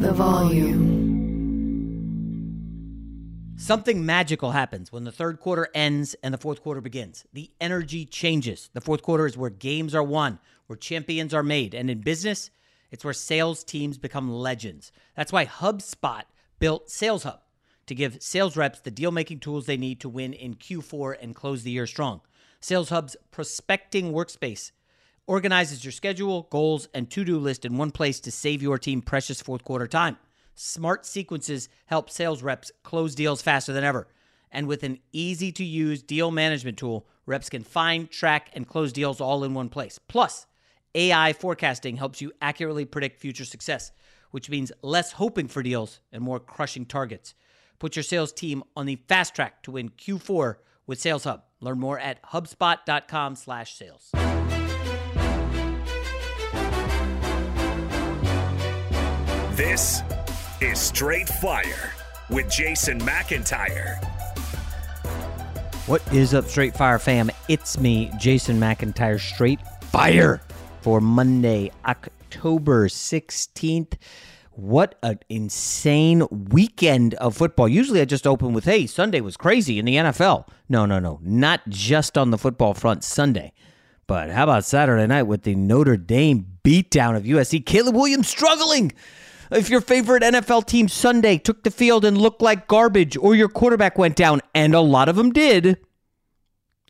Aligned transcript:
The 0.00 0.12
volume. 0.12 1.10
Something 3.58 4.06
magical 4.06 4.52
happens 4.52 4.90
when 4.90 5.04
the 5.04 5.12
third 5.12 5.38
quarter 5.40 5.68
ends 5.74 6.16
and 6.22 6.32
the 6.32 6.38
fourth 6.38 6.62
quarter 6.62 6.80
begins. 6.80 7.26
The 7.34 7.50
energy 7.60 8.06
changes. 8.06 8.70
The 8.72 8.80
fourth 8.80 9.02
quarter 9.02 9.26
is 9.26 9.36
where 9.36 9.50
games 9.50 9.94
are 9.94 10.02
won, 10.02 10.38
where 10.68 10.78
champions 10.78 11.34
are 11.34 11.42
made. 11.42 11.74
And 11.74 11.90
in 11.90 12.00
business, 12.00 12.50
it's 12.90 13.04
where 13.04 13.12
sales 13.12 13.62
teams 13.62 13.98
become 13.98 14.32
legends. 14.32 14.90
That's 15.14 15.32
why 15.32 15.44
HubSpot 15.44 16.22
built 16.58 16.88
Sales 16.88 17.24
Hub 17.24 17.42
to 17.84 17.94
give 17.94 18.22
sales 18.22 18.56
reps 18.56 18.80
the 18.80 18.90
deal 18.90 19.12
making 19.12 19.40
tools 19.40 19.66
they 19.66 19.76
need 19.76 20.00
to 20.00 20.08
win 20.08 20.32
in 20.32 20.54
Q4 20.54 21.16
and 21.20 21.34
close 21.34 21.62
the 21.62 21.72
year 21.72 21.86
strong. 21.86 22.22
Sales 22.58 22.88
Hub's 22.88 23.16
prospecting 23.30 24.14
workspace 24.14 24.70
organizes 25.26 25.84
your 25.84 25.92
schedule, 25.92 26.48
goals, 26.50 26.88
and 26.94 27.10
to 27.10 27.24
do 27.24 27.38
list 27.38 27.64
in 27.64 27.76
one 27.76 27.90
place 27.90 28.20
to 28.20 28.30
save 28.30 28.62
your 28.62 28.78
team 28.78 29.02
precious 29.02 29.40
fourth 29.40 29.64
quarter 29.64 29.86
time. 29.86 30.16
Smart 30.54 31.06
sequences 31.06 31.68
help 31.86 32.10
sales 32.10 32.42
reps 32.42 32.70
close 32.82 33.14
deals 33.14 33.40
faster 33.40 33.72
than 33.72 33.84
ever. 33.84 34.08
And 34.52 34.66
with 34.66 34.82
an 34.82 34.98
easy 35.12 35.52
to 35.52 35.64
use 35.64 36.02
deal 36.02 36.30
management 36.30 36.76
tool, 36.76 37.06
reps 37.24 37.48
can 37.48 37.62
find, 37.62 38.10
track, 38.10 38.50
and 38.52 38.66
close 38.66 38.92
deals 38.92 39.20
all 39.20 39.44
in 39.44 39.54
one 39.54 39.68
place. 39.68 39.98
Plus, 40.08 40.46
AI 40.94 41.32
forecasting 41.32 41.96
helps 41.96 42.20
you 42.20 42.32
accurately 42.42 42.84
predict 42.84 43.20
future 43.20 43.44
success, 43.44 43.92
which 44.32 44.50
means 44.50 44.72
less 44.82 45.12
hoping 45.12 45.48
for 45.48 45.62
deals 45.62 46.00
and 46.12 46.22
more 46.22 46.40
crushing 46.40 46.84
targets. 46.84 47.34
Put 47.78 47.96
your 47.96 48.02
sales 48.02 48.32
team 48.32 48.62
on 48.76 48.86
the 48.86 48.96
fast 49.08 49.34
track 49.34 49.62
to 49.62 49.70
win 49.70 49.90
Q4 49.90 50.56
with 50.86 51.00
Sales 51.00 51.24
Hub. 51.24 51.44
Learn 51.60 51.78
more 51.78 51.98
at 51.98 52.22
hubspot.com/sales. 52.24 54.59
This 59.60 60.02
is 60.62 60.80
Straight 60.80 61.28
Fire 61.28 61.92
with 62.30 62.50
Jason 62.50 62.98
McIntyre. 63.00 64.02
What 65.86 66.00
is 66.14 66.32
up, 66.32 66.46
Straight 66.46 66.74
Fire 66.74 66.98
fam? 66.98 67.30
It's 67.46 67.78
me, 67.78 68.10
Jason 68.18 68.58
McIntyre, 68.58 69.20
Straight 69.20 69.60
Fire 69.82 70.40
for 70.80 71.02
Monday, 71.02 71.70
October 71.84 72.88
16th. 72.88 73.98
What 74.52 74.94
an 75.02 75.18
insane 75.28 76.26
weekend 76.30 77.12
of 77.16 77.36
football. 77.36 77.68
Usually 77.68 78.00
I 78.00 78.06
just 78.06 78.26
open 78.26 78.54
with, 78.54 78.64
hey, 78.64 78.86
Sunday 78.86 79.20
was 79.20 79.36
crazy 79.36 79.78
in 79.78 79.84
the 79.84 79.96
NFL. 79.96 80.48
No, 80.70 80.86
no, 80.86 80.98
no. 80.98 81.20
Not 81.22 81.68
just 81.68 82.16
on 82.16 82.30
the 82.30 82.38
football 82.38 82.72
front 82.72 83.04
Sunday. 83.04 83.52
But 84.06 84.30
how 84.30 84.44
about 84.44 84.64
Saturday 84.64 85.06
night 85.06 85.24
with 85.24 85.42
the 85.42 85.54
Notre 85.54 85.98
Dame 85.98 86.46
beatdown 86.64 87.14
of 87.14 87.24
USC? 87.24 87.66
Caleb 87.66 87.94
Williams 87.94 88.26
struggling. 88.26 88.92
If 89.50 89.68
your 89.68 89.80
favorite 89.80 90.22
NFL 90.22 90.66
team 90.66 90.88
Sunday 90.88 91.38
took 91.38 91.64
the 91.64 91.70
field 91.70 92.04
and 92.04 92.16
looked 92.16 92.40
like 92.40 92.68
garbage, 92.68 93.16
or 93.16 93.34
your 93.34 93.48
quarterback 93.48 93.98
went 93.98 94.16
down, 94.16 94.40
and 94.54 94.74
a 94.74 94.80
lot 94.80 95.08
of 95.08 95.16
them 95.16 95.32
did, 95.32 95.78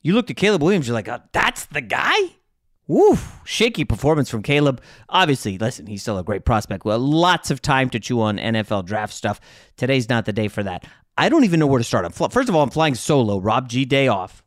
you 0.03 0.15
looked 0.15 0.31
at 0.31 0.37
Caleb 0.37 0.63
Williams, 0.63 0.87
you're 0.87 0.95
like, 0.95 1.09
oh, 1.09 1.21
that's 1.33 1.67
the 1.67 1.81
guy? 1.81 2.17
Woo, 2.87 3.17
shaky 3.45 3.85
performance 3.85 4.29
from 4.29 4.43
Caleb. 4.43 4.83
Obviously, 5.09 5.57
listen, 5.57 5.87
he's 5.87 6.03
still 6.03 6.19
a 6.19 6.25
great 6.25 6.45
prospect. 6.45 6.85
Well, 6.85 6.99
lots 6.99 7.51
of 7.51 7.63
time 7.63 7.89
to 7.91 8.01
chew 8.01 8.21
on 8.21 8.37
NFL 8.37 8.85
draft 8.85 9.15
stuff. 9.15 9.41
Today's 9.77 10.09
not 10.09 10.25
the 10.25 10.33
day 10.33 10.49
for 10.49 10.63
that. 10.65 10.85
I 11.17 11.29
don't 11.29 11.45
even 11.45 11.61
know 11.61 11.67
where 11.67 11.79
to 11.79 11.85
start. 11.85 12.05
I'm 12.05 12.13
fl- 12.13 12.27
First 12.27 12.49
of 12.49 12.57
all, 12.57 12.63
I'm 12.63 12.71
flying 12.71 12.95
solo. 12.95 13.39
Rob 13.39 13.69
G 13.69 13.85
day 13.85 14.09
off. 14.09 14.43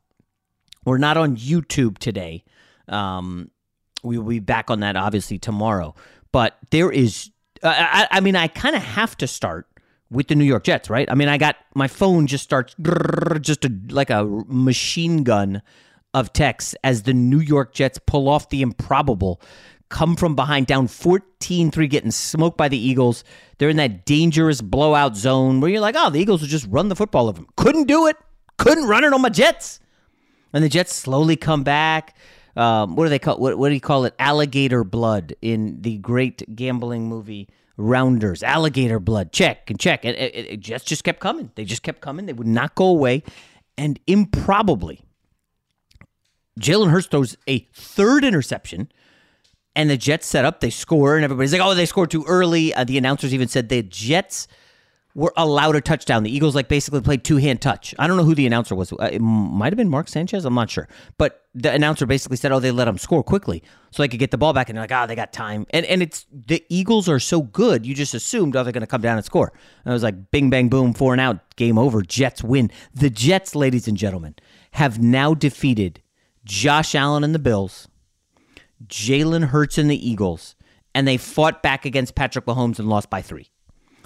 We're 0.85 0.97
not 0.97 1.17
on 1.17 1.37
YouTube 1.37 1.97
today. 1.97 2.43
Um, 2.89 3.49
we 4.03 4.17
will 4.17 4.27
be 4.27 4.39
back 4.39 4.69
on 4.69 4.81
that 4.81 4.97
obviously 4.97 5.39
tomorrow. 5.39 5.95
But 6.33 6.57
there 6.71 6.91
is 6.91 7.29
I, 7.63 8.07
I 8.11 8.19
mean, 8.19 8.35
I 8.35 8.47
kind 8.47 8.75
of 8.75 8.83
have 8.83 9.17
to 9.17 9.27
start 9.27 9.67
with 10.11 10.27
the 10.27 10.35
New 10.35 10.43
York 10.43 10.63
Jets, 10.63 10.89
right? 10.89 11.09
I 11.09 11.15
mean, 11.15 11.27
I 11.27 11.37
got 11.37 11.57
my 11.75 11.87
phone 11.87 12.27
just 12.27 12.43
starts 12.43 12.75
just 13.41 13.65
a, 13.65 13.71
like 13.89 14.09
a 14.09 14.23
machine 14.47 15.23
gun 15.23 15.61
of 16.13 16.31
texts 16.33 16.75
as 16.83 17.03
the 17.03 17.13
New 17.13 17.39
York 17.39 17.73
Jets 17.73 17.99
pull 18.05 18.29
off 18.29 18.49
the 18.49 18.61
improbable, 18.61 19.41
come 19.89 20.15
from 20.15 20.35
behind, 20.35 20.67
down 20.67 20.87
14 20.87 21.71
3, 21.71 21.87
getting 21.87 22.11
smoked 22.11 22.57
by 22.57 22.67
the 22.67 22.77
Eagles. 22.77 23.23
They're 23.57 23.69
in 23.69 23.77
that 23.77 24.05
dangerous 24.05 24.61
blowout 24.61 25.15
zone 25.15 25.59
where 25.59 25.71
you're 25.71 25.81
like, 25.81 25.95
oh, 25.97 26.09
the 26.09 26.19
Eagles 26.19 26.41
will 26.41 26.49
just 26.49 26.67
run 26.69 26.89
the 26.89 26.95
football 26.95 27.27
of 27.27 27.35
them. 27.35 27.47
Couldn't 27.55 27.87
do 27.87 28.07
it. 28.07 28.17
Couldn't 28.57 28.87
run 28.87 29.03
it 29.03 29.13
on 29.13 29.21
my 29.21 29.29
Jets. 29.29 29.79
And 30.53 30.63
the 30.63 30.69
Jets 30.69 30.93
slowly 30.93 31.35
come 31.35 31.63
back 31.63 32.15
um, 32.55 32.95
what 32.95 33.05
do 33.05 33.09
they 33.09 33.19
call 33.19 33.37
what, 33.37 33.57
what 33.57 33.69
do 33.69 33.75
you 33.75 33.81
call 33.81 34.05
it? 34.05 34.13
Alligator 34.19 34.83
blood 34.83 35.35
in 35.41 35.81
the 35.81 35.97
great 35.97 36.55
gambling 36.55 37.07
movie 37.07 37.49
Rounders. 37.75 38.43
Alligator 38.43 38.99
blood. 38.99 39.31
Check 39.31 39.69
and 39.69 39.79
check. 39.79 40.05
It, 40.05 40.15
it, 40.15 40.35
it 40.35 40.59
just 40.59 40.87
just 40.87 41.03
kept 41.03 41.19
coming. 41.19 41.51
They 41.55 41.65
just 41.65 41.81
kept 41.81 42.01
coming. 42.01 42.27
They 42.27 42.33
would 42.33 42.47
not 42.47 42.75
go 42.75 42.85
away. 42.85 43.23
And 43.77 43.99
improbably, 44.05 45.01
Jalen 46.59 46.91
Hurts 46.91 47.07
throws 47.07 47.35
a 47.47 47.67
third 47.73 48.23
interception. 48.23 48.91
And 49.75 49.89
the 49.89 49.97
Jets 49.97 50.27
set 50.27 50.45
up, 50.45 50.59
they 50.59 50.69
score, 50.69 51.15
and 51.15 51.23
everybody's 51.23 51.51
like, 51.51 51.59
oh, 51.59 51.73
they 51.73 51.87
scored 51.87 52.11
too 52.11 52.23
early. 52.27 52.75
Uh, 52.75 52.83
the 52.83 52.95
announcers 52.95 53.33
even 53.33 53.47
said 53.47 53.69
the 53.69 53.81
Jets 53.81 54.47
were 55.15 55.33
allowed 55.37 55.75
a 55.75 55.81
touchdown. 55.81 56.23
The 56.23 56.35
Eagles 56.35 56.55
like 56.55 56.67
basically 56.67 57.01
played 57.01 57.23
two 57.23 57.37
hand 57.37 57.61
touch. 57.61 57.93
I 57.99 58.07
don't 58.07 58.17
know 58.17 58.23
who 58.23 58.35
the 58.35 58.47
announcer 58.47 58.75
was. 58.75 58.91
Uh, 58.93 59.09
it 59.11 59.19
might 59.19 59.71
have 59.71 59.77
been 59.77 59.89
Mark 59.89 60.07
Sanchez. 60.07 60.45
I'm 60.45 60.55
not 60.55 60.69
sure. 60.69 60.87
But 61.17 61.41
the 61.53 61.71
announcer 61.71 62.05
basically 62.05 62.37
said, 62.37 62.51
"Oh, 62.51 62.59
they 62.59 62.71
let 62.71 62.85
them 62.85 62.97
score 62.97 63.23
quickly 63.23 63.61
so 63.91 64.01
they 64.01 64.07
could 64.07 64.19
get 64.19 64.31
the 64.31 64.37
ball 64.37 64.53
back." 64.53 64.69
And 64.69 64.77
they're 64.77 64.83
like, 64.83 64.91
"Ah, 64.91 65.03
oh, 65.03 65.07
they 65.07 65.15
got 65.15 65.31
time." 65.31 65.65
And 65.69 65.85
and 65.85 66.01
it's 66.01 66.25
the 66.31 66.63
Eagles 66.69 67.07
are 67.07 67.19
so 67.19 67.41
good, 67.41 67.85
you 67.85 67.93
just 67.93 68.13
assumed, 68.13 68.55
"Oh, 68.55 68.63
they're 68.63 68.73
going 68.73 68.81
to 68.81 68.87
come 68.87 69.01
down 69.01 69.17
and 69.17 69.25
score." 69.25 69.53
And 69.85 69.91
it 69.91 69.93
was 69.93 70.03
like, 70.03 70.31
"Bing, 70.31 70.49
bang, 70.49 70.69
boom, 70.69 70.93
four 70.93 71.13
and 71.13 71.21
out, 71.21 71.55
game 71.55 71.77
over." 71.77 72.01
Jets 72.01 72.43
win. 72.43 72.71
The 72.93 73.09
Jets, 73.09 73.55
ladies 73.55 73.87
and 73.87 73.97
gentlemen, 73.97 74.35
have 74.71 75.01
now 75.01 75.33
defeated 75.33 76.01
Josh 76.43 76.95
Allen 76.95 77.23
and 77.23 77.35
the 77.35 77.39
Bills, 77.39 77.87
Jalen 78.87 79.45
Hurts 79.45 79.77
and 79.77 79.89
the 79.91 80.09
Eagles, 80.09 80.55
and 80.95 81.07
they 81.07 81.17
fought 81.17 81.61
back 81.61 81.85
against 81.85 82.15
Patrick 82.15 82.45
Mahomes 82.45 82.79
and 82.79 82.89
lost 82.89 83.09
by 83.09 83.21
three. 83.21 83.52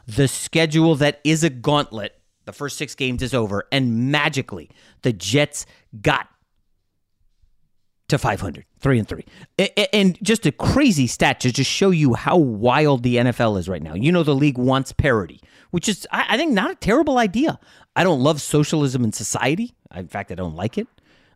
The 0.08 0.28
schedule 0.28 0.96
that 0.96 1.20
is 1.24 1.44
a 1.44 1.50
gauntlet, 1.50 2.20
the 2.46 2.54
first 2.54 2.78
six 2.78 2.96
games 2.96 3.22
is 3.22 3.34
over, 3.34 3.68
and 3.72 4.12
magically 4.12 4.70
the 5.02 5.14
Jets 5.14 5.66
got 6.02 6.28
to 8.08 8.18
500, 8.18 8.66
three 8.80 9.00
and 9.00 9.08
three. 9.08 9.26
And 9.92 10.18
just 10.24 10.46
a 10.46 10.52
crazy 10.52 11.08
stat 11.08 11.42
to 11.42 11.52
just 11.52 11.70
show 11.70 11.90
you 11.90 12.14
how 12.14 12.38
wild 12.38 13.04
the 13.04 13.18
NFL 13.18 13.60
is 13.60 13.68
right 13.68 13.84
now. 13.84 13.96
You 13.96 14.12
know, 14.12 14.24
the 14.24 14.36
league 14.36 14.58
wants 14.58 14.94
parity, 14.94 15.42
which 15.72 15.90
is, 15.90 16.08
I 16.12 16.38
think, 16.38 16.54
not 16.54 16.72
a 16.72 16.76
terrible 16.76 17.18
idea. 17.18 17.60
I 17.96 18.04
don't 18.04 18.22
love 18.22 18.42
socialism 18.42 19.04
in 19.04 19.12
society. 19.12 19.76
In 19.94 20.08
fact, 20.08 20.32
I 20.32 20.36
don't 20.36 20.56
like 20.56 20.78
it. 20.78 20.88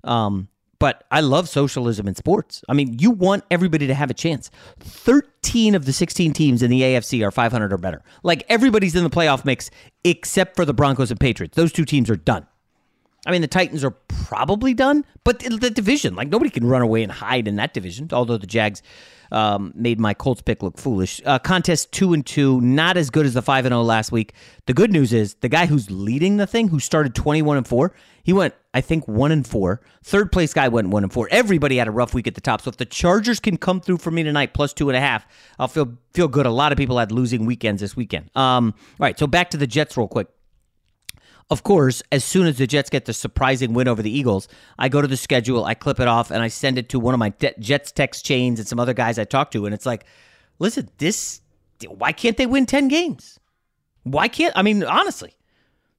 Um, 0.04 0.48
but 0.82 1.04
I 1.12 1.22
love 1.22 1.48
socialism 1.48 2.08
in 2.08 2.16
sports. 2.16 2.64
I 2.68 2.74
mean, 2.74 2.98
you 2.98 3.12
want 3.12 3.44
everybody 3.52 3.86
to 3.86 3.94
have 3.94 4.10
a 4.10 4.16
chance. 4.16 4.50
13 4.80 5.76
of 5.76 5.86
the 5.86 5.94
16 5.94 6.34
teams 6.34 6.64
in 6.64 6.72
the 6.72 6.82
AFC 6.82 7.24
are 7.24 7.30
500 7.30 7.72
or 7.72 7.78
better. 7.78 8.02
Like 8.24 8.44
everybody's 8.50 8.96
in 8.96 9.04
the 9.04 9.12
playoff 9.12 9.46
mix 9.46 9.70
except 10.04 10.56
for 10.56 10.66
the 10.66 10.74
Broncos 10.74 11.12
and 11.12 11.20
Patriots. 11.20 11.56
Those 11.56 11.72
two 11.72 11.86
teams 11.86 12.10
are 12.10 12.16
done. 12.16 12.48
I 13.26 13.32
mean, 13.32 13.42
the 13.42 13.48
Titans 13.48 13.84
are 13.84 13.92
probably 13.92 14.74
done, 14.74 15.06
but 15.24 15.40
the 15.40 15.70
division, 15.70 16.16
like 16.16 16.30
nobody 16.30 16.50
can 16.50 16.66
run 16.66 16.82
away 16.82 17.04
and 17.04 17.12
hide 17.12 17.48
in 17.48 17.56
that 17.58 17.74
division. 17.74 18.10
Although 18.12 18.38
the 18.38 18.48
Jags 18.48 18.82
um, 19.32 19.72
made 19.76 20.00
my 20.00 20.14
Colts 20.14 20.42
pick 20.42 20.64
look 20.64 20.78
foolish. 20.78 21.22
Uh, 21.26 21.38
contest 21.38 21.92
two 21.92 22.14
and 22.14 22.26
two, 22.26 22.60
not 22.62 22.98
as 22.98 23.10
good 23.10 23.26
as 23.26 23.36
the 23.36 23.42
five 23.42 23.66
and 23.66 23.74
zero 23.74 23.82
oh 23.82 23.84
last 23.84 24.12
week. 24.12 24.34
The 24.66 24.74
good 24.74 24.92
news 24.92 25.14
is 25.14 25.36
the 25.36 25.50
guy 25.50 25.68
who's 25.68 25.92
leading 25.92 26.38
the 26.38 26.48
thing, 26.48 26.68
who 26.70 26.80
started 26.80 27.14
twenty 27.14 27.42
one 27.42 27.58
and 27.58 27.68
four, 27.68 27.94
he 28.24 28.34
went 28.34 28.56
I 28.74 28.82
think 28.82 29.08
one 29.08 29.32
and 29.32 29.46
four. 29.46 29.82
Third 30.04 30.32
place 30.32 30.54
guy 30.54 30.68
went 30.68 30.90
one 30.90 31.04
and 31.04 31.14
four. 31.14 31.28
Everybody 31.32 31.78
had 31.78 31.88
a 31.88 31.92
rough 31.92 32.14
week 32.14 32.28
at 32.28 32.36
the 32.36 32.42
top. 32.42 32.62
So 32.62 32.70
if 32.70 32.78
the 32.78 32.86
Chargers 32.86 33.40
can 33.40 33.58
come 33.58 33.82
through 33.82 33.98
for 33.98 34.12
me 34.12 34.24
tonight, 34.24 34.54
plus 34.54 34.74
two 34.74 34.90
and 34.90 34.98
a 34.98 35.02
half, 35.02 35.26
I'll 35.60 35.68
feel 35.68 35.94
feel 36.14 36.28
good. 36.28 36.46
A 36.46 36.52
lot 36.52 36.72
of 36.72 36.78
people 36.78 36.98
had 36.98 37.12
losing 37.12 37.46
weekends 37.46 37.82
this 37.82 37.96
weekend. 37.96 38.30
Um, 38.36 38.74
all 38.78 39.06
right, 39.06 39.18
so 39.18 39.28
back 39.28 39.52
to 39.52 39.58
the 39.58 39.68
Jets 39.68 39.96
real 39.96 40.08
quick. 40.08 40.28
Of 41.52 41.64
course, 41.64 42.02
as 42.14 42.24
soon 42.24 42.48
as 42.48 42.58
the 42.58 42.66
Jets 42.66 42.90
get 42.90 43.04
the 43.04 43.12
surprising 43.12 43.74
win 43.74 43.90
over 43.90 44.02
the 44.02 44.10
Eagles, 44.10 44.48
I 44.80 44.88
go 44.88 45.02
to 45.02 45.08
the 45.08 45.18
schedule, 45.18 45.66
I 45.66 45.74
clip 45.74 46.00
it 46.00 46.08
off, 46.08 46.32
and 46.32 46.42
I 46.42 46.48
send 46.48 46.78
it 46.78 46.88
to 46.90 47.00
one 47.00 47.14
of 47.14 47.20
my 47.20 47.34
Jets 47.60 47.92
text 47.92 48.26
chains 48.26 48.58
and 48.58 48.66
some 48.66 48.80
other 48.80 48.94
guys 48.94 49.20
I 49.20 49.26
talk 49.26 49.52
to. 49.52 49.66
And 49.66 49.76
it's 49.76 49.86
like, 49.86 50.06
listen, 50.60 50.88
this, 50.98 51.42
why 51.86 52.14
can't 52.14 52.38
they 52.38 52.46
win 52.46 52.66
10 52.66 52.88
games? 52.88 53.38
Why 54.04 54.30
can't, 54.30 54.54
I 54.56 54.62
mean, 54.62 54.82
honestly. 54.86 55.36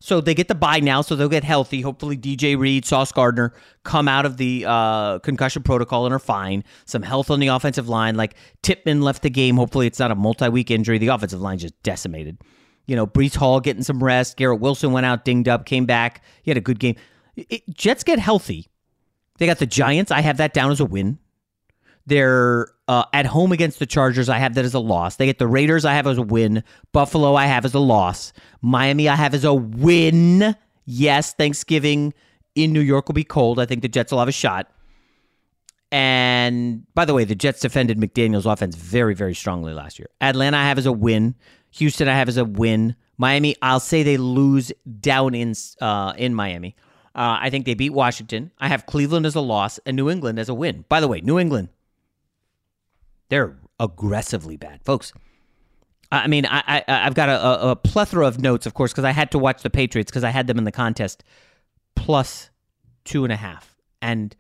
So 0.01 0.23
they 0.23 0.35
get 0.35 0.49
the 0.49 0.55
bye 0.55 0.81
now, 0.81 1.03
so 1.03 1.15
they'll 1.15 1.29
get 1.29 1.45
healthy. 1.45 1.83
Hopefully, 1.83 2.17
DJ 2.17 2.59
Reed, 2.59 2.87
Sauce 2.87 3.13
Gardner 3.13 3.53
come 3.85 4.09
out 4.09 4.25
of 4.25 4.39
the 4.39 4.65
uh, 4.67 5.19
concussion 5.19 5.63
protocol 5.63 6.07
and 6.07 6.15
are 6.15 6.19
fine. 6.19 6.65
Some 6.87 7.03
health 7.03 7.31
on 7.31 7.39
the 7.39 7.49
offensive 7.49 7.89
line. 7.89 8.17
Like 8.17 8.35
Tippmann 8.63 9.03
left 9.03 9.23
the 9.23 9.31
game. 9.31 9.57
Hopefully, 9.57 9.87
it's 9.87 10.01
not 10.01 10.11
a 10.11 10.17
multi 10.17 10.49
week 10.49 10.73
injury. 10.73 10.99
The 10.99 11.07
offensive 11.09 11.41
line 11.41 11.59
just 11.59 11.81
decimated. 11.85 12.39
You 12.87 12.97
know, 12.97 13.07
Breece 13.07 13.37
Hall 13.37 13.61
getting 13.61 13.83
some 13.83 14.03
rest. 14.03 14.37
Garrett 14.37 14.61
Wilson 14.61 14.93
went 14.93 15.07
out 15.07 15.25
dinged 15.25 15.49
up, 15.49 15.67
came 15.67 15.87
back. 15.87 16.23
He 16.43 16.51
had 16.51 16.59
a 16.59 16.63
good 16.63 16.79
game. 16.79 16.97
It, 17.37 17.63
Jets 17.75 18.03
get 18.05 18.19
healthy. 18.19 18.69
They 19.39 19.47
got 19.47 19.59
the 19.59 19.67
Giants. 19.67 20.11
I 20.11 20.21
have 20.21 20.37
that 20.37 20.53
down 20.53 20.71
as 20.71 20.81
a 20.81 20.85
win. 20.85 21.19
They're 22.07 22.69
uh, 22.89 23.05
at 23.13 23.27
home 23.27 23.53
against 23.53 23.79
the 23.79 23.87
Chargers. 23.87 24.29
I 24.29 24.39
have 24.39 24.55
that 24.55 24.65
as 24.65 24.75
a 24.75 24.81
loss. 24.81 25.17
They 25.17 25.27
get 25.27 25.39
the 25.39 25.47
Raiders. 25.47 25.85
I 25.85 25.95
have 25.95 26.07
as 26.07 26.19
a 26.19 26.23
win. 26.23 26.65
Buffalo. 26.93 27.35
I 27.35 27.47
have 27.47 27.65
as 27.65 27.75
a 27.75 27.79
loss. 27.79 28.33
Miami. 28.61 29.09
I 29.09 29.17
have 29.17 29.35
as 29.35 29.45
a 29.45 29.55
win. 29.55 30.57
Yes, 30.85 31.33
Thanksgiving 31.35 32.13
in 32.55 32.73
New 32.73 32.81
York 32.81 33.09
will 33.09 33.15
be 33.15 33.25
cold. 33.25 33.61
I 33.61 33.67
think 33.67 33.83
the 33.83 33.89
Jets 33.89 34.13
will 34.13 34.19
have 34.19 34.29
a 34.29 34.33
shot. 34.33 34.71
And 35.93 36.87
by 36.95 37.05
the 37.05 37.15
way, 37.15 37.25
the 37.25 37.35
Jets 37.35 37.61
defended 37.61 37.99
McDaniel's 37.99 38.47
offense 38.47 38.75
very, 38.75 39.15
very 39.15 39.35
strongly 39.35 39.75
last 39.75 39.99
year. 39.99 40.09
Atlanta, 40.21 40.57
I 40.57 40.65
have 40.65 40.79
as 40.79 40.87
a 40.87 40.93
win. 40.93 41.35
Houston, 41.73 42.09
I 42.09 42.15
have 42.15 42.29
as 42.29 42.37
a 42.37 42.45
win. 42.45 42.97
Miami, 43.19 43.57
I'll 43.63 43.81
say 43.81 44.03
they 44.03 44.17
lose 44.17 44.73
down 45.01 45.35
in 45.35 45.55
uh, 45.81 46.13
in 46.17 46.35
Miami. 46.35 46.77
Uh, 47.15 47.39
I 47.41 47.51
think 47.51 47.67
they 47.67 47.75
beat 47.75 47.91
Washington. 47.91 48.53
I 48.59 48.69
have 48.69 48.87
Cleveland 48.87 49.27
as 49.27 49.35
a 49.35 49.41
loss 49.41 49.79
and 49.85 49.97
New 49.97 50.09
England 50.09 50.39
as 50.39 50.49
a 50.49 50.55
win. 50.55 50.85
By 50.89 51.01
the 51.01 51.09
way, 51.09 51.21
New 51.21 51.39
England, 51.39 51.69
they're 53.29 53.59
aggressively 53.79 54.57
bad, 54.57 54.83
folks. 54.85 55.13
I 56.11 56.27
mean, 56.27 56.47
I, 56.47 56.85
I 56.87 56.93
have 57.05 57.15
got 57.15 57.31
a, 57.31 57.71
a, 57.71 57.77
plethora 57.77 58.27
of 58.27 58.39
notes, 58.39 58.67
of 58.67 58.75
course, 58.75 58.93
because 58.93 59.05
I 59.05 59.13
had 59.13 59.31
to 59.31 59.39
watch 59.39 59.63
the 59.63 59.71
Patriots 59.71 60.11
because 60.11 60.25
I 60.25 60.31
had 60.31 60.47
them 60.47 60.59
in 60.59 60.65
the 60.65 60.73
contest 60.73 61.25
plus 61.97 62.51
two 63.05 63.25
and 63.25 63.33
a 63.33 63.37
half. 63.37 63.75
And 64.03 64.37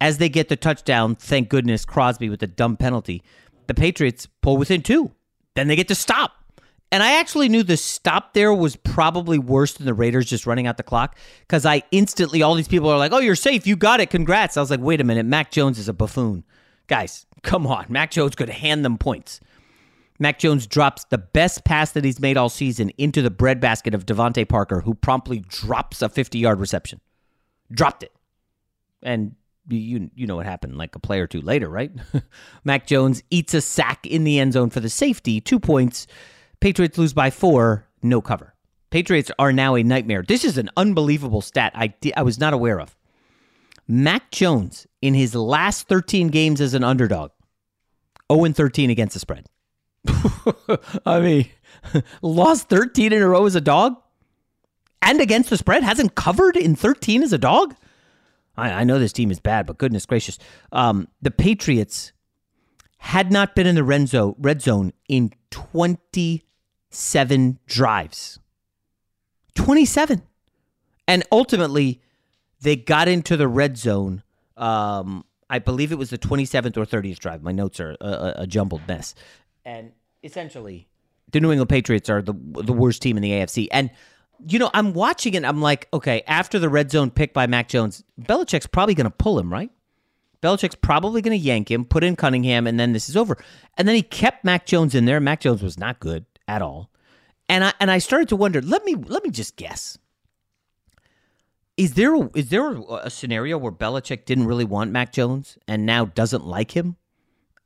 as 0.00 0.18
they 0.18 0.28
get 0.28 0.48
the 0.48 0.56
touchdown, 0.56 1.14
thank 1.14 1.48
goodness 1.48 1.86
Crosby 1.86 2.28
with 2.28 2.40
the 2.40 2.46
dumb 2.46 2.76
penalty, 2.76 3.22
the 3.66 3.74
Patriots 3.74 4.26
pull 4.42 4.58
within 4.58 4.82
two. 4.82 5.12
Then 5.54 5.68
they 5.68 5.76
get 5.76 5.88
to 5.88 5.94
stop. 5.94 6.39
And 6.92 7.02
I 7.02 7.20
actually 7.20 7.48
knew 7.48 7.62
the 7.62 7.76
stop 7.76 8.34
there 8.34 8.52
was 8.52 8.74
probably 8.74 9.38
worse 9.38 9.74
than 9.74 9.86
the 9.86 9.94
Raiders 9.94 10.26
just 10.26 10.46
running 10.46 10.66
out 10.66 10.76
the 10.76 10.82
clock 10.82 11.16
because 11.40 11.64
I 11.64 11.82
instantly, 11.92 12.42
all 12.42 12.54
these 12.54 12.68
people 12.68 12.88
are 12.88 12.98
like, 12.98 13.12
oh, 13.12 13.18
you're 13.18 13.36
safe. 13.36 13.66
You 13.66 13.76
got 13.76 14.00
it. 14.00 14.10
Congrats. 14.10 14.56
I 14.56 14.60
was 14.60 14.70
like, 14.70 14.80
wait 14.80 15.00
a 15.00 15.04
minute. 15.04 15.24
Mac 15.24 15.52
Jones 15.52 15.78
is 15.78 15.88
a 15.88 15.92
buffoon. 15.92 16.44
Guys, 16.88 17.26
come 17.42 17.66
on. 17.66 17.86
Mac 17.88 18.10
Jones 18.10 18.34
could 18.34 18.48
hand 18.48 18.84
them 18.84 18.98
points. 18.98 19.40
Mac 20.18 20.38
Jones 20.38 20.66
drops 20.66 21.04
the 21.04 21.18
best 21.18 21.64
pass 21.64 21.92
that 21.92 22.04
he's 22.04 22.20
made 22.20 22.36
all 22.36 22.48
season 22.48 22.90
into 22.98 23.22
the 23.22 23.30
breadbasket 23.30 23.94
of 23.94 24.04
DeVante 24.04 24.46
Parker, 24.48 24.80
who 24.80 24.94
promptly 24.94 25.38
drops 25.48 26.02
a 26.02 26.08
50 26.08 26.38
yard 26.38 26.58
reception. 26.58 27.00
Dropped 27.72 28.02
it. 28.02 28.12
And 29.02 29.36
you 29.68 30.10
you 30.14 30.26
know 30.26 30.36
what 30.36 30.46
happened 30.46 30.76
like 30.76 30.94
a 30.96 30.98
play 30.98 31.20
or 31.20 31.26
two 31.26 31.40
later, 31.40 31.70
right? 31.70 31.92
Mac 32.64 32.86
Jones 32.86 33.22
eats 33.30 33.54
a 33.54 33.60
sack 33.60 34.06
in 34.06 34.24
the 34.24 34.38
end 34.38 34.52
zone 34.52 34.70
for 34.70 34.80
the 34.80 34.90
safety, 34.90 35.40
two 35.40 35.60
points. 35.60 36.06
Patriots 36.60 36.98
lose 36.98 37.12
by 37.12 37.30
four, 37.30 37.86
no 38.02 38.20
cover. 38.20 38.54
Patriots 38.90 39.30
are 39.38 39.52
now 39.52 39.76
a 39.76 39.82
nightmare. 39.82 40.22
This 40.26 40.44
is 40.44 40.58
an 40.58 40.68
unbelievable 40.76 41.40
stat 41.40 41.72
I, 41.74 41.88
di- 41.88 42.14
I 42.14 42.22
was 42.22 42.38
not 42.38 42.52
aware 42.52 42.80
of. 42.80 42.96
Mac 43.86 44.30
Jones, 44.30 44.86
in 45.00 45.14
his 45.14 45.34
last 45.34 45.88
13 45.88 46.28
games 46.28 46.60
as 46.60 46.74
an 46.74 46.84
underdog, 46.84 47.30
0 48.30 48.52
13 48.52 48.90
against 48.90 49.14
the 49.14 49.20
spread. 49.20 49.46
I 51.06 51.20
mean, 51.20 51.48
lost 52.22 52.68
13 52.68 53.12
in 53.12 53.22
a 53.22 53.28
row 53.28 53.46
as 53.46 53.54
a 53.54 53.60
dog 53.60 53.96
and 55.02 55.20
against 55.20 55.50
the 55.50 55.56
spread, 55.56 55.82
hasn't 55.82 56.14
covered 56.14 56.56
in 56.56 56.76
13 56.76 57.22
as 57.22 57.32
a 57.32 57.38
dog. 57.38 57.74
I, 58.56 58.70
I 58.70 58.84
know 58.84 58.98
this 58.98 59.12
team 59.12 59.30
is 59.30 59.40
bad, 59.40 59.66
but 59.66 59.78
goodness 59.78 60.06
gracious. 60.06 60.38
Um, 60.72 61.08
the 61.22 61.30
Patriots 61.30 62.12
had 62.98 63.32
not 63.32 63.54
been 63.54 63.66
in 63.66 63.74
the 63.74 63.84
red 63.84 64.08
zone, 64.08 64.34
red 64.38 64.60
zone 64.60 64.92
in 65.08 65.32
27 66.90 67.58
drives. 67.66 68.40
27. 69.54 70.22
And 71.06 71.24
ultimately, 71.30 72.00
they 72.60 72.76
got 72.76 73.08
into 73.08 73.36
the 73.36 73.48
red 73.48 73.78
zone. 73.78 74.22
Um, 74.56 75.24
I 75.48 75.60
believe 75.60 75.92
it 75.92 75.98
was 75.98 76.10
the 76.10 76.18
27th 76.18 76.76
or 76.76 76.84
30th 76.84 77.18
drive. 77.18 77.42
My 77.42 77.52
notes 77.52 77.80
are 77.80 77.96
a, 78.00 78.34
a, 78.38 78.46
jumbled 78.46 78.82
mess. 78.86 79.14
And 79.64 79.92
essentially, 80.22 80.88
the 81.32 81.40
New 81.40 81.52
England 81.52 81.68
Patriots 81.68 82.10
are 82.10 82.22
the 82.22 82.34
the 82.34 82.72
worst 82.72 83.02
team 83.02 83.16
in 83.16 83.22
the 83.22 83.30
AFC. 83.30 83.68
And 83.72 83.90
you 84.46 84.58
know, 84.58 84.70
I'm 84.74 84.92
watching 84.92 85.34
it. 85.34 85.44
I'm 85.44 85.60
like, 85.60 85.88
okay, 85.92 86.22
after 86.26 86.58
the 86.58 86.68
red 86.68 86.90
zone 86.90 87.10
pick 87.10 87.32
by 87.32 87.46
Mac 87.46 87.68
Jones, 87.68 88.04
Belichick's 88.20 88.66
probably 88.66 88.94
going 88.94 89.04
to 89.04 89.10
pull 89.10 89.38
him, 89.38 89.52
right? 89.52 89.70
Belichick's 90.42 90.76
probably 90.76 91.20
going 91.20 91.38
to 91.38 91.44
yank 91.44 91.70
him, 91.70 91.84
put 91.84 92.02
in 92.04 92.16
Cunningham, 92.16 92.66
and 92.66 92.80
then 92.80 92.92
this 92.92 93.08
is 93.08 93.16
over. 93.16 93.36
And 93.76 93.86
then 93.86 93.94
he 93.94 94.02
kept 94.02 94.44
Mac 94.44 94.66
Jones 94.66 94.94
in 94.94 95.04
there. 95.04 95.20
Mac 95.20 95.40
Jones 95.40 95.62
was 95.62 95.78
not 95.78 96.00
good 96.00 96.24
at 96.50 96.62
all. 96.62 96.90
And 97.48 97.64
I 97.64 97.72
and 97.80 97.90
I 97.90 97.98
started 97.98 98.28
to 98.30 98.36
wonder. 98.36 98.60
Let 98.60 98.84
me 98.84 98.94
let 98.94 99.24
me 99.24 99.30
just 99.30 99.56
guess. 99.56 99.98
Is 101.76 101.94
there 101.94 102.14
a, 102.14 102.30
is 102.34 102.50
there 102.50 102.76
a, 102.76 103.08
scenario 103.08 103.56
where 103.56 103.72
Belichick 103.72 104.26
didn't 104.26 104.46
really 104.46 104.66
want 104.66 104.90
Mac 104.90 105.12
Jones 105.12 105.56
and 105.66 105.86
now 105.86 106.04
doesn't 106.04 106.44
like 106.44 106.72
him, 106.72 106.96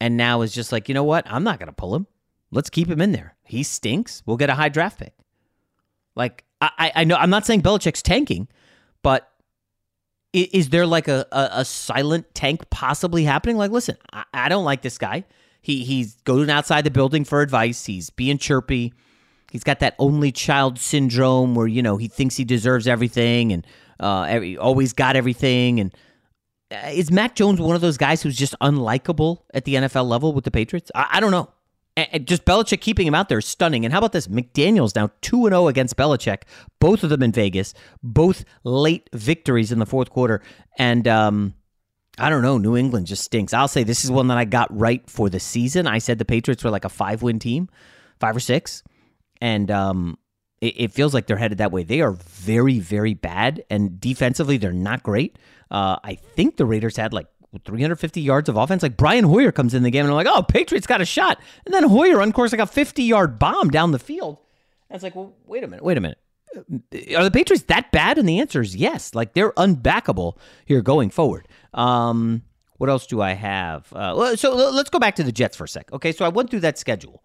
and 0.01 0.17
now 0.17 0.43
is 0.43 0.55
just 0.55 0.71
like, 0.71 0.89
you 0.89 0.95
know 0.95 1.03
what? 1.03 1.27
I'm 1.27 1.43
not 1.43 1.59
going 1.59 1.67
to 1.67 1.73
pull 1.73 1.97
him. 1.97 2.07
Let's 2.53 2.71
keep 2.71 2.89
him 2.89 3.01
in 3.01 3.11
there. 3.11 3.35
He 3.43 3.65
stinks. 3.65 4.23
We'll 4.25 4.37
get 4.37 4.51
a 4.51 4.55
high 4.55 4.69
draft 4.69 5.01
pick. 5.01 5.15
Like 6.15 6.45
I, 6.61 6.93
I 6.95 7.05
know 7.05 7.17
I'm 7.17 7.31
not 7.31 7.45
saying 7.45 7.63
Belichick's 7.63 8.03
tanking, 8.03 8.47
but 9.03 9.29
is, 10.33 10.49
is 10.53 10.69
there 10.69 10.87
like 10.87 11.09
a, 11.09 11.27
a, 11.33 11.49
a, 11.61 11.65
silent 11.65 12.35
tank 12.35 12.71
possibly 12.71 13.25
happening? 13.25 13.57
Like, 13.57 13.71
listen, 13.73 13.97
I, 14.13 14.25
I 14.33 14.49
don't 14.49 14.65
like 14.65 14.83
this 14.83 14.99
guy. 14.99 15.25
He 15.65 15.83
he's 15.83 16.17
going 16.25 16.51
outside 16.51 16.85
the 16.85 16.91
building 16.91 17.25
for 17.25 17.41
advice. 17.41 17.87
He's 17.87 18.11
being 18.11 18.37
chirpy. 18.37 18.93
He's 19.51 19.65
got 19.65 19.81
that 19.81 19.95
only 19.99 20.31
child 20.31 20.79
syndrome 20.79 21.55
where 21.55 21.67
you 21.67 21.83
know 21.83 21.97
he 21.97 22.07
thinks 22.07 22.37
he 22.37 22.45
deserves 22.45 22.87
everything 22.87 23.51
and 23.51 23.67
uh, 23.99 24.25
every, 24.25 24.59
always 24.59 24.93
got 24.93 25.17
everything. 25.17 25.81
And 25.81 25.95
uh, 26.71 26.91
is 26.93 27.11
Mac 27.11 27.35
Jones 27.35 27.63
one 27.63 27.75
of 27.75 27.81
those 27.81 27.97
guys 27.97 28.23
who's 28.23 28.37
just 28.37 28.55
unlikable 28.61 29.39
at 29.55 29.65
the 29.65 29.77
NFL 29.77 30.07
level 30.07 30.35
with 30.35 30.45
the 30.45 30.51
Patriots? 30.51 30.91
I, 30.95 31.07
I 31.13 31.21
don't 31.21 31.31
know. 31.31 31.49
And 31.97 32.27
just 32.27 32.45
Belichick 32.45 32.83
keeping 32.83 33.07
him 33.07 33.15
out 33.15 33.31
there 33.31 33.39
is 33.39 33.47
stunning. 33.47 33.87
And 33.87 33.93
how 33.93 34.01
about 34.01 34.13
this? 34.13 34.27
McDaniels 34.27 34.95
now 34.95 35.13
2 35.23 35.45
0 35.45 35.69
against 35.69 35.97
Belichick, 35.97 36.43
both 36.79 37.05
of 37.05 37.09
them 37.09 37.23
in 37.23 37.33
Vegas, 37.33 37.73
both 38.03 38.45
late 38.65 39.09
victories 39.15 39.73
in 39.73 39.79
the 39.79 39.87
fourth 39.87 40.11
quarter. 40.11 40.43
And 40.77 41.09
um, 41.09 41.55
I 42.19 42.31
don't 42.31 42.43
know. 42.43 42.59
New 42.59 42.77
England 42.77 43.07
just 43.07 43.25
stinks. 43.25 43.53
I'll 43.53 43.69
say 43.69 43.83
this 43.83 44.05
is 44.05 44.11
one 44.11 44.29
that 44.29 44.39
I 44.39 44.45
got 44.45 44.77
right 44.77 45.09
for 45.09 45.29
the 45.29 45.41
season. 45.41 45.87
I 45.87 45.99
said 45.99 46.19
the 46.19 46.25
Patriots 46.25 46.63
were 46.63 46.71
like 46.71 46.85
a 46.85 46.89
five 46.89 47.23
win 47.23 47.39
team, 47.39 47.69
five 48.21 48.37
or 48.37 48.41
six. 48.41 48.83
And 49.41 49.71
um, 49.71 50.19
it, 50.61 50.75
it, 50.77 50.93
feels 50.93 51.13
like 51.13 51.27
they're 51.27 51.37
headed 51.37 51.59
that 51.59 51.73
way. 51.73 51.83
They 51.83 52.01
are 52.01 52.13
very, 52.13 52.79
very 52.79 53.15
bad. 53.15 53.65
And 53.69 54.01
defensively, 54.01 54.59
they're 54.59 54.73
not 54.73 55.03
great. 55.03 55.39
Uh, 55.71 55.97
I 56.05 56.15
think 56.15 56.57
the 56.57 56.67
Raiders 56.67 56.97
had 56.97 57.13
like 57.13 57.27
350 57.65 58.21
yards 58.21 58.49
of 58.49 58.57
offense. 58.57 58.83
Like 58.83 58.97
Brian 58.97 59.25
Hoyer 59.25 59.51
comes 59.51 59.75
in 59.75 59.83
the 59.83 59.91
game 59.91 60.05
and 60.05 60.11
I'm 60.11 60.17
like, 60.17 60.29
oh, 60.29 60.43
Patriots 60.43 60.87
got 60.87 61.01
a 61.01 61.05
shot. 61.05 61.41
And 61.67 61.75
then 61.75 61.85
Hoyer 61.85 62.23
uncourse 62.23 62.53
like 62.53 62.61
a 62.61 62.67
50 62.67 63.03
yard 63.03 63.39
bomb 63.39 63.71
down 63.71 63.91
the 63.91 63.99
field. 63.99 64.39
And 64.89 64.95
it's 64.95 65.03
like, 65.03 65.17
well, 65.17 65.35
wait 65.47 65.65
a 65.65 65.67
minute, 65.67 65.85
wait 65.85 65.97
a 65.97 66.01
minute. 66.01 66.19
Are 66.57 67.25
the 67.25 67.31
Patriots 67.33 67.65
that 67.65 67.91
bad? 67.93 68.19
And 68.19 68.29
the 68.29 68.41
answer 68.41 68.61
is 68.61 68.77
yes. 68.77 69.15
Like 69.15 69.35
they're 69.35 69.53
unbackable 69.53 70.37
here 70.65 70.83
going 70.83 71.11
forward. 71.11 71.49
Um, 71.73 72.43
what 72.79 72.91
else 72.91 73.07
do 73.07 73.21
I 73.23 73.33
have? 73.33 73.93
Uh, 73.93 74.37
so 74.37 74.55
let's 74.55 74.91
go 74.91 74.99
back 74.99 75.17
to 75.17 75.23
the 75.23 75.33
Jets 75.33 75.57
for 75.57 75.65
a 75.65 75.69
sec. 75.69 75.93
Okay, 75.93 76.13
so 76.13 76.25
I 76.25 76.29
went 76.29 76.51
through 76.51 76.61
that 76.61 76.79
schedule, 76.79 77.23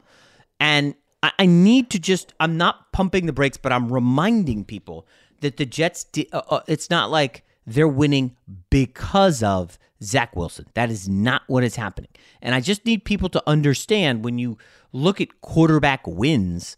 and 0.60 0.96
I, 1.24 1.32
I 1.40 1.46
need 1.46 1.90
to 1.92 2.00
just. 2.00 2.34
I'm 2.40 2.58
not 2.58 2.92
pumping 2.92 3.26
the 3.26 3.34
brakes, 3.34 3.58
but 3.58 3.72
I'm 3.72 3.92
reminding 3.92 4.66
people 4.66 5.08
that 5.42 5.58
the 5.58 5.66
Jets. 5.66 6.04
Di- 6.04 6.30
uh, 6.32 6.42
uh, 6.50 6.62
it's 6.68 6.90
not 6.90 7.10
like 7.10 7.44
they're 7.66 7.88
winning 7.88 8.36
because 8.70 9.44
of 9.44 9.78
Zach 10.02 10.36
Wilson. 10.36 10.66
That 10.74 10.90
is 10.90 11.10
not 11.10 11.44
what 11.48 11.64
is 11.64 11.76
happening. 11.76 12.10
And 12.42 12.56
I 12.56 12.62
just 12.62 12.86
need 12.86 13.04
people 13.04 13.30
to 13.30 13.44
understand 13.48 14.24
when 14.24 14.40
you 14.40 14.58
look 14.92 15.20
at 15.20 15.42
quarterback 15.42 16.06
wins, 16.08 16.78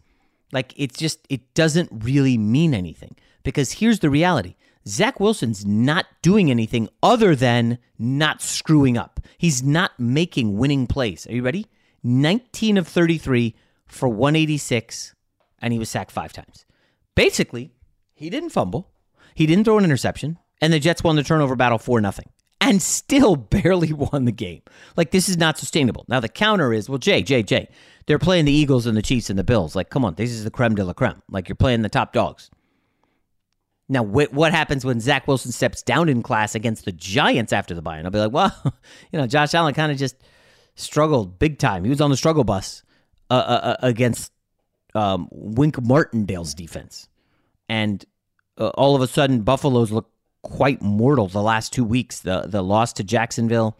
like 0.51 0.73
it's 0.75 0.97
just, 0.97 1.19
it 1.29 1.53
doesn't 1.53 1.89
really 1.91 2.37
mean 2.37 2.73
anything. 2.73 3.15
Because 3.43 3.73
here's 3.73 3.99
the 3.99 4.09
reality 4.09 4.55
Zach 4.87 5.19
Wilson's 5.19 5.65
not 5.65 6.05
doing 6.21 6.49
anything 6.49 6.89
other 7.03 7.35
than 7.35 7.77
not 7.99 8.41
screwing 8.41 8.97
up. 8.97 9.19
He's 9.37 9.61
not 9.63 9.91
making 9.99 10.57
winning 10.57 10.87
plays. 10.87 11.27
Are 11.27 11.33
you 11.33 11.43
ready? 11.43 11.67
19 12.03 12.77
of 12.77 12.87
33 12.87 13.55
for 13.85 14.09
186, 14.09 15.13
and 15.59 15.71
he 15.71 15.79
was 15.79 15.89
sacked 15.89 16.11
five 16.11 16.33
times. 16.33 16.65
Basically, 17.13 17.71
he 18.13 18.29
didn't 18.29 18.49
fumble, 18.49 18.91
he 19.35 19.45
didn't 19.45 19.65
throw 19.65 19.77
an 19.77 19.83
interception, 19.83 20.39
and 20.61 20.73
the 20.73 20.79
Jets 20.79 21.03
won 21.03 21.15
the 21.15 21.23
turnover 21.23 21.55
battle 21.55 21.77
for 21.77 22.01
nothing 22.01 22.29
and 22.61 22.81
still 22.81 23.35
barely 23.35 23.91
won 23.91 24.25
the 24.25 24.31
game. 24.31 24.61
Like, 24.95 25.11
this 25.11 25.27
is 25.27 25.37
not 25.37 25.57
sustainable. 25.57 26.05
Now, 26.07 26.19
the 26.19 26.29
counter 26.29 26.71
is 26.71 26.87
well, 26.87 26.99
Jay, 26.99 27.21
Jay, 27.21 27.43
Jay, 27.43 27.67
they're 28.05 28.19
playing 28.19 28.45
the 28.45 28.51
Eagles 28.51 28.85
and 28.85 28.95
the 28.97 29.01
Chiefs 29.01 29.29
and 29.29 29.37
the 29.37 29.43
Bills. 29.43 29.75
Like, 29.75 29.89
come 29.89 30.05
on, 30.05 30.15
this 30.15 30.31
is 30.31 30.43
the 30.43 30.51
creme 30.51 30.75
de 30.75 30.83
la 30.83 30.93
creme. 30.93 31.21
Like, 31.29 31.47
you're 31.49 31.55
playing 31.55 31.81
the 31.81 31.89
top 31.89 32.13
dogs. 32.13 32.49
Now, 33.89 34.03
wh- 34.03 34.33
what 34.33 34.51
happens 34.51 34.85
when 34.85 34.99
Zach 34.99 35.27
Wilson 35.27 35.51
steps 35.51 35.81
down 35.81 36.09
in 36.09 36.23
class 36.23 36.55
against 36.55 36.85
the 36.85 36.91
Giants 36.91 37.51
after 37.51 37.73
the 37.73 37.81
bye? 37.81 37.97
And 37.97 38.07
I'll 38.07 38.11
be 38.11 38.19
like, 38.19 38.31
well, 38.31 38.53
you 39.11 39.19
know, 39.19 39.27
Josh 39.27 39.53
Allen 39.53 39.73
kind 39.73 39.91
of 39.91 39.97
just 39.97 40.15
struggled 40.75 41.39
big 41.39 41.59
time. 41.59 41.83
He 41.83 41.89
was 41.89 42.01
on 42.01 42.09
the 42.09 42.17
struggle 42.17 42.43
bus 42.43 42.83
uh, 43.29 43.33
uh, 43.33 43.37
uh 43.37 43.75
against 43.81 44.31
um, 44.95 45.27
Wink 45.31 45.81
Martindale's 45.81 46.53
defense. 46.53 47.07
And 47.67 48.03
uh, 48.57 48.69
all 48.69 48.95
of 48.95 49.01
a 49.01 49.07
sudden, 49.07 49.41
Buffalo's 49.41 49.91
look 49.91 50.11
quite 50.41 50.81
mortal 50.81 51.27
the 51.27 51.41
last 51.41 51.71
two 51.73 51.83
weeks. 51.83 52.19
The 52.19 52.45
the 52.47 52.63
loss 52.63 52.93
to 52.93 53.03
Jacksonville 53.03 53.77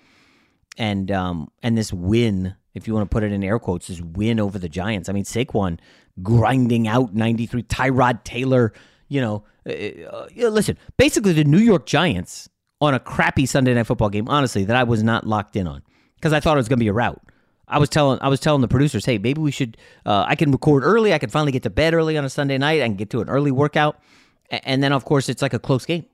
and 0.78 1.12
um 1.12 1.52
and 1.62 1.78
this 1.78 1.92
win, 1.92 2.56
if 2.74 2.88
you 2.88 2.94
want 2.94 3.10
to 3.10 3.14
put 3.14 3.24
it 3.24 3.32
in 3.32 3.44
air 3.44 3.60
quotes, 3.60 3.90
is 3.90 4.02
win 4.02 4.40
over 4.40 4.58
the 4.58 4.70
Giants. 4.70 5.10
I 5.10 5.14
mean, 5.14 5.24
Saquon 5.24 5.80
grinding 6.22 6.88
out 6.88 7.14
93. 7.14 7.64
Tyrod 7.64 8.24
Taylor, 8.24 8.74
you 9.08 9.22
know, 9.22 9.44
uh, 9.68 9.72
uh, 9.72 10.28
listen, 10.50 10.78
basically 10.98 11.34
the 11.34 11.44
New 11.44 11.60
York 11.60 11.86
Giants 11.86 12.50
on 12.80 12.94
a 12.94 13.00
crappy 13.00 13.46
Sunday 13.46 13.74
night 13.74 13.88
football 13.88 14.10
game, 14.10 14.28
honestly, 14.28 14.64
that 14.66 14.76
I 14.76 14.84
was 14.84 15.04
not 15.04 15.28
locked 15.28 15.56
in 15.56 15.68
on 15.68 15.84
because 16.16 16.34
I 16.34 16.40
thought 16.40 16.58
it 16.58 16.60
was 16.60 16.70
going 16.70 16.80
to 16.80 16.84
be 16.84 16.90
a 16.90 16.94
rout. 16.94 17.22
I 17.68 17.78
was 17.78 17.90
telling 17.90 18.20
I 18.22 18.28
was 18.28 18.40
telling 18.40 18.62
the 18.62 18.68
producers, 18.68 19.06
hey, 19.06 19.18
maybe 19.18 19.40
we 19.40 19.52
should. 19.52 19.78
Uh, 20.06 20.26
I 20.28 20.36
can 20.36 20.52
record 20.52 20.84
early. 20.84 21.14
I 21.14 21.20
can 21.20 21.30
finally 21.30 21.54
get 21.54 21.64
to 21.64 21.70
bed 21.70 21.94
early 21.94 22.18
on 22.18 22.26
a 22.26 22.30
Sunday 22.30 22.58
night. 22.58 22.82
I 22.82 22.86
can 22.86 22.98
get 22.98 23.10
to 23.12 23.22
an 23.22 23.30
early 23.30 23.52
workout, 23.52 24.02
and 24.50 24.84
then 24.84 24.92
of 24.92 25.06
course 25.06 25.30
it's 25.30 25.42
like 25.42 25.54
a 25.54 25.60
close 25.60 25.86
game. 25.86 26.06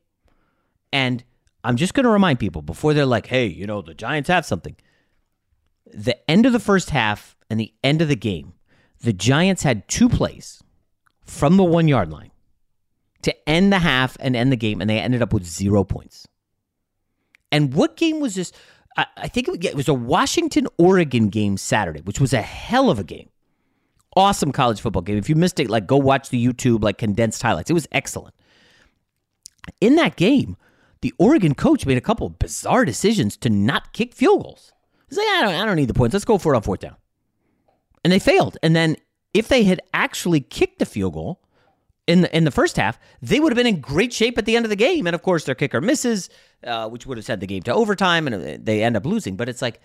And 0.94 1.24
I'm 1.64 1.76
just 1.76 1.94
going 1.94 2.04
to 2.04 2.10
remind 2.10 2.40
people 2.40 2.62
before 2.62 2.94
they're 2.94 3.06
like, 3.06 3.26
hey, 3.26 3.48
you 3.48 3.66
know, 3.66 3.82
the 3.82 3.94
Giants 3.94 4.30
have 4.30 4.46
something. 4.46 4.76
The 5.94 6.30
end 6.30 6.46
of 6.46 6.54
the 6.54 6.60
first 6.60 6.90
half 6.90 7.36
and 7.50 7.60
the 7.60 7.74
end 7.84 8.02
of 8.02 8.08
the 8.08 8.16
game, 8.16 8.54
the 9.02 9.14
Giants 9.14 9.64
had 9.64 9.88
two 9.88 10.10
plays 10.10 10.62
from 11.24 11.58
the 11.58 11.64
one 11.64 11.88
yard 11.88 12.12
line 12.12 12.32
to 13.24 13.50
end 13.50 13.72
the 13.72 13.80
half 13.80 14.18
and 14.20 14.36
end 14.36 14.52
the 14.52 14.58
game, 14.58 14.82
and 14.82 14.90
they 14.90 15.00
ended 15.00 15.22
up 15.22 15.34
with 15.34 15.46
zero 15.46 15.84
points. 15.84 16.28
And 17.52 17.74
what 17.74 17.98
game 17.98 18.20
was 18.20 18.36
this? 18.36 18.52
I, 18.98 19.28
think 19.28 19.64
it 19.64 19.76
was 19.76 19.88
a 19.88 19.94
Washington 19.94 20.68
Oregon 20.78 21.30
game 21.30 21.58
Saturday, 21.58 22.02
which 22.02 22.20
was 22.20 22.34
a 22.34 22.42
hell 22.42 22.90
of 22.90 22.98
a 22.98 23.04
game. 23.04 23.30
Awesome 24.16 24.52
college 24.52 24.82
football 24.82 25.04
game. 25.04 25.18
If 25.18 25.30
you 25.30 25.36
missed 25.36 25.60
it, 25.60 25.70
like 25.70 25.86
go 25.86 25.98
watch 25.98 26.30
the 26.30 26.44
YouTube 26.44 26.84
like 26.84 26.98
condensed 26.98 27.44
highlights. 27.44 27.70
It 27.70 27.76
was 27.76 27.88
excellent. 27.92 28.34
In 29.80 29.96
that 29.98 30.16
game, 30.16 30.58
the 31.02 31.14
Oregon 31.20 31.54
coach 31.54 31.86
made 31.86 31.98
a 31.98 32.02
couple 32.02 32.28
bizarre 32.30 32.86
decisions 32.86 33.38
to 33.38 33.50
not 33.52 33.94
kick 33.94 34.16
field 34.16 34.42
goals. 34.42 34.72
He's 35.10 35.18
like, 35.18 35.28
I 35.28 35.42
don't, 35.44 35.54
I 35.56 35.66
don't 35.66 35.76
need 35.76 35.88
the 35.88 35.94
points. 35.94 36.14
Let's 36.14 36.26
go 36.26 36.38
for 36.38 36.54
it 36.54 36.58
on 36.58 36.64
fourth 36.64 36.82
down. 36.82 36.96
And 38.04 38.12
they 38.12 38.20
failed. 38.20 38.58
And 38.62 38.76
then 38.76 38.98
if 39.34 39.48
they 39.48 39.64
had 39.64 39.82
actually 39.94 40.42
kicked 40.42 40.80
the 40.80 40.86
field 40.86 41.14
goal 41.14 41.42
in 42.08 42.22
the 42.22 42.36
in 42.36 42.44
the 42.44 42.52
first 42.52 42.78
half, 42.78 43.00
they 43.22 43.40
would 43.40 43.52
have 43.52 43.58
been 43.58 43.68
in 43.68 43.82
great 43.82 44.14
shape 44.14 44.38
at 44.38 44.46
the 44.46 44.56
end 44.56 44.66
of 44.66 44.70
the 44.70 44.76
game. 44.76 45.08
And 45.08 45.16
of 45.16 45.22
course, 45.22 45.46
their 45.46 45.56
kicker 45.56 45.82
misses, 45.82 46.30
uh, 46.64 46.90
which 46.90 47.06
would 47.06 47.18
have 47.18 47.26
sent 47.26 47.42
the 47.42 47.48
game 47.48 47.64
to 47.64 47.74
overtime, 47.74 48.28
and 48.28 48.36
uh, 48.36 48.58
they 48.62 48.84
end 48.84 48.96
up 48.98 49.06
losing. 49.06 49.36
But 49.36 49.50
it's 49.50 49.62
like, 49.62 49.82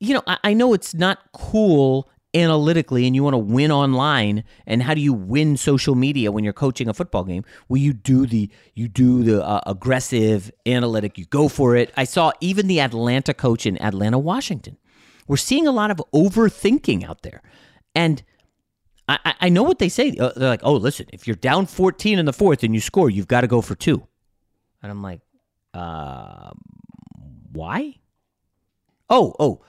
you 0.00 0.14
know, 0.14 0.22
I, 0.26 0.38
I 0.44 0.54
know 0.54 0.72
it's 0.72 0.94
not 0.94 1.18
cool 1.32 2.10
analytically 2.34 3.06
and 3.06 3.14
you 3.14 3.22
want 3.22 3.34
to 3.34 3.38
win 3.38 3.70
online 3.70 4.44
and 4.66 4.82
how 4.82 4.94
do 4.94 5.00
you 5.00 5.12
win 5.12 5.56
social 5.56 5.94
media 5.94 6.30
when 6.30 6.44
you're 6.44 6.52
coaching 6.52 6.88
a 6.88 6.94
football 6.94 7.24
game? 7.24 7.44
Well 7.68 7.78
you 7.78 7.92
do 7.92 8.26
the 8.26 8.50
you 8.74 8.88
do 8.88 9.22
the 9.22 9.44
uh, 9.44 9.60
aggressive 9.66 10.50
analytic 10.66 11.18
you 11.18 11.24
go 11.26 11.48
for 11.48 11.76
it. 11.76 11.92
I 11.96 12.04
saw 12.04 12.32
even 12.40 12.66
the 12.66 12.80
atlanta 12.80 13.32
coach 13.32 13.66
in 13.66 13.80
atlanta 13.80 14.18
washington. 14.18 14.76
We're 15.26 15.36
seeing 15.36 15.66
a 15.66 15.72
lot 15.72 15.90
of 15.90 16.00
overthinking 16.14 17.08
out 17.08 17.22
there. 17.22 17.42
And 17.94 18.22
i, 19.08 19.34
I 19.40 19.48
know 19.48 19.62
what 19.62 19.78
they 19.78 19.88
say 19.88 20.16
uh, 20.18 20.32
they're 20.36 20.48
like 20.48 20.64
oh 20.64 20.74
listen 20.74 21.06
if 21.12 21.26
you're 21.26 21.36
down 21.36 21.66
14 21.66 22.18
in 22.18 22.26
the 22.26 22.32
fourth 22.32 22.64
and 22.64 22.74
you 22.74 22.80
score 22.80 23.08
you've 23.08 23.28
got 23.28 23.42
to 23.42 23.46
go 23.46 23.60
for 23.60 23.74
two. 23.74 24.06
And 24.82 24.90
i'm 24.90 25.02
like 25.02 25.20
uh 25.72 26.50
why? 27.52 27.96
Oh 29.08 29.34
oh 29.38 29.62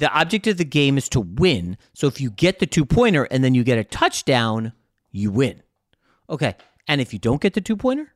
the 0.00 0.10
object 0.12 0.46
of 0.46 0.56
the 0.56 0.64
game 0.64 0.96
is 0.96 1.08
to 1.10 1.20
win. 1.20 1.76
So 1.92 2.06
if 2.06 2.20
you 2.20 2.30
get 2.30 2.58
the 2.58 2.66
two 2.66 2.86
pointer 2.86 3.24
and 3.24 3.44
then 3.44 3.54
you 3.54 3.62
get 3.62 3.78
a 3.78 3.84
touchdown, 3.84 4.72
you 5.12 5.30
win. 5.30 5.62
Okay. 6.28 6.56
And 6.88 7.00
if 7.00 7.12
you 7.12 7.18
don't 7.18 7.40
get 7.40 7.52
the 7.52 7.60
two 7.60 7.76
pointer, 7.76 8.12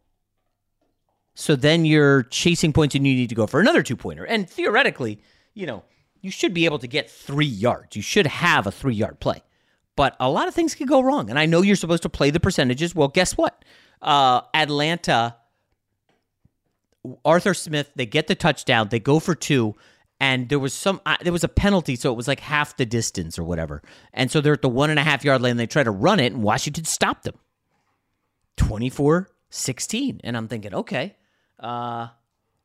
so 1.34 1.54
then 1.54 1.84
you're 1.84 2.22
chasing 2.24 2.72
points 2.72 2.94
and 2.94 3.06
you 3.06 3.14
need 3.14 3.28
to 3.28 3.34
go 3.34 3.46
for 3.46 3.60
another 3.60 3.82
two 3.82 3.96
pointer. 3.96 4.24
And 4.24 4.48
theoretically, 4.48 5.20
you 5.52 5.66
know, 5.66 5.84
you 6.22 6.30
should 6.30 6.54
be 6.54 6.64
able 6.64 6.78
to 6.78 6.86
get 6.86 7.10
three 7.10 7.44
yards. 7.44 7.96
You 7.96 8.02
should 8.02 8.26
have 8.26 8.66
a 8.66 8.72
three 8.72 8.94
yard 8.94 9.20
play. 9.20 9.42
But 9.94 10.16
a 10.18 10.30
lot 10.30 10.48
of 10.48 10.54
things 10.54 10.74
can 10.74 10.86
go 10.86 11.02
wrong. 11.02 11.28
And 11.28 11.38
I 11.38 11.44
know 11.46 11.60
you're 11.60 11.76
supposed 11.76 12.02
to 12.04 12.08
play 12.08 12.30
the 12.30 12.40
percentages. 12.40 12.94
Well, 12.94 13.08
guess 13.08 13.36
what? 13.36 13.62
Uh, 14.00 14.40
Atlanta, 14.54 15.36
Arthur 17.24 17.52
Smith, 17.52 17.90
they 17.94 18.06
get 18.06 18.26
the 18.26 18.34
touchdown. 18.34 18.88
They 18.88 19.00
go 19.00 19.20
for 19.20 19.34
two 19.34 19.74
and 20.21 20.49
there 20.49 20.59
was 20.59 20.73
some 20.73 21.00
uh, 21.06 21.16
there 21.23 21.33
was 21.33 21.44
a 21.44 21.49
penalty 21.49 21.97
so 21.97 22.11
it 22.11 22.16
was 22.16 22.28
like 22.28 22.40
half 22.40 22.76
the 22.76 22.87
distance 22.87 23.38
or 23.38 23.44
whatever. 23.44 23.83
And 24.12 24.30
so 24.30 24.40
they're 24.40 24.54
at 24.54 24.62
the 24.62 24.68
one 24.68 24.90
and 24.90 24.99
a 24.99 25.02
half 25.02 25.25
yard 25.25 25.42
line 25.42 25.52
and 25.52 25.61
they 25.61 25.66
try 25.66 25.83
to 25.83 25.90
run 25.90 26.21
it 26.21 26.33
and 26.33 26.42
washington 26.42 26.85
stopped 26.85 27.25
them. 27.25 27.35
24 28.56 29.28
16 29.50 30.21
and 30.23 30.37
i'm 30.37 30.47
thinking 30.47 30.73
okay 30.75 31.16
uh 31.59 32.06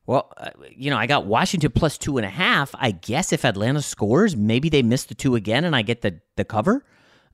well 0.06 0.32
uh, 0.38 0.52
you 0.72 0.92
know 0.92 0.98
i 0.98 1.08
got 1.08 1.26
washington 1.26 1.72
plus 1.72 1.98
two 1.98 2.18
and 2.18 2.26
a 2.26 2.30
half. 2.30 2.74
I 2.78 2.92
guess 2.92 3.34
if 3.34 3.44
atlanta 3.44 3.82
scores 3.82 4.36
maybe 4.36 4.70
they 4.70 4.84
miss 4.84 5.06
the 5.06 5.16
two 5.16 5.36
again 5.36 5.66
and 5.66 5.76
i 5.76 5.82
get 5.82 6.02
the 6.02 6.20
the 6.36 6.46
cover. 6.46 6.86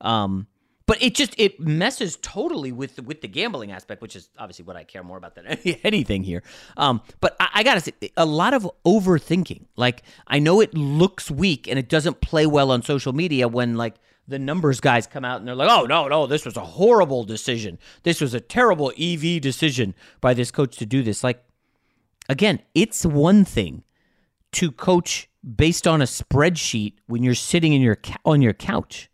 Um 0.01 0.47
but 0.87 1.01
it 1.01 1.15
just 1.15 1.33
it 1.37 1.59
messes 1.59 2.17
totally 2.21 2.71
with 2.71 3.01
with 3.01 3.21
the 3.21 3.27
gambling 3.27 3.71
aspect, 3.71 4.01
which 4.01 4.15
is 4.15 4.29
obviously 4.37 4.65
what 4.65 4.75
I 4.75 4.83
care 4.83 5.03
more 5.03 5.17
about 5.17 5.35
than 5.35 5.45
anything 5.83 6.23
here. 6.23 6.43
Um, 6.77 7.01
but 7.21 7.35
I, 7.39 7.49
I, 7.55 7.63
gotta 7.63 7.81
say, 7.81 7.93
a 8.15 8.25
lot 8.25 8.53
of 8.53 8.69
overthinking. 8.85 9.65
Like 9.75 10.03
I 10.27 10.39
know 10.39 10.61
it 10.61 10.73
looks 10.73 11.31
weak 11.31 11.67
and 11.67 11.79
it 11.79 11.89
doesn't 11.89 12.21
play 12.21 12.45
well 12.45 12.71
on 12.71 12.83
social 12.83 13.13
media 13.13 13.47
when 13.47 13.75
like 13.75 13.95
the 14.27 14.39
numbers 14.39 14.79
guys 14.79 15.07
come 15.07 15.25
out 15.25 15.39
and 15.39 15.47
they're 15.47 15.55
like, 15.55 15.69
"Oh 15.69 15.85
no, 15.85 16.07
no, 16.07 16.27
this 16.27 16.45
was 16.45 16.57
a 16.57 16.65
horrible 16.65 17.23
decision. 17.23 17.79
This 18.03 18.21
was 18.21 18.33
a 18.33 18.39
terrible 18.39 18.91
EV 18.97 19.41
decision 19.41 19.95
by 20.21 20.33
this 20.33 20.51
coach 20.51 20.77
to 20.77 20.85
do 20.85 21.01
this." 21.01 21.23
Like 21.23 21.43
again, 22.29 22.61
it's 22.75 23.05
one 23.05 23.43
thing 23.43 23.83
to 24.53 24.71
coach 24.71 25.29
based 25.43 25.87
on 25.87 26.01
a 26.01 26.05
spreadsheet 26.05 26.93
when 27.07 27.23
you're 27.23 27.33
sitting 27.33 27.73
in 27.73 27.81
your 27.81 27.97
on 28.23 28.43
your 28.43 28.53
couch 28.53 29.09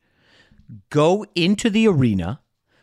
go 0.90 1.26
into 1.36 1.70
the 1.70 1.88
arena, 1.88 2.40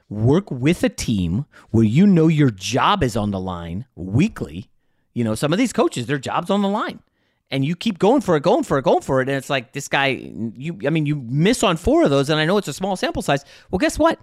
work 0.09 0.51
with 0.51 0.83
a 0.83 0.89
team 0.89 1.47
where 1.71 1.85
you 1.85 2.07
know 2.07 2.29
your 2.29 2.51
job 2.51 3.03
is 3.03 3.17
on 3.17 3.31
the 3.31 3.41
line 3.41 3.87
weekly, 3.95 4.71
You 5.15 5.25
know, 5.25 5.35
some 5.35 5.53
of 5.53 5.59
these 5.59 5.73
coaches, 5.73 6.07
their 6.07 6.19
job's 6.19 6.49
on 6.49 6.63
the 6.63 6.69
line. 6.69 7.01
And 7.51 7.65
you 7.65 7.75
keep 7.75 7.99
going 7.99 8.21
for 8.21 8.37
it, 8.37 8.43
going 8.43 8.63
for 8.63 8.79
it, 8.79 8.85
going 8.85 9.01
for 9.01 9.21
it. 9.21 9.29
And 9.29 9.37
it's 9.37 9.51
like 9.51 9.73
this 9.73 9.89
guy, 9.89 10.09
you 10.55 10.79
I 10.87 10.91
mean, 10.91 11.07
you 11.07 11.17
miss 11.17 11.63
on 11.63 11.77
four 11.77 12.05
of 12.05 12.11
those, 12.11 12.29
and 12.29 12.39
I 12.39 12.45
know 12.45 12.59
it's 12.59 12.69
a 12.69 12.73
small 12.73 12.95
sample 12.95 13.23
size. 13.23 13.45
Well, 13.71 13.79
guess 13.79 13.99
what? 13.99 14.21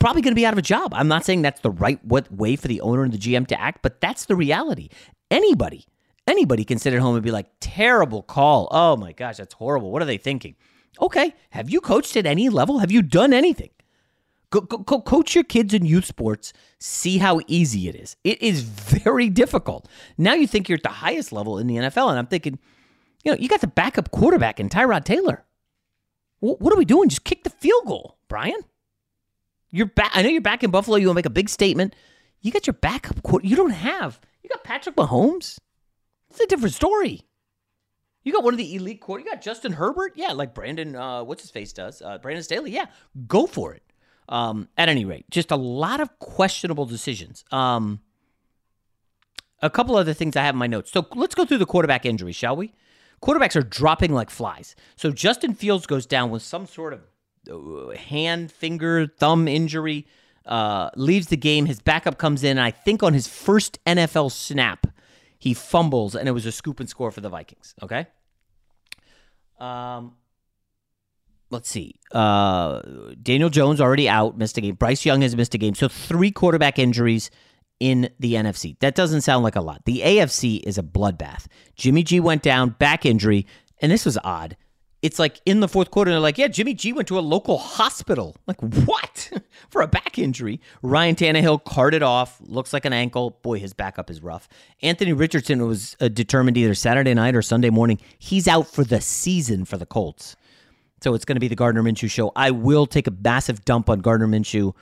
Probably 0.00 0.22
going 0.22 0.32
to 0.32 0.36
be 0.36 0.46
out 0.46 0.52
of 0.54 0.58
a 0.58 0.62
job. 0.62 0.92
I'm 0.94 1.06
not 1.06 1.24
saying 1.24 1.42
that's 1.42 1.60
the 1.60 1.70
right 1.70 2.00
way 2.04 2.56
for 2.56 2.66
the 2.66 2.80
owner 2.80 3.04
and 3.04 3.12
the 3.12 3.18
GM 3.18 3.46
to 3.48 3.60
act, 3.60 3.82
but 3.82 4.00
that's 4.00 4.24
the 4.24 4.34
reality. 4.34 4.88
Anybody, 5.30 5.84
anybody 6.26 6.64
can 6.64 6.78
sit 6.78 6.92
at 6.92 7.00
home 7.00 7.14
and 7.14 7.22
be 7.22 7.30
like, 7.30 7.46
terrible 7.60 8.22
call. 8.22 8.68
Oh 8.72 8.96
my 8.96 9.12
gosh, 9.12 9.36
that's 9.36 9.54
horrible. 9.54 9.92
What 9.92 10.02
are 10.02 10.06
they 10.06 10.18
thinking? 10.18 10.56
Okay, 11.00 11.34
have 11.50 11.68
you 11.68 11.80
coached 11.80 12.16
at 12.16 12.26
any 12.26 12.48
level? 12.48 12.78
Have 12.78 12.90
you 12.90 13.02
done 13.02 13.32
anything? 13.32 13.70
Go, 14.50 14.60
go, 14.60 14.78
go, 14.78 15.00
coach 15.00 15.34
your 15.34 15.44
kids 15.44 15.74
in 15.74 15.84
youth 15.84 16.04
sports. 16.04 16.52
See 16.78 17.18
how 17.18 17.40
easy 17.48 17.88
it 17.88 17.96
is. 17.96 18.16
It 18.22 18.40
is 18.40 18.62
very 18.62 19.28
difficult. 19.28 19.88
Now 20.16 20.34
you 20.34 20.46
think 20.46 20.68
you're 20.68 20.76
at 20.76 20.84
the 20.84 20.88
highest 20.88 21.32
level 21.32 21.58
in 21.58 21.66
the 21.66 21.76
NFL, 21.76 22.10
and 22.10 22.18
I'm 22.18 22.26
thinking, 22.26 22.58
you 23.24 23.32
know, 23.32 23.38
you 23.38 23.48
got 23.48 23.60
the 23.60 23.66
backup 23.66 24.12
quarterback 24.12 24.60
in 24.60 24.68
Tyrod 24.68 25.04
Taylor. 25.04 25.44
What, 26.38 26.60
what 26.60 26.72
are 26.72 26.76
we 26.76 26.84
doing? 26.84 27.08
Just 27.08 27.24
kick 27.24 27.42
the 27.42 27.50
field 27.50 27.86
goal, 27.86 28.18
Brian. 28.28 28.60
You're 29.70 29.86
back. 29.86 30.12
I 30.14 30.22
know 30.22 30.28
you're 30.28 30.40
back 30.40 30.62
in 30.62 30.70
Buffalo. 30.70 30.96
You 30.96 31.08
want 31.08 31.16
to 31.16 31.18
make 31.18 31.26
a 31.26 31.30
big 31.30 31.48
statement. 31.48 31.94
You 32.40 32.52
got 32.52 32.66
your 32.66 32.74
backup 32.74 33.22
quarter. 33.22 33.46
You 33.46 33.56
don't 33.56 33.70
have. 33.70 34.20
You 34.42 34.48
got 34.48 34.62
Patrick 34.62 34.94
Mahomes. 34.94 35.58
It's 36.30 36.40
a 36.40 36.46
different 36.46 36.74
story. 36.74 37.22
You 38.26 38.32
got 38.32 38.42
one 38.42 38.54
of 38.54 38.58
the 38.58 38.74
elite 38.74 39.00
quarter. 39.00 39.22
You 39.22 39.30
got 39.30 39.40
Justin 39.40 39.72
Herbert. 39.72 40.14
Yeah, 40.16 40.32
like 40.32 40.52
Brandon. 40.52 40.96
Uh, 40.96 41.22
what's 41.22 41.42
his 41.42 41.52
face 41.52 41.72
does? 41.72 42.02
Uh, 42.02 42.18
Brandon 42.18 42.42
Staley. 42.42 42.72
Yeah, 42.72 42.86
go 43.28 43.46
for 43.46 43.72
it. 43.72 43.84
Um, 44.28 44.68
at 44.76 44.88
any 44.88 45.04
rate, 45.04 45.26
just 45.30 45.52
a 45.52 45.56
lot 45.56 46.00
of 46.00 46.18
questionable 46.18 46.86
decisions. 46.86 47.44
Um, 47.52 48.00
a 49.62 49.70
couple 49.70 49.94
other 49.94 50.12
things 50.12 50.34
I 50.34 50.42
have 50.42 50.56
in 50.56 50.58
my 50.58 50.66
notes. 50.66 50.90
So 50.90 51.06
let's 51.14 51.36
go 51.36 51.44
through 51.44 51.58
the 51.58 51.66
quarterback 51.66 52.04
injuries, 52.04 52.34
shall 52.34 52.56
we? 52.56 52.72
Quarterbacks 53.22 53.54
are 53.54 53.62
dropping 53.62 54.12
like 54.12 54.30
flies. 54.30 54.74
So 54.96 55.12
Justin 55.12 55.54
Fields 55.54 55.86
goes 55.86 56.04
down 56.04 56.30
with 56.30 56.42
some 56.42 56.66
sort 56.66 56.94
of 56.94 57.02
uh, 57.48 57.96
hand, 57.96 58.50
finger, 58.50 59.06
thumb 59.06 59.46
injury, 59.46 60.04
uh, 60.46 60.90
leaves 60.96 61.28
the 61.28 61.36
game. 61.36 61.66
His 61.66 61.78
backup 61.78 62.18
comes 62.18 62.42
in, 62.42 62.58
and 62.58 62.60
I 62.60 62.72
think 62.72 63.04
on 63.04 63.14
his 63.14 63.28
first 63.28 63.78
NFL 63.86 64.32
snap, 64.32 64.88
he 65.38 65.54
fumbles, 65.54 66.16
and 66.16 66.28
it 66.28 66.32
was 66.32 66.44
a 66.44 66.50
scoop 66.50 66.80
and 66.80 66.88
score 66.88 67.12
for 67.12 67.20
the 67.20 67.28
Vikings. 67.28 67.72
Okay. 67.80 68.08
Um, 69.58 70.16
let's 71.50 71.68
see. 71.68 71.96
Uh, 72.12 72.82
Daniel 73.22 73.50
Jones 73.50 73.80
already 73.80 74.08
out, 74.08 74.36
missed 74.36 74.58
a 74.58 74.60
game. 74.60 74.74
Bryce 74.74 75.04
Young 75.04 75.22
has 75.22 75.36
missed 75.36 75.54
a 75.54 75.58
game. 75.58 75.74
So 75.74 75.88
three 75.88 76.30
quarterback 76.30 76.78
injuries 76.78 77.30
in 77.80 78.10
the 78.18 78.34
NFC. 78.34 78.78
That 78.80 78.94
doesn't 78.94 79.22
sound 79.22 79.44
like 79.44 79.56
a 79.56 79.60
lot. 79.60 79.82
The 79.84 80.00
AFC 80.00 80.62
is 80.64 80.78
a 80.78 80.82
bloodbath. 80.82 81.46
Jimmy 81.74 82.02
G 82.02 82.20
went 82.20 82.42
down, 82.42 82.70
back 82.70 83.04
injury, 83.04 83.46
and 83.80 83.92
this 83.92 84.04
was 84.04 84.18
odd. 84.24 84.56
It's 85.06 85.20
like 85.20 85.40
in 85.46 85.60
the 85.60 85.68
fourth 85.68 85.92
quarter, 85.92 86.10
they're 86.10 86.18
like, 86.18 86.36
yeah, 86.36 86.48
Jimmy 86.48 86.74
G 86.74 86.92
went 86.92 87.06
to 87.06 87.16
a 87.16 87.20
local 87.20 87.58
hospital. 87.58 88.34
Like, 88.48 88.60
what? 88.60 89.30
For 89.70 89.80
a 89.80 89.86
back 89.86 90.18
injury. 90.18 90.60
Ryan 90.82 91.14
Tannehill 91.14 91.62
carted 91.62 92.02
off, 92.02 92.40
looks 92.40 92.72
like 92.72 92.84
an 92.84 92.92
ankle. 92.92 93.38
Boy, 93.42 93.60
his 93.60 93.72
backup 93.72 94.10
is 94.10 94.20
rough. 94.20 94.48
Anthony 94.82 95.12
Richardson 95.12 95.64
was 95.64 95.96
uh, 96.00 96.08
determined 96.08 96.56
either 96.56 96.74
Saturday 96.74 97.14
night 97.14 97.36
or 97.36 97.42
Sunday 97.42 97.70
morning. 97.70 98.00
He's 98.18 98.48
out 98.48 98.66
for 98.66 98.82
the 98.82 99.00
season 99.00 99.64
for 99.64 99.78
the 99.78 99.86
Colts. 99.86 100.34
So 101.02 101.14
it's 101.14 101.24
going 101.24 101.36
to 101.36 101.40
be 101.40 101.46
the 101.46 101.54
Gardner 101.54 101.84
Minshew 101.84 102.10
show. 102.10 102.32
I 102.34 102.50
will 102.50 102.86
take 102.86 103.06
a 103.06 103.12
massive 103.12 103.64
dump 103.64 103.88
on 103.88 104.00
Gardner 104.00 104.26
Minshew 104.26 104.74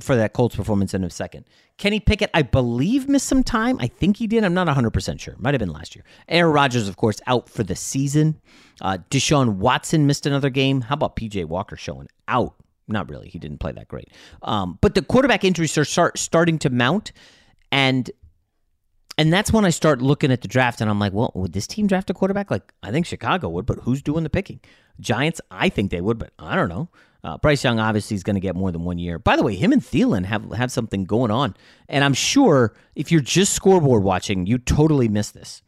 for 0.00 0.16
that 0.16 0.32
Colts 0.32 0.56
performance 0.56 0.94
in 0.94 1.04
a 1.04 1.10
second. 1.10 1.44
Kenny 1.78 2.00
Pickett, 2.00 2.30
I 2.34 2.42
believe, 2.42 3.08
missed 3.08 3.26
some 3.26 3.42
time. 3.42 3.76
I 3.80 3.86
think 3.86 4.16
he 4.16 4.26
did. 4.26 4.44
I'm 4.44 4.54
not 4.54 4.68
100% 4.68 5.20
sure. 5.20 5.34
Might 5.38 5.54
have 5.54 5.58
been 5.58 5.72
last 5.72 5.94
year. 5.96 6.04
Aaron 6.28 6.52
Rodgers, 6.52 6.88
of 6.88 6.96
course, 6.96 7.20
out 7.26 7.48
for 7.48 7.62
the 7.62 7.76
season. 7.76 8.40
Uh, 8.80 8.98
Deshaun 9.10 9.56
Watson 9.56 10.06
missed 10.06 10.26
another 10.26 10.50
game. 10.50 10.82
How 10.82 10.94
about 10.94 11.16
PJ 11.16 11.44
Walker 11.46 11.76
showing 11.76 12.08
out? 12.28 12.54
Not 12.88 13.08
really. 13.08 13.28
He 13.28 13.38
didn't 13.38 13.58
play 13.58 13.72
that 13.72 13.88
great. 13.88 14.08
Um, 14.42 14.78
but 14.80 14.94
the 14.94 15.02
quarterback 15.02 15.44
injuries 15.44 15.76
are 15.78 15.84
start, 15.84 16.18
starting 16.18 16.58
to 16.60 16.70
mount. 16.70 17.12
And 17.70 18.10
and 19.18 19.32
that's 19.32 19.52
when 19.52 19.64
I 19.64 19.70
start 19.70 20.00
looking 20.00 20.32
at 20.32 20.40
the 20.40 20.48
draft 20.48 20.80
and 20.80 20.88
I'm 20.88 20.98
like, 20.98 21.12
well, 21.12 21.32
would 21.34 21.52
this 21.52 21.66
team 21.66 21.86
draft 21.86 22.08
a 22.08 22.14
quarterback? 22.14 22.50
Like, 22.50 22.72
I 22.82 22.90
think 22.90 23.04
Chicago 23.04 23.50
would, 23.50 23.66
but 23.66 23.80
who's 23.80 24.00
doing 24.00 24.24
the 24.24 24.30
picking? 24.30 24.60
Giants, 25.00 25.40
I 25.50 25.68
think 25.68 25.90
they 25.90 26.00
would, 26.00 26.18
but 26.18 26.32
I 26.38 26.56
don't 26.56 26.70
know. 26.70 26.88
Uh, 27.24 27.38
Bryce 27.38 27.62
Young 27.62 27.78
obviously 27.78 28.16
is 28.16 28.24
going 28.24 28.34
to 28.34 28.40
get 28.40 28.56
more 28.56 28.72
than 28.72 28.82
one 28.82 28.98
year. 28.98 29.18
By 29.18 29.36
the 29.36 29.44
way, 29.44 29.54
him 29.54 29.72
and 29.72 29.80
Thielen 29.80 30.24
have 30.24 30.50
have 30.52 30.72
something 30.72 31.04
going 31.04 31.30
on, 31.30 31.54
and 31.88 32.02
I'm 32.02 32.14
sure 32.14 32.74
if 32.96 33.12
you're 33.12 33.20
just 33.20 33.52
scoreboard 33.52 34.02
watching, 34.02 34.46
you 34.46 34.58
totally 34.58 35.08
miss 35.08 35.30
this 35.30 35.62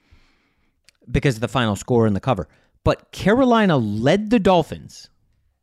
because 1.10 1.36
of 1.36 1.40
the 1.40 1.48
final 1.48 1.76
score 1.76 2.06
and 2.06 2.16
the 2.16 2.20
cover. 2.20 2.48
But 2.82 3.12
Carolina 3.12 3.76
led 3.76 4.30
the 4.30 4.38
Dolphins 4.38 5.08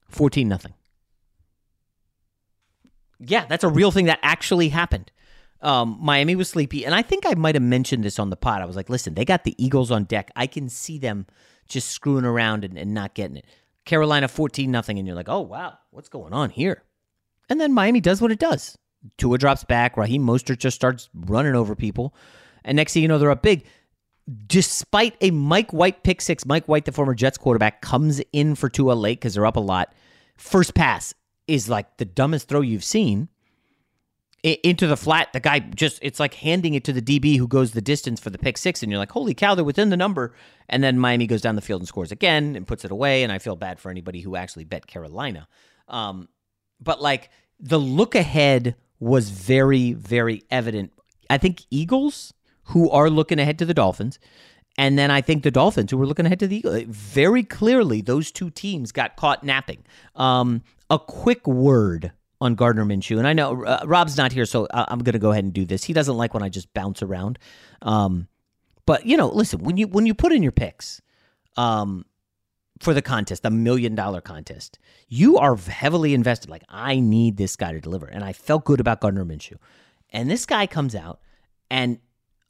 14 0.09 0.47
nothing. 0.47 0.73
Yeah, 3.19 3.45
that's 3.45 3.63
a 3.63 3.69
real 3.69 3.91
thing 3.91 4.05
that 4.05 4.19
actually 4.23 4.69
happened. 4.69 5.11
Um, 5.61 5.97
Miami 6.01 6.35
was 6.35 6.49
sleepy, 6.49 6.85
and 6.85 6.95
I 6.95 7.03
think 7.03 7.25
I 7.25 7.35
might 7.35 7.53
have 7.53 7.61
mentioned 7.63 8.03
this 8.03 8.17
on 8.17 8.31
the 8.31 8.35
pod. 8.35 8.61
I 8.61 8.65
was 8.65 8.75
like, 8.75 8.89
listen, 8.89 9.13
they 9.13 9.25
got 9.25 9.43
the 9.43 9.53
Eagles 9.63 9.91
on 9.91 10.05
deck. 10.05 10.31
I 10.35 10.47
can 10.47 10.69
see 10.69 10.97
them 10.97 11.27
just 11.67 11.89
screwing 11.89 12.25
around 12.25 12.65
and, 12.65 12.77
and 12.77 12.93
not 12.93 13.13
getting 13.13 13.37
it. 13.37 13.45
Carolina 13.85 14.27
14 14.27 14.69
nothing, 14.69 14.97
and 14.97 15.07
you're 15.07 15.15
like, 15.15 15.29
oh 15.29 15.41
wow, 15.41 15.77
what's 15.91 16.09
going 16.09 16.33
on 16.33 16.49
here? 16.49 16.83
And 17.49 17.59
then 17.59 17.73
Miami 17.73 18.01
does 18.01 18.21
what 18.21 18.31
it 18.31 18.39
does. 18.39 18.77
Tua 19.17 19.37
drops 19.37 19.63
back. 19.63 19.97
Raheem 19.97 20.25
Mostert 20.25 20.59
just 20.59 20.75
starts 20.75 21.09
running 21.13 21.55
over 21.55 21.75
people, 21.75 22.13
and 22.63 22.75
next 22.75 22.93
thing 22.93 23.01
you 23.01 23.07
know, 23.07 23.17
they're 23.17 23.31
up 23.31 23.41
big. 23.41 23.65
Despite 24.47 25.15
a 25.21 25.31
Mike 25.31 25.73
White 25.73 26.03
pick 26.03 26.21
six, 26.21 26.45
Mike 26.45 26.67
White, 26.67 26.85
the 26.85 26.91
former 26.91 27.15
Jets 27.15 27.37
quarterback, 27.37 27.81
comes 27.81 28.21
in 28.31 28.55
for 28.55 28.69
Tua 28.69 28.93
late 28.93 29.19
because 29.19 29.33
they're 29.33 29.45
up 29.47 29.57
a 29.57 29.61
lot. 29.61 29.93
First 30.37 30.75
pass 30.75 31.13
is 31.47 31.67
like 31.67 31.97
the 31.97 32.05
dumbest 32.05 32.47
throw 32.47 32.61
you've 32.61 32.83
seen 32.83 33.27
into 34.43 34.87
the 34.87 34.97
flat. 34.97 35.33
The 35.33 35.39
guy 35.39 35.59
just, 35.59 35.99
it's 36.01 36.19
like 36.19 36.33
handing 36.35 36.73
it 36.73 36.83
to 36.85 36.93
the 36.93 37.01
DB 37.01 37.37
who 37.37 37.47
goes 37.47 37.71
the 37.71 37.81
distance 37.81 38.19
for 38.19 38.29
the 38.29 38.37
pick 38.37 38.57
six. 38.57 38.81
And 38.81 38.91
you're 38.91 38.99
like, 38.99 39.11
holy 39.11 39.33
cow, 39.33 39.55
they're 39.55 39.63
within 39.63 39.89
the 39.89 39.97
number. 39.97 40.33
And 40.67 40.83
then 40.83 40.97
Miami 40.97 41.27
goes 41.27 41.41
down 41.41 41.55
the 41.55 41.61
field 41.61 41.81
and 41.81 41.87
scores 41.87 42.11
again 42.11 42.55
and 42.55 42.65
puts 42.65 42.83
it 42.83 42.91
away. 42.91 43.23
And 43.23 43.31
I 43.31 43.39
feel 43.39 43.55
bad 43.55 43.79
for 43.79 43.91
anybody 43.91 44.21
who 44.21 44.35
actually 44.35 44.65
bet 44.65 44.87
Carolina. 44.87 45.47
Um, 45.87 46.27
but 46.79 47.01
like 47.01 47.29
the 47.59 47.79
look 47.79 48.15
ahead 48.15 48.75
was 48.99 49.29
very, 49.29 49.93
very 49.93 50.43
evident. 50.49 50.91
I 51.29 51.37
think 51.37 51.63
Eagles, 51.69 52.33
who 52.65 52.89
are 52.89 53.09
looking 53.09 53.39
ahead 53.39 53.59
to 53.59 53.65
the 53.65 53.73
Dolphins, 53.73 54.19
and 54.77 54.97
then 54.97 55.11
I 55.11 55.21
think 55.21 55.43
the 55.43 55.51
Dolphins, 55.51 55.91
who 55.91 55.97
were 55.97 56.05
looking 56.05 56.25
ahead 56.25 56.39
to 56.39 56.47
the 56.47 56.57
Eagles, 56.57 56.83
very 56.87 57.43
clearly 57.43 58.01
those 58.01 58.31
two 58.31 58.49
teams 58.49 58.91
got 58.91 59.15
caught 59.15 59.43
napping. 59.43 59.83
Um, 60.15 60.63
a 60.89 60.97
quick 60.97 61.45
word 61.45 62.13
on 62.41 62.55
Gardner 62.55 62.83
Minshew, 62.83 63.19
and 63.19 63.27
I 63.27 63.33
know 63.33 63.63
uh, 63.63 63.83
Rob's 63.85 64.17
not 64.17 64.31
here, 64.31 64.45
so 64.45 64.67
I'm 64.73 64.99
going 64.99 65.13
to 65.13 65.19
go 65.19 65.31
ahead 65.31 65.43
and 65.43 65.53
do 65.53 65.63
this. 65.63 65.83
He 65.83 65.93
doesn't 65.93 66.17
like 66.17 66.33
when 66.33 66.41
I 66.41 66.49
just 66.49 66.73
bounce 66.73 67.03
around. 67.03 67.37
Um, 67.83 68.27
but 68.87 69.05
you 69.05 69.15
know, 69.15 69.29
listen 69.29 69.63
when 69.63 69.77
you 69.77 69.87
when 69.87 70.07
you 70.07 70.15
put 70.15 70.33
in 70.33 70.41
your 70.41 70.51
picks 70.51 71.01
um, 71.55 72.03
for 72.79 72.95
the 72.95 73.01
contest, 73.01 73.43
the 73.43 73.51
million 73.51 73.93
dollar 73.93 74.21
contest, 74.21 74.79
you 75.07 75.37
are 75.37 75.55
heavily 75.55 76.15
invested. 76.15 76.49
Like 76.49 76.63
I 76.67 76.99
need 76.99 77.37
this 77.37 77.55
guy 77.55 77.73
to 77.73 77.79
deliver, 77.79 78.07
and 78.07 78.23
I 78.23 78.33
felt 78.33 78.65
good 78.65 78.79
about 78.79 79.01
Gardner 79.01 79.23
Minshew, 79.23 79.57
and 80.09 80.29
this 80.29 80.47
guy 80.47 80.65
comes 80.65 80.95
out, 80.95 81.19
and 81.69 81.99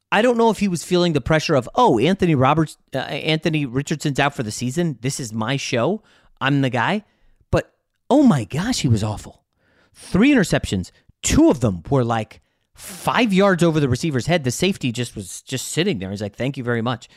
I 0.09 0.21
don't 0.21 0.37
know 0.37 0.49
if 0.49 0.59
he 0.59 0.69
was 0.69 0.85
feeling 0.85 1.11
the 1.11 1.21
pressure 1.21 1.55
of 1.55 1.69
oh 1.75 1.99
Anthony 1.99 2.33
Roberts, 2.33 2.77
uh, 2.95 2.99
Anthony 2.99 3.65
Richardson's 3.65 4.19
out 4.21 4.33
for 4.33 4.43
the 4.43 4.51
season. 4.51 4.97
This 5.01 5.19
is 5.19 5.33
my 5.33 5.57
show. 5.57 6.01
I'm 6.39 6.61
the 6.61 6.69
guy. 6.69 7.03
But 7.51 7.73
oh 8.09 8.23
my 8.23 8.45
gosh, 8.45 8.79
he 8.79 8.87
was 8.87 9.03
awful 9.03 9.40
three 10.01 10.31
interceptions. 10.31 10.91
Two 11.21 11.49
of 11.49 11.59
them 11.59 11.83
were 11.89 12.03
like 12.03 12.41
five 12.73 13.31
yards 13.31 13.63
over 13.63 13.79
the 13.79 13.87
receiver's 13.87 14.25
head. 14.25 14.43
The 14.43 14.51
safety 14.51 14.91
just 14.91 15.15
was 15.15 15.41
just 15.41 15.67
sitting 15.67 15.99
there. 15.99 16.09
He's 16.09 16.21
like, 16.21 16.35
"Thank 16.35 16.57
you 16.57 16.63
very 16.63 16.81
much." 16.81 17.07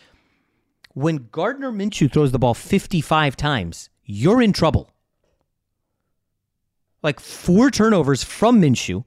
When 0.93 1.29
Gardner 1.33 1.73
Minshew 1.73 2.13
throws 2.13 2.31
the 2.31 2.39
ball 2.39 2.55
55 2.55 3.37
times, 3.37 3.91
you're 4.05 4.41
in 4.41 4.53
trouble. 4.53 4.91
Like 7.03 7.19
four 7.19 7.71
turnovers 7.71 8.23
from 8.23 8.61
Minshew, 8.61 9.05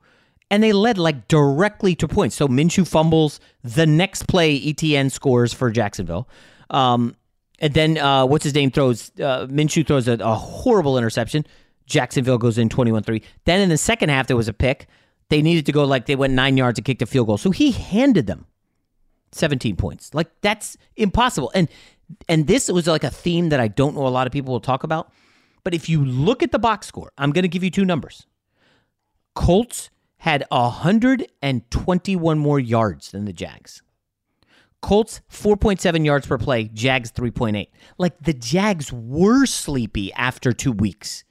and 0.52 0.62
they 0.62 0.74
led 0.74 0.98
like 0.98 1.28
directly 1.28 1.96
to 1.96 2.08
points. 2.08 2.36
So 2.36 2.48
Minshew 2.48 2.88
fumbles. 2.88 3.40
The 3.63 3.86
next 3.86 4.28
play, 4.28 4.60
ETN 4.60 5.12
scores 5.12 5.54
for 5.54 5.72
Jacksonville. 5.72 6.28
Um, 6.70 7.16
and 7.60 7.74
then 7.74 7.98
uh, 7.98 8.26
what's 8.26 8.44
his 8.44 8.54
name 8.54 8.72
throws 8.72 9.12
uh, 9.20 9.48
Minshew 9.48 9.86
throws 9.86 10.08
a, 10.08 10.13
a 10.13 10.36
horrible 10.36 10.98
interception. 10.98 11.46
Jacksonville 11.88 12.38
goes 12.38 12.58
in 12.58 12.69
21 12.69 13.04
3. 13.04 13.23
Then 13.45 13.62
in 13.62 13.69
the 13.69 13.78
second 13.78 14.10
half, 14.10 14.28
there 14.28 14.38
was 14.38 14.47
a 14.47 14.54
pick. 14.54 14.88
They 15.30 15.41
needed 15.41 15.65
to 15.65 15.71
go 15.71 15.84
like 15.84 16.06
they 16.06 16.15
went 16.15 16.34
nine 16.34 16.56
yards 16.58 16.78
and 16.78 16.86
kicked 16.86 17.02
a 17.02 17.06
field 17.06 17.28
goal. 17.28 17.38
So 17.38 17.50
he 17.52 17.71
handed 17.71 18.28
them 18.28 18.45
17 19.32 19.76
points. 19.76 20.13
Like 20.13 20.30
that's 20.41 20.78
impossible. 20.95 21.52
And 21.56 21.67
and 22.30 22.47
this 22.47 22.69
was 22.69 22.88
like 22.88 23.04
a 23.04 23.10
theme 23.10 23.50
that 23.50 23.60
I 23.60 23.67
don't 23.67 23.95
know 23.95 24.08
a 24.08 24.10
lot 24.10 24.28
of 24.28 24.34
people 24.34 24.54
will 24.54 24.62
talk 24.62 24.84
about. 24.84 25.12
But 25.63 25.73
if 25.73 25.89
you 25.89 26.06
look 26.06 26.43
at 26.43 26.52
the 26.52 26.60
box 26.60 26.88
score, 26.88 27.12
I'm 27.17 27.32
going 27.32 27.43
to 27.43 27.50
give 27.50 27.63
you 27.63 27.71
two 27.71 27.84
numbers. 27.84 28.26
Colts 29.36 29.89
had 30.19 30.45
121 30.50 32.39
more 32.39 32.60
yards 32.60 33.12
than 33.12 33.26
the 33.26 33.34
Jags. 33.34 33.82
Colts 34.82 35.19
4.7 35.30 36.06
yards 36.06 36.26
per 36.26 36.38
play, 36.38 36.65
Jags 36.65 37.12
3.8. 37.12 37.67
Like 37.97 38.17
the 38.21 38.34
Jags 38.34 38.93
were 38.93 39.45
sleepy 39.45 40.13
after 40.13 40.54
2 40.54 40.71
weeks 40.71 41.26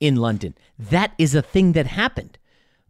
in 0.00 0.16
London. 0.16 0.54
That 0.78 1.12
is 1.18 1.34
a 1.34 1.42
thing 1.42 1.72
that 1.72 1.86
happened. 1.86 2.38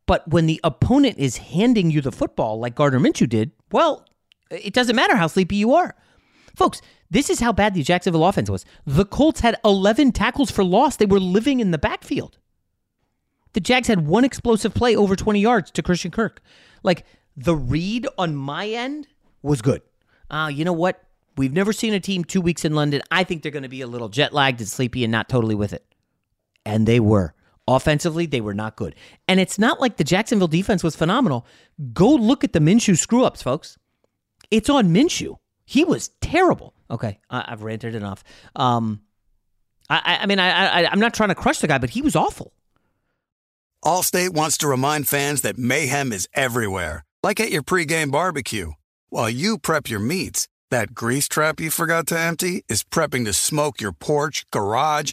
But 0.06 0.26
when 0.28 0.46
the 0.46 0.60
opponent 0.64 1.18
is 1.18 1.36
handing 1.36 1.90
you 1.90 2.00
the 2.00 2.12
football 2.12 2.58
like 2.58 2.74
Gardner 2.74 3.00
Minshew 3.00 3.28
did, 3.28 3.52
well, 3.70 4.06
it 4.50 4.72
doesn't 4.72 4.96
matter 4.96 5.16
how 5.16 5.26
sleepy 5.26 5.56
you 5.56 5.74
are. 5.74 5.94
Folks, 6.56 6.80
this 7.10 7.30
is 7.30 7.40
how 7.40 7.52
bad 7.52 7.74
the 7.74 7.82
Jacksonville 7.82 8.24
offense 8.24 8.50
was. 8.50 8.64
The 8.86 9.04
Colts 9.04 9.40
had 9.40 9.56
11 9.64 10.12
tackles 10.12 10.50
for 10.50 10.64
loss. 10.64 10.96
They 10.96 11.06
were 11.06 11.20
living 11.20 11.60
in 11.60 11.70
the 11.70 11.78
backfield. 11.78 12.38
The 13.52 13.60
Jags 13.60 13.88
had 13.88 14.06
one 14.06 14.24
explosive 14.24 14.74
play 14.74 14.96
over 14.96 15.16
20 15.16 15.40
yards 15.40 15.70
to 15.72 15.82
Christian 15.82 16.10
Kirk. 16.10 16.40
Like 16.82 17.04
the 17.36 17.54
read 17.54 18.06
on 18.16 18.34
my 18.34 18.68
end 18.68 19.08
was 19.42 19.62
good. 19.62 19.82
Uh, 20.30 20.50
you 20.52 20.64
know 20.64 20.72
what? 20.72 21.02
We've 21.36 21.52
never 21.52 21.72
seen 21.72 21.94
a 21.94 22.00
team 22.00 22.24
two 22.24 22.40
weeks 22.40 22.64
in 22.64 22.74
London. 22.74 23.00
I 23.10 23.24
think 23.24 23.42
they're 23.42 23.52
going 23.52 23.62
to 23.62 23.68
be 23.68 23.80
a 23.80 23.86
little 23.86 24.08
jet 24.08 24.32
lagged 24.32 24.60
and 24.60 24.68
sleepy 24.68 25.04
and 25.04 25.12
not 25.12 25.28
totally 25.28 25.54
with 25.54 25.72
it. 25.72 25.84
And 26.68 26.86
they 26.86 27.00
were. 27.00 27.34
Offensively, 27.66 28.26
they 28.26 28.40
were 28.40 28.54
not 28.54 28.76
good. 28.76 28.94
And 29.26 29.40
it's 29.40 29.58
not 29.58 29.80
like 29.80 29.96
the 29.96 30.04
Jacksonville 30.04 30.48
defense 30.48 30.82
was 30.82 30.96
phenomenal. 30.96 31.46
Go 31.92 32.14
look 32.14 32.44
at 32.44 32.52
the 32.52 32.60
Minshew 32.60 32.96
screw 32.96 33.24
ups, 33.24 33.42
folks. 33.42 33.78
It's 34.50 34.70
on 34.70 34.92
Minshew. 34.92 35.36
He 35.64 35.84
was 35.84 36.08
terrible. 36.20 36.74
Okay, 36.90 37.18
I, 37.28 37.44
have 37.48 37.62
ranted 37.62 37.94
enough. 37.94 38.24
Um, 38.56 39.02
I, 39.90 40.18
I 40.22 40.26
mean, 40.26 40.38
I, 40.38 40.82
I, 40.82 40.90
I'm 40.90 41.00
not 41.00 41.12
trying 41.12 41.28
to 41.28 41.34
crush 41.34 41.58
the 41.58 41.68
guy, 41.68 41.78
but 41.78 41.90
he 41.90 42.00
was 42.00 42.16
awful. 42.16 42.52
Allstate 43.84 44.30
wants 44.30 44.58
to 44.58 44.68
remind 44.68 45.06
fans 45.08 45.42
that 45.42 45.58
mayhem 45.58 46.12
is 46.12 46.28
everywhere, 46.34 47.04
like 47.22 47.38
at 47.38 47.50
your 47.50 47.62
pregame 47.62 48.10
barbecue. 48.10 48.72
While 49.10 49.30
you 49.30 49.58
prep 49.58 49.88
your 49.88 50.00
meats, 50.00 50.48
that 50.70 50.94
grease 50.94 51.28
trap 51.28 51.60
you 51.60 51.70
forgot 51.70 52.06
to 52.08 52.18
empty 52.18 52.64
is 52.68 52.82
prepping 52.82 53.24
to 53.26 53.32
smoke 53.32 53.80
your 53.80 53.92
porch, 53.92 54.44
garage, 54.50 55.12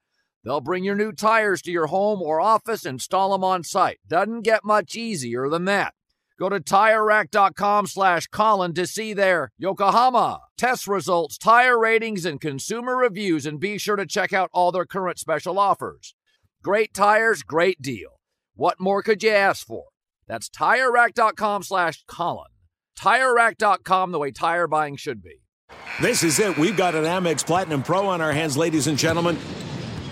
They'll 0.43 0.61
bring 0.61 0.83
your 0.83 0.95
new 0.95 1.11
tires 1.11 1.61
to 1.63 1.71
your 1.71 1.87
home 1.87 2.21
or 2.21 2.41
office, 2.41 2.85
install 2.85 3.31
them 3.31 3.43
on 3.43 3.63
site. 3.63 3.99
Doesn't 4.07 4.41
get 4.41 4.65
much 4.65 4.95
easier 4.95 5.49
than 5.49 5.65
that. 5.65 5.93
Go 6.39 6.49
to 6.49 6.59
TireRack.com 6.59 7.85
slash 7.85 8.25
Colin 8.25 8.73
to 8.73 8.87
see 8.87 9.13
their 9.13 9.51
Yokohama 9.59 10.39
test 10.57 10.87
results, 10.87 11.37
tire 11.37 11.77
ratings, 11.77 12.25
and 12.25 12.41
consumer 12.41 12.97
reviews, 12.97 13.45
and 13.45 13.59
be 13.59 13.77
sure 13.77 13.95
to 13.95 14.07
check 14.07 14.33
out 14.33 14.49
all 14.51 14.71
their 14.71 14.85
current 14.85 15.19
special 15.19 15.59
offers. 15.59 16.15
Great 16.63 16.95
tires, 16.95 17.43
great 17.43 17.79
deal. 17.79 18.19
What 18.55 18.79
more 18.79 19.03
could 19.03 19.21
you 19.21 19.29
ask 19.29 19.67
for? 19.67 19.85
That's 20.27 20.49
TireRack.com 20.49 21.61
slash 21.61 22.03
Colin. 22.07 22.49
TireRack.com, 22.97 24.11
the 24.11 24.19
way 24.19 24.31
tire 24.31 24.67
buying 24.67 24.95
should 24.95 25.21
be. 25.21 25.41
This 26.01 26.23
is 26.23 26.39
it. 26.39 26.57
We've 26.57 26.77
got 26.77 26.95
an 26.95 27.03
Amex 27.03 27.45
Platinum 27.45 27.83
Pro 27.83 28.07
on 28.07 28.19
our 28.19 28.31
hands, 28.31 28.57
ladies 28.57 28.87
and 28.87 28.97
gentlemen. 28.97 29.37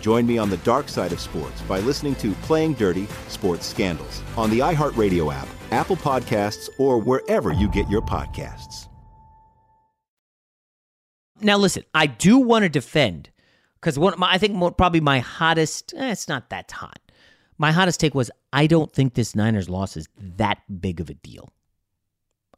Join 0.00 0.26
me 0.26 0.38
on 0.38 0.50
the 0.50 0.56
dark 0.58 0.88
side 0.88 1.12
of 1.12 1.20
sports 1.20 1.60
by 1.62 1.80
listening 1.80 2.14
to 2.16 2.32
Playing 2.42 2.74
Dirty 2.74 3.06
Sports 3.28 3.66
Scandals 3.66 4.22
on 4.36 4.50
the 4.50 4.60
iHeartRadio 4.60 5.32
app, 5.32 5.48
Apple 5.70 5.96
Podcasts, 5.96 6.68
or 6.78 6.98
wherever 6.98 7.52
you 7.52 7.68
get 7.68 7.88
your 7.88 8.02
podcasts. 8.02 8.88
Now, 11.40 11.56
listen, 11.56 11.84
I 11.94 12.06
do 12.06 12.38
want 12.38 12.64
to 12.64 12.68
defend 12.68 13.30
because 13.80 13.98
I 14.20 14.38
think 14.38 14.54
more, 14.54 14.72
probably 14.72 15.00
my 15.00 15.20
hottest. 15.20 15.94
Eh, 15.96 16.10
it's 16.10 16.28
not 16.28 16.50
that 16.50 16.70
hot. 16.70 16.98
My 17.58 17.72
hottest 17.72 18.00
take 18.00 18.14
was 18.14 18.30
I 18.52 18.66
don't 18.66 18.92
think 18.92 19.14
this 19.14 19.34
Niners 19.34 19.68
loss 19.68 19.96
is 19.96 20.08
that 20.18 20.58
big 20.80 21.00
of 21.00 21.10
a 21.10 21.14
deal. 21.14 21.52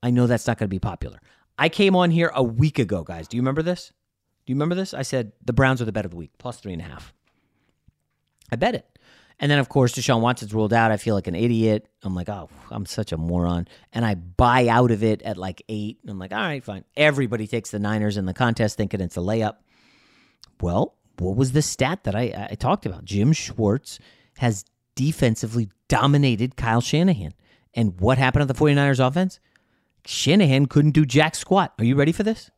I 0.02 0.10
know 0.10 0.26
that's 0.26 0.46
not 0.46 0.58
going 0.58 0.68
to 0.68 0.74
be 0.74 0.78
popular. 0.78 1.20
I 1.58 1.68
came 1.68 1.94
on 1.94 2.10
here 2.10 2.30
a 2.34 2.42
week 2.42 2.78
ago, 2.78 3.02
guys. 3.02 3.28
Do 3.28 3.36
you 3.36 3.42
remember 3.42 3.62
this? 3.62 3.92
Do 4.46 4.52
you 4.52 4.54
remember 4.54 4.74
this? 4.74 4.94
I 4.94 5.02
said 5.02 5.32
the 5.44 5.52
Browns 5.52 5.82
are 5.82 5.84
the 5.84 5.92
bet 5.92 6.06
of 6.06 6.10
the 6.10 6.16
week, 6.16 6.32
plus 6.38 6.58
three 6.58 6.72
and 6.72 6.80
a 6.80 6.86
half. 6.86 7.12
I 8.50 8.56
bet 8.56 8.74
it. 8.74 8.86
And 9.38 9.50
then, 9.50 9.58
of 9.58 9.70
course, 9.70 9.94
Deshaun 9.94 10.20
Watson's 10.20 10.52
ruled 10.52 10.74
out. 10.74 10.92
I 10.92 10.98
feel 10.98 11.14
like 11.14 11.26
an 11.26 11.34
idiot. 11.34 11.88
I'm 12.02 12.14
like, 12.14 12.28
oh, 12.28 12.50
I'm 12.70 12.84
such 12.84 13.10
a 13.10 13.16
moron. 13.16 13.68
And 13.92 14.04
I 14.04 14.14
buy 14.14 14.68
out 14.68 14.90
of 14.90 15.02
it 15.02 15.22
at 15.22 15.38
like 15.38 15.62
eight. 15.68 15.98
I'm 16.06 16.18
like, 16.18 16.32
all 16.32 16.38
right, 16.38 16.62
fine. 16.62 16.84
Everybody 16.94 17.46
takes 17.46 17.70
the 17.70 17.78
Niners 17.78 18.18
in 18.18 18.26
the 18.26 18.34
contest 18.34 18.76
thinking 18.76 19.00
it's 19.00 19.16
a 19.16 19.20
layup. 19.20 19.56
Well, 20.60 20.94
what 21.18 21.36
was 21.36 21.52
the 21.52 21.62
stat 21.62 22.04
that 22.04 22.14
I, 22.14 22.48
I 22.50 22.54
talked 22.54 22.84
about? 22.84 23.06
Jim 23.06 23.32
Schwartz 23.32 23.98
has 24.38 24.66
defensively 24.94 25.70
dominated 25.88 26.56
Kyle 26.56 26.82
Shanahan. 26.82 27.32
And 27.72 27.98
what 27.98 28.18
happened 28.18 28.46
to 28.46 28.52
the 28.52 28.58
49ers 28.58 29.04
offense? 29.04 29.40
Shanahan 30.06 30.66
couldn't 30.66 30.92
do 30.92 31.06
jack 31.06 31.34
squat. 31.34 31.72
Are 31.78 31.84
you 31.84 31.94
ready 31.94 32.12
for 32.12 32.22
this? 32.22 32.50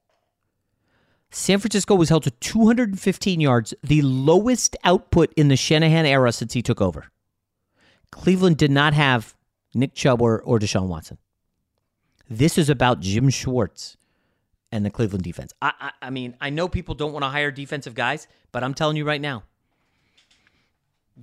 San 1.35 1.59
Francisco 1.59 1.95
was 1.95 2.11
held 2.11 2.25
to 2.25 2.31
215 2.31 3.41
yards, 3.41 3.73
the 3.83 4.03
lowest 4.03 4.77
output 4.85 5.33
in 5.35 5.49
the 5.49 5.57
Shanahan 5.57 6.05
era 6.05 6.31
since 6.31 6.53
he 6.53 6.61
took 6.61 6.81
over. 6.83 7.07
Cleveland 8.11 8.59
did 8.59 8.71
not 8.71 8.93
have 8.93 9.35
Nick 9.75 9.95
Chubb 9.95 10.21
or, 10.21 10.43
or 10.43 10.59
Deshaun 10.59 10.89
Watson. 10.89 11.17
This 12.29 12.59
is 12.59 12.69
about 12.69 13.01
Jim 13.01 13.31
Schwartz 13.31 13.97
and 14.71 14.85
the 14.85 14.91
Cleveland 14.91 15.25
defense. 15.25 15.55
I, 15.63 15.73
I, 15.81 15.91
I 16.03 16.11
mean, 16.11 16.37
I 16.39 16.51
know 16.51 16.69
people 16.69 16.95
don't 16.95 17.13
want 17.13 17.23
to 17.25 17.31
hire 17.31 17.51
defensive 17.51 17.95
guys, 17.95 18.29
but 18.53 18.63
I'm 18.63 18.75
telling 18.75 18.99
you 18.99 19.07
right 19.07 19.21
now, 19.21 19.45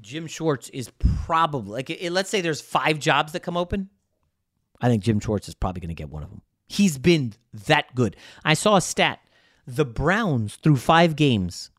Jim 0.02 0.26
Schwartz 0.26 0.70
is 0.70 0.92
probably 1.26 1.72
like. 1.72 1.90
It, 1.90 2.12
let's 2.12 2.30
say 2.30 2.42
there's 2.42 2.62
five 2.62 3.00
jobs 3.00 3.34
that 3.34 3.42
come 3.42 3.58
open. 3.58 3.90
I 4.82 4.88
think 4.88 5.04
Jim 5.04 5.20
Schwartz 5.20 5.48
is 5.48 5.56
probably 5.56 5.82
going 5.82 5.90
to 5.90 5.96
get 5.96 6.10
one 6.10 6.24
of 6.24 6.30
them. 6.30 6.42
He's 6.68 6.98
been 6.98 7.34
that 7.66 7.94
good. 7.96 8.16
I 8.46 8.54
saw 8.54 8.76
a 8.76 8.82
stat 8.82 9.20
the 9.76 9.86
Browns, 9.86 10.56
through 10.56 10.78
five 10.78 11.16
games, 11.16 11.72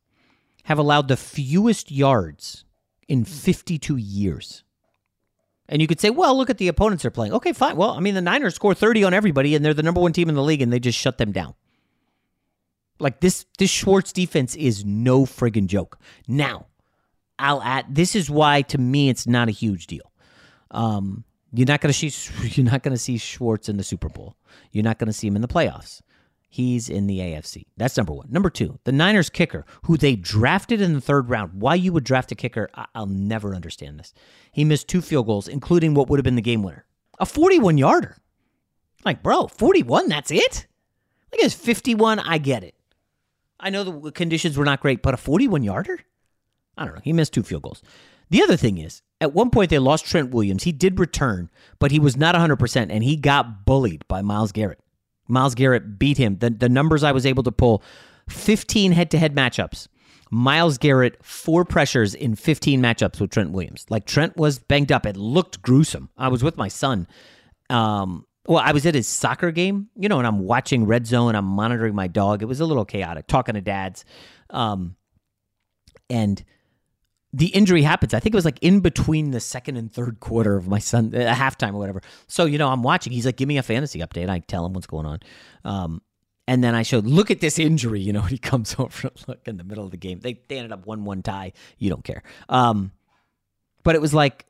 have 0.64 0.78
allowed 0.78 1.08
the 1.08 1.16
fewest 1.16 1.90
yards 1.90 2.64
in 3.08 3.24
52 3.24 3.96
years. 3.96 4.64
And 5.68 5.80
you 5.80 5.88
could 5.88 6.00
say, 6.00 6.10
well, 6.10 6.36
look 6.36 6.50
at 6.50 6.58
the 6.58 6.68
opponents 6.68 7.02
they're 7.02 7.10
playing. 7.10 7.32
Okay, 7.32 7.52
fine. 7.52 7.76
Well, 7.76 7.90
I 7.90 8.00
mean, 8.00 8.14
the 8.14 8.20
Niners 8.20 8.56
score 8.56 8.74
30 8.74 9.04
on 9.04 9.14
everybody, 9.14 9.54
and 9.54 9.64
they're 9.64 9.74
the 9.74 9.82
number 9.82 10.00
one 10.00 10.12
team 10.12 10.28
in 10.28 10.34
the 10.34 10.42
league, 10.42 10.62
and 10.62 10.72
they 10.72 10.80
just 10.80 10.98
shut 10.98 11.18
them 11.18 11.32
down. 11.32 11.54
Like 12.98 13.20
this 13.20 13.46
this 13.58 13.70
Schwartz 13.70 14.12
defense 14.12 14.54
is 14.56 14.84
no 14.84 15.24
friggin' 15.24 15.68
joke. 15.68 15.98
Now, 16.28 16.66
I'll 17.38 17.62
add 17.62 17.86
this 17.94 18.14
is 18.14 18.28
why 18.28 18.62
to 18.62 18.78
me 18.78 19.08
it's 19.08 19.26
not 19.26 19.48
a 19.48 19.52
huge 19.52 19.86
deal. 19.86 20.12
Um, 20.70 21.24
you're 21.52 21.66
not 21.66 21.80
gonna 21.80 21.94
see 21.94 22.12
you're 22.42 22.70
not 22.70 22.82
gonna 22.82 22.98
see 22.98 23.16
Schwartz 23.16 23.70
in 23.70 23.78
the 23.78 23.84
Super 23.84 24.10
Bowl. 24.10 24.36
You're 24.70 24.84
not 24.84 24.98
gonna 24.98 25.14
see 25.14 25.26
him 25.26 25.36
in 25.36 25.42
the 25.42 25.48
playoffs. 25.48 26.02
He's 26.52 26.88
in 26.88 27.06
the 27.06 27.20
AFC. 27.20 27.66
That's 27.76 27.96
number 27.96 28.12
one. 28.12 28.26
Number 28.28 28.50
two, 28.50 28.80
the 28.82 28.90
Niners 28.90 29.30
kicker, 29.30 29.64
who 29.84 29.96
they 29.96 30.16
drafted 30.16 30.80
in 30.80 30.94
the 30.94 31.00
third 31.00 31.30
round. 31.30 31.52
Why 31.54 31.76
you 31.76 31.92
would 31.92 32.02
draft 32.02 32.32
a 32.32 32.34
kicker, 32.34 32.68
I- 32.74 32.86
I'll 32.92 33.06
never 33.06 33.54
understand 33.54 34.00
this. 34.00 34.12
He 34.50 34.64
missed 34.64 34.88
two 34.88 35.00
field 35.00 35.26
goals, 35.26 35.46
including 35.46 35.94
what 35.94 36.08
would 36.10 36.18
have 36.18 36.24
been 36.24 36.34
the 36.34 36.42
game 36.42 36.64
winner, 36.64 36.86
a 37.20 37.24
41 37.24 37.78
yarder. 37.78 38.16
Like, 39.04 39.22
bro, 39.22 39.46
41, 39.46 40.08
that's 40.08 40.32
it? 40.32 40.66
Like, 41.32 41.40
it's 41.44 41.54
51, 41.54 42.18
I 42.18 42.38
get 42.38 42.64
it. 42.64 42.74
I 43.60 43.70
know 43.70 43.84
the 43.84 44.10
conditions 44.10 44.58
were 44.58 44.64
not 44.64 44.80
great, 44.80 45.02
but 45.02 45.14
a 45.14 45.18
41 45.18 45.62
yarder? 45.62 46.00
I 46.76 46.84
don't 46.84 46.94
know. 46.96 47.00
He 47.04 47.12
missed 47.12 47.32
two 47.32 47.44
field 47.44 47.62
goals. 47.62 47.80
The 48.30 48.42
other 48.42 48.56
thing 48.56 48.78
is, 48.78 49.02
at 49.20 49.34
one 49.34 49.50
point 49.50 49.70
they 49.70 49.78
lost 49.78 50.04
Trent 50.06 50.30
Williams. 50.30 50.64
He 50.64 50.72
did 50.72 50.98
return, 50.98 51.48
but 51.78 51.92
he 51.92 52.00
was 52.00 52.16
not 52.16 52.34
100%, 52.34 52.90
and 52.90 53.04
he 53.04 53.16
got 53.16 53.64
bullied 53.64 54.06
by 54.08 54.20
Myles 54.22 54.50
Garrett. 54.50 54.80
Myles 55.30 55.54
Garrett 55.54 55.98
beat 55.98 56.18
him. 56.18 56.38
The, 56.38 56.50
the 56.50 56.68
numbers 56.68 57.02
I 57.02 57.12
was 57.12 57.24
able 57.24 57.42
to 57.44 57.52
pull 57.52 57.82
15 58.28 58.92
head 58.92 59.10
to 59.12 59.18
head 59.18 59.34
matchups. 59.34 59.88
Myles 60.30 60.78
Garrett, 60.78 61.24
four 61.24 61.64
pressures 61.64 62.14
in 62.14 62.36
15 62.36 62.80
matchups 62.80 63.20
with 63.20 63.30
Trent 63.30 63.50
Williams. 63.50 63.84
Like 63.90 64.06
Trent 64.06 64.36
was 64.36 64.58
banged 64.60 64.92
up. 64.92 65.04
It 65.04 65.16
looked 65.16 65.60
gruesome. 65.60 66.08
I 66.16 66.28
was 66.28 66.42
with 66.44 66.56
my 66.56 66.68
son. 66.68 67.08
Um, 67.68 68.26
well, 68.46 68.62
I 68.64 68.72
was 68.72 68.86
at 68.86 68.94
his 68.94 69.08
soccer 69.08 69.50
game, 69.50 69.88
you 69.96 70.08
know, 70.08 70.18
and 70.18 70.26
I'm 70.26 70.40
watching 70.40 70.86
Red 70.86 71.06
Zone. 71.06 71.34
I'm 71.34 71.44
monitoring 71.44 71.94
my 71.94 72.06
dog. 72.06 72.42
It 72.42 72.46
was 72.46 72.60
a 72.60 72.64
little 72.64 72.84
chaotic, 72.84 73.26
talking 73.26 73.54
to 73.54 73.60
dads. 73.60 74.04
Um, 74.50 74.96
and 76.08 76.42
the 77.32 77.46
injury 77.46 77.82
happens. 77.82 78.12
I 78.12 78.20
think 78.20 78.34
it 78.34 78.36
was 78.36 78.44
like 78.44 78.58
in 78.60 78.80
between 78.80 79.30
the 79.30 79.40
second 79.40 79.76
and 79.76 79.92
third 79.92 80.20
quarter 80.20 80.56
of 80.56 80.66
my 80.66 80.78
son, 80.78 81.12
a 81.14 81.32
halftime 81.32 81.74
or 81.74 81.78
whatever. 81.78 82.02
So, 82.26 82.44
you 82.44 82.58
know, 82.58 82.68
I'm 82.68 82.82
watching. 82.82 83.12
He's 83.12 83.26
like, 83.26 83.36
give 83.36 83.48
me 83.48 83.58
a 83.58 83.62
fantasy 83.62 84.00
update. 84.00 84.28
I 84.28 84.40
tell 84.40 84.66
him 84.66 84.72
what's 84.72 84.86
going 84.86 85.06
on. 85.06 85.20
Um, 85.64 86.02
and 86.48 86.64
then 86.64 86.74
I 86.74 86.82
showed, 86.82 87.06
look 87.06 87.30
at 87.30 87.40
this 87.40 87.58
injury. 87.58 88.00
You 88.00 88.12
know, 88.12 88.22
he 88.22 88.38
comes 88.38 88.74
over, 88.78 89.10
look 89.28 89.46
in 89.46 89.56
the 89.56 89.64
middle 89.64 89.84
of 89.84 89.92
the 89.92 89.96
game. 89.96 90.20
They, 90.20 90.40
they 90.48 90.56
ended 90.56 90.72
up 90.72 90.86
1 90.86 91.04
1 91.04 91.22
tie. 91.22 91.52
You 91.78 91.90
don't 91.90 92.04
care. 92.04 92.22
Um, 92.48 92.92
but 93.82 93.94
it 93.94 94.00
was 94.00 94.12
like, 94.12 94.46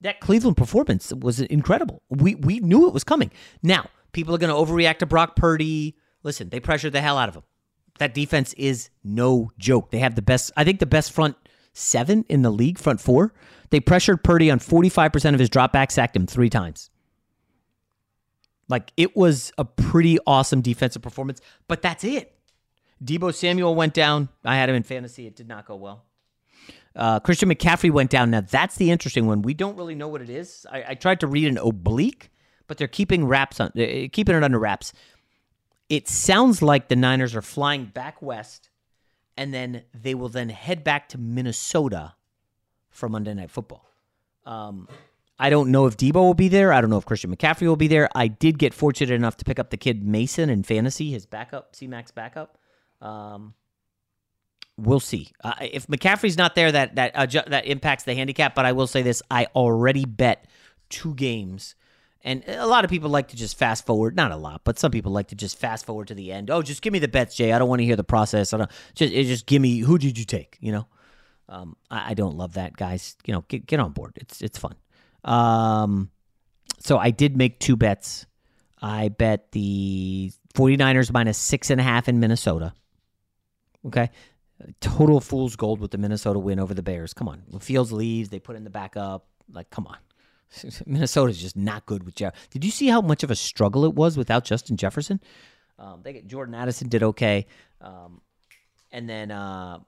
that 0.00 0.20
Cleveland 0.20 0.56
performance 0.56 1.12
was 1.12 1.40
incredible. 1.40 2.02
We 2.08 2.36
we 2.36 2.60
knew 2.60 2.86
it 2.86 2.94
was 2.94 3.02
coming. 3.02 3.32
Now, 3.64 3.90
people 4.12 4.32
are 4.32 4.38
going 4.38 4.50
to 4.50 4.54
overreact 4.54 4.98
to 4.98 5.06
Brock 5.06 5.34
Purdy. 5.34 5.96
Listen, 6.22 6.50
they 6.50 6.60
pressured 6.60 6.92
the 6.92 7.00
hell 7.00 7.18
out 7.18 7.28
of 7.28 7.34
him. 7.34 7.42
That 7.98 8.14
defense 8.14 8.52
is 8.54 8.90
no 9.02 9.50
joke. 9.58 9.90
They 9.90 9.98
have 9.98 10.14
the 10.14 10.22
best, 10.22 10.52
I 10.56 10.62
think, 10.62 10.78
the 10.78 10.86
best 10.86 11.10
front 11.10 11.36
seven 11.78 12.24
in 12.28 12.42
the 12.42 12.50
league, 12.50 12.78
front 12.78 13.00
four. 13.00 13.32
They 13.70 13.80
pressured 13.80 14.24
Purdy 14.24 14.50
on 14.50 14.58
45% 14.58 15.34
of 15.34 15.40
his 15.40 15.50
dropbacks, 15.50 15.92
sacked 15.92 16.16
him 16.16 16.26
three 16.26 16.50
times. 16.50 16.90
Like, 18.68 18.92
it 18.96 19.16
was 19.16 19.52
a 19.58 19.64
pretty 19.64 20.18
awesome 20.26 20.60
defensive 20.60 21.02
performance, 21.02 21.40
but 21.68 21.82
that's 21.82 22.04
it. 22.04 22.34
Deebo 23.02 23.34
Samuel 23.34 23.74
went 23.74 23.94
down. 23.94 24.28
I 24.44 24.56
had 24.56 24.68
him 24.68 24.74
in 24.74 24.82
fantasy. 24.82 25.26
It 25.26 25.36
did 25.36 25.48
not 25.48 25.66
go 25.66 25.76
well. 25.76 26.04
Uh, 26.94 27.20
Christian 27.20 27.48
McCaffrey 27.48 27.90
went 27.90 28.10
down. 28.10 28.30
Now, 28.30 28.40
that's 28.40 28.76
the 28.76 28.90
interesting 28.90 29.26
one. 29.26 29.42
We 29.42 29.54
don't 29.54 29.76
really 29.76 29.94
know 29.94 30.08
what 30.08 30.20
it 30.20 30.30
is. 30.30 30.66
I, 30.70 30.84
I 30.88 30.94
tried 30.94 31.20
to 31.20 31.26
read 31.26 31.46
an 31.46 31.58
oblique, 31.58 32.30
but 32.66 32.76
they're 32.76 32.88
keeping 32.88 33.26
wraps 33.26 33.60
on, 33.60 33.68
uh, 33.68 34.08
keeping 34.12 34.34
it 34.34 34.42
under 34.42 34.58
wraps. 34.58 34.92
It 35.88 36.08
sounds 36.08 36.60
like 36.60 36.88
the 36.88 36.96
Niners 36.96 37.36
are 37.36 37.42
flying 37.42 37.86
back 37.86 38.20
west, 38.20 38.67
and 39.38 39.54
then 39.54 39.84
they 39.94 40.14
will 40.14 40.28
then 40.28 40.48
head 40.48 40.82
back 40.82 41.08
to 41.10 41.18
Minnesota 41.18 42.14
for 42.90 43.08
Monday 43.08 43.32
Night 43.32 43.50
Football. 43.50 43.88
Um, 44.44 44.88
I 45.38 45.48
don't 45.48 45.70
know 45.70 45.86
if 45.86 45.96
Deebo 45.96 46.14
will 46.14 46.34
be 46.34 46.48
there. 46.48 46.72
I 46.72 46.80
don't 46.80 46.90
know 46.90 46.98
if 46.98 47.06
Christian 47.06 47.34
McCaffrey 47.34 47.68
will 47.68 47.76
be 47.76 47.86
there. 47.86 48.08
I 48.16 48.26
did 48.26 48.58
get 48.58 48.74
fortunate 48.74 49.14
enough 49.14 49.36
to 49.36 49.44
pick 49.44 49.60
up 49.60 49.70
the 49.70 49.76
kid 49.76 50.04
Mason 50.04 50.50
in 50.50 50.64
fantasy, 50.64 51.12
his 51.12 51.24
backup, 51.24 51.76
C 51.76 51.86
Max 51.86 52.10
backup. 52.10 52.58
Um, 53.00 53.54
we'll 54.76 54.98
see. 54.98 55.28
Uh, 55.44 55.54
if 55.60 55.86
McCaffrey's 55.86 56.36
not 56.36 56.56
there, 56.56 56.72
that 56.72 56.96
that 56.96 57.14
adju- 57.14 57.48
that 57.48 57.66
impacts 57.66 58.02
the 58.02 58.16
handicap. 58.16 58.56
But 58.56 58.66
I 58.66 58.72
will 58.72 58.88
say 58.88 59.02
this: 59.02 59.22
I 59.30 59.46
already 59.54 60.04
bet 60.04 60.46
two 60.88 61.14
games, 61.14 61.76
and 62.24 62.42
a 62.48 62.66
lot 62.66 62.84
of 62.84 62.90
people 62.90 63.10
like 63.10 63.28
to 63.28 63.36
just 63.36 63.56
fast 63.56 63.86
forward. 63.86 64.16
Not 64.16 64.32
a 64.32 64.36
lot, 64.36 64.62
but 64.64 64.78
some 64.78 64.90
people 64.90 65.12
like 65.12 65.28
to 65.28 65.34
just 65.34 65.58
fast 65.58 65.86
forward 65.86 66.08
to 66.08 66.14
the 66.14 66.32
end. 66.32 66.50
Oh, 66.50 66.62
just 66.62 66.82
give 66.82 66.92
me 66.92 66.98
the 66.98 67.08
bets, 67.08 67.36
Jay. 67.36 67.52
I 67.52 67.58
don't 67.58 67.68
want 67.68 67.80
to 67.80 67.84
hear 67.84 67.96
the 67.96 68.04
process. 68.04 68.52
I 68.52 68.58
don't 68.58 68.70
just 68.94 69.12
just 69.12 69.46
give 69.46 69.62
me 69.62 69.78
who 69.78 69.98
did 69.98 70.18
you 70.18 70.24
take? 70.24 70.58
You 70.60 70.72
know, 70.72 70.86
um, 71.48 71.76
I, 71.90 72.10
I 72.10 72.14
don't 72.14 72.36
love 72.36 72.54
that, 72.54 72.76
guys. 72.76 73.16
You 73.24 73.34
know, 73.34 73.44
get 73.48 73.66
get 73.66 73.80
on 73.80 73.92
board. 73.92 74.12
It's 74.16 74.42
it's 74.42 74.58
fun. 74.58 74.74
Um, 75.24 76.10
so 76.80 76.98
I 76.98 77.10
did 77.10 77.36
make 77.36 77.60
two 77.60 77.76
bets. 77.76 78.26
I 78.80 79.08
bet 79.08 79.52
the 79.52 80.32
49ers 80.54 81.12
minus 81.12 81.38
six 81.38 81.70
and 81.70 81.80
a 81.80 81.84
half 81.84 82.08
in 82.08 82.20
Minnesota. 82.20 82.72
Okay. 83.86 84.10
Total 84.80 85.20
fool's 85.20 85.56
gold 85.56 85.80
with 85.80 85.92
the 85.92 85.98
Minnesota 85.98 86.38
win 86.38 86.58
over 86.58 86.74
the 86.74 86.82
Bears. 86.82 87.14
Come 87.14 87.28
on. 87.28 87.42
When 87.48 87.60
Fields 87.60 87.92
leaves, 87.92 88.28
they 88.28 88.40
put 88.40 88.56
in 88.56 88.64
the 88.64 88.70
backup. 88.70 89.26
Like, 89.52 89.70
come 89.70 89.86
on. 89.86 89.96
Minnesota's 90.86 91.40
just 91.40 91.56
not 91.56 91.86
good 91.86 92.04
with 92.04 92.14
Jeff. 92.14 92.34
Did 92.50 92.64
you 92.64 92.70
see 92.70 92.88
how 92.88 93.00
much 93.00 93.22
of 93.22 93.30
a 93.30 93.36
struggle 93.36 93.84
it 93.84 93.94
was 93.94 94.16
without 94.16 94.44
Justin 94.44 94.76
Jefferson? 94.76 95.20
Um, 95.78 96.00
they 96.02 96.12
get 96.12 96.26
Jordan 96.26 96.54
Addison 96.54 96.88
did 96.88 97.02
okay, 97.02 97.46
um, 97.80 98.20
and 98.90 99.08
then 99.08 99.30
uh, 99.30 99.78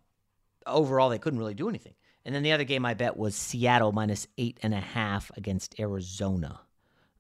overall 0.66 1.08
they 1.08 1.18
couldn't 1.18 1.38
really 1.38 1.54
do 1.54 1.68
anything. 1.68 1.94
And 2.24 2.34
then 2.34 2.42
the 2.42 2.52
other 2.52 2.64
game 2.64 2.84
I 2.84 2.94
bet 2.94 3.16
was 3.16 3.34
Seattle 3.34 3.92
minus 3.92 4.28
eight 4.38 4.58
and 4.62 4.74
a 4.74 4.80
half 4.80 5.30
against 5.36 5.80
Arizona. 5.80 6.60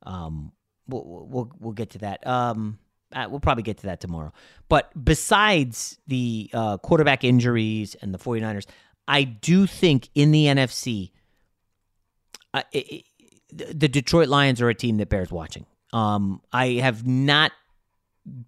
Um, 0.02 0.52
we'll, 0.86 1.26
we'll 1.28 1.52
we'll 1.58 1.72
get 1.72 1.90
to 1.90 1.98
that. 1.98 2.24
Um, 2.26 2.78
uh, 3.12 3.26
we'll 3.28 3.40
probably 3.40 3.62
get 3.62 3.78
to 3.78 3.86
that 3.86 4.00
tomorrow. 4.00 4.32
But 4.68 4.92
besides 5.02 5.98
the 6.06 6.50
uh, 6.52 6.76
quarterback 6.78 7.24
injuries 7.24 7.96
and 7.96 8.14
the 8.14 8.18
49ers, 8.18 8.66
I 9.08 9.24
do 9.24 9.66
think 9.66 10.08
in 10.14 10.30
the 10.30 10.44
NFC, 10.44 11.10
uh, 12.54 12.62
it, 12.72 13.04
the 13.52 13.88
Detroit 13.88 14.28
Lions 14.28 14.60
are 14.60 14.68
a 14.68 14.74
team 14.74 14.98
that 14.98 15.08
bears 15.08 15.30
watching. 15.30 15.66
Um, 15.92 16.40
I 16.52 16.74
have 16.74 17.06
not 17.06 17.52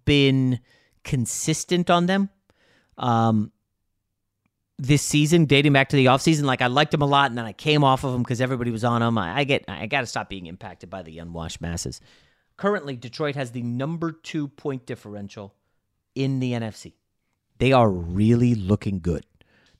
been 0.05 0.59
consistent 1.03 1.89
on 1.89 2.05
them 2.05 2.29
um, 2.97 3.51
this 4.77 5.01
season, 5.01 5.45
dating 5.45 5.73
back 5.73 5.89
to 5.89 5.95
the 5.95 6.05
offseason. 6.05 6.43
Like 6.43 6.61
I 6.61 6.67
liked 6.67 6.91
them 6.91 7.01
a 7.01 7.07
lot, 7.07 7.31
and 7.31 7.37
then 7.37 7.45
I 7.45 7.53
came 7.53 7.83
off 7.83 8.03
of 8.03 8.11
them 8.13 8.23
because 8.23 8.41
everybody 8.41 8.71
was 8.71 8.83
on 8.83 9.01
them. 9.01 9.17
I, 9.17 9.39
I 9.39 9.43
get, 9.43 9.65
I 9.67 9.87
got 9.87 10.01
to 10.01 10.07
stop 10.07 10.29
being 10.29 10.47
impacted 10.47 10.89
by 10.89 11.03
the 11.03 11.19
unwashed 11.19 11.61
masses. 11.61 12.01
Currently, 12.57 12.95
Detroit 12.95 13.35
has 13.35 13.51
the 13.51 13.63
number 13.63 14.11
two 14.11 14.47
point 14.47 14.85
differential 14.85 15.55
in 16.15 16.39
the 16.39 16.53
NFC. 16.53 16.93
They 17.57 17.71
are 17.71 17.89
really 17.89 18.55
looking 18.55 18.99
good. 18.99 19.25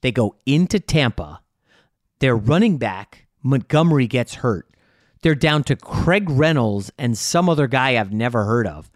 They 0.01 0.11
go 0.11 0.35
into 0.45 0.79
Tampa. 0.79 1.41
Their 2.19 2.35
running 2.35 2.77
back, 2.77 3.25
Montgomery, 3.41 4.07
gets 4.07 4.35
hurt. 4.35 4.72
They're 5.23 5.35
down 5.35 5.63
to 5.65 5.75
Craig 5.75 6.29
Reynolds 6.29 6.91
and 6.97 7.17
some 7.17 7.49
other 7.49 7.67
guy 7.67 7.97
I've 7.97 8.13
never 8.13 8.43
heard 8.43 8.67
of. 8.67 8.91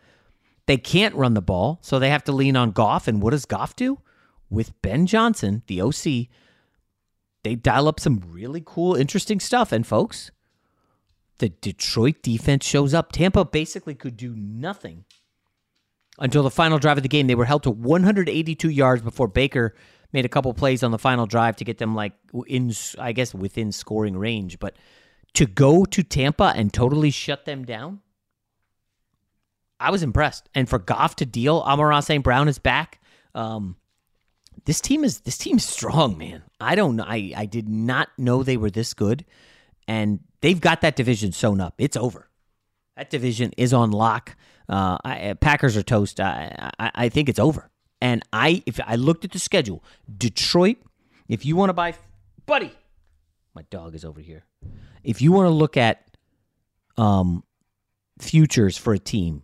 They 0.65 0.77
can't 0.77 1.15
run 1.15 1.33
the 1.33 1.41
ball, 1.41 1.79
so 1.81 1.97
they 1.97 2.09
have 2.09 2.25
to 2.25 2.33
lean 2.33 2.57
on 2.57 2.71
Goff. 2.71 3.07
And 3.07 3.21
what 3.21 3.31
does 3.31 3.45
Goff 3.45 3.75
do? 3.75 3.99
With 4.49 4.79
Ben 4.81 5.07
Johnson, 5.07 5.63
the 5.67 5.81
OC, 5.81 6.27
they 7.43 7.55
dial 7.55 7.87
up 7.87 7.99
some 7.99 8.21
really 8.27 8.61
cool, 8.65 8.93
interesting 8.93 9.39
stuff. 9.39 9.71
And 9.71 9.87
folks, 9.87 10.31
the 11.37 11.49
Detroit 11.49 12.21
defense 12.21 12.65
shows 12.65 12.93
up. 12.93 13.13
Tampa 13.13 13.45
basically 13.45 13.95
could 13.95 14.17
do 14.17 14.35
nothing 14.35 15.05
until 16.19 16.43
the 16.43 16.51
final 16.51 16.77
drive 16.77 16.97
of 16.97 17.03
the 17.03 17.09
game. 17.09 17.27
They 17.27 17.35
were 17.35 17.45
held 17.45 17.63
to 17.63 17.71
182 17.71 18.69
yards 18.69 19.01
before 19.01 19.29
Baker 19.29 19.75
made 20.11 20.25
a 20.25 20.29
couple 20.29 20.53
plays 20.53 20.83
on 20.83 20.91
the 20.91 20.97
final 20.97 21.25
drive 21.25 21.55
to 21.57 21.63
get 21.63 21.77
them 21.77 21.95
like 21.95 22.13
in 22.47 22.73
I 22.97 23.13
guess 23.13 23.33
within 23.33 23.71
scoring 23.71 24.17
range, 24.17 24.59
but 24.59 24.75
to 25.37 25.45
go 25.45 25.85
to 25.85 26.01
Tampa 26.01 26.51
and 26.55 26.73
totally 26.73 27.11
shut 27.11 27.45
them 27.45 27.63
down, 27.63 28.01
I 29.79 29.91
was 29.91 30.01
impressed. 30.01 30.49
And 30.55 30.67
for 30.67 30.79
Goff 30.79 31.15
to 31.17 31.27
deal, 31.27 31.59
Amon-Ra 31.59 31.99
St. 31.99 32.23
Brown 32.23 32.47
is 32.47 32.57
back. 32.57 32.99
Um, 33.35 33.75
this 34.65 34.81
team 34.81 35.03
is 35.03 35.19
this 35.19 35.37
team's 35.37 35.63
strong, 35.63 36.17
man. 36.17 36.41
I 36.59 36.73
don't 36.73 36.95
know. 36.95 37.05
I, 37.07 37.33
I 37.37 37.45
did 37.45 37.69
not 37.69 38.09
know 38.17 38.41
they 38.41 38.57
were 38.57 38.71
this 38.71 38.95
good. 38.95 39.25
And 39.87 40.21
they've 40.41 40.59
got 40.59 40.81
that 40.81 40.95
division 40.95 41.31
sewn 41.31 41.61
up. 41.61 41.75
It's 41.77 41.95
over. 41.95 42.31
That 42.95 43.11
division 43.11 43.53
is 43.57 43.73
on 43.73 43.91
lock. 43.91 44.35
Uh, 44.67 44.97
I, 45.05 45.35
Packers 45.39 45.77
are 45.77 45.83
toast. 45.83 46.19
I, 46.19 46.71
I, 46.79 46.91
I 46.95 47.09
think 47.09 47.29
it's 47.29 47.37
over. 47.37 47.69
And 48.01 48.23
I, 48.33 48.63
if 48.65 48.79
I 48.87 48.95
looked 48.95 49.23
at 49.23 49.33
the 49.33 49.39
schedule, 49.39 49.83
Detroit. 50.17 50.77
If 51.27 51.45
you 51.45 51.55
want 51.55 51.69
to 51.69 51.73
buy, 51.73 51.93
buddy, 52.47 52.71
my 53.53 53.61
dog 53.69 53.93
is 53.93 54.03
over 54.03 54.19
here. 54.19 54.45
If 55.07 55.21
you 55.21 55.31
want 55.31 55.45
to 55.45 55.51
look 55.51 55.77
at 55.77 56.05
um, 56.97 57.45
futures 58.19 58.77
for 58.77 58.93
a 58.93 58.99
team, 58.99 59.43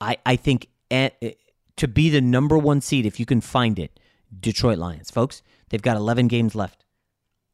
I 0.00 0.16
I 0.26 0.34
think 0.34 0.66
to 0.90 1.88
be 1.88 2.10
the 2.10 2.20
number 2.20 2.58
one 2.58 2.80
seed, 2.80 3.06
if 3.06 3.20
you 3.20 3.24
can 3.24 3.40
find 3.40 3.78
it, 3.78 4.00
Detroit 4.40 4.78
Lions. 4.78 5.12
Folks, 5.12 5.42
they've 5.68 5.80
got 5.80 5.96
11 5.96 6.26
games 6.26 6.56
left. 6.56 6.84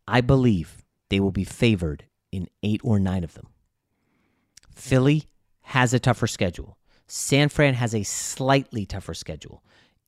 I 0.09 0.23
believe 0.23 0.83
they 1.11 1.21
will 1.21 1.31
be 1.31 1.45
favored 1.45 2.07
in 2.33 2.49
eight 2.63 2.81
or 2.83 2.99
nine 2.99 3.23
of 3.23 3.35
them. 3.35 3.49
Philly 4.75 5.25
has 5.61 5.93
a 5.93 5.99
tougher 5.99 6.27
schedule. 6.27 6.79
San 7.07 7.51
Fran 7.51 7.75
has 7.75 7.95
a 7.95 8.03
slightly 8.03 8.87
tougher 8.87 9.13
schedule. 9.13 9.63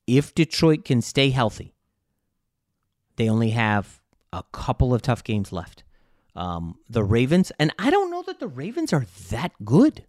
If 0.07 0.33
Detroit 0.33 0.83
can 0.83 1.03
stay 1.03 1.29
healthy, 1.29 1.75
they 3.17 3.29
only 3.29 3.51
have 3.51 4.01
a 4.31 4.43
couple 4.51 4.95
of 4.95 5.03
tough 5.03 5.23
games 5.23 5.51
left. 5.51 5.83
Um, 6.35 6.79
the 6.89 7.03
Ravens, 7.03 7.51
and 7.59 7.71
I 7.77 7.91
don't 7.91 8.09
know 8.09 8.23
that 8.23 8.39
the 8.39 8.47
Ravens 8.47 8.91
are 8.91 9.05
that 9.29 9.51
good. 9.63 10.05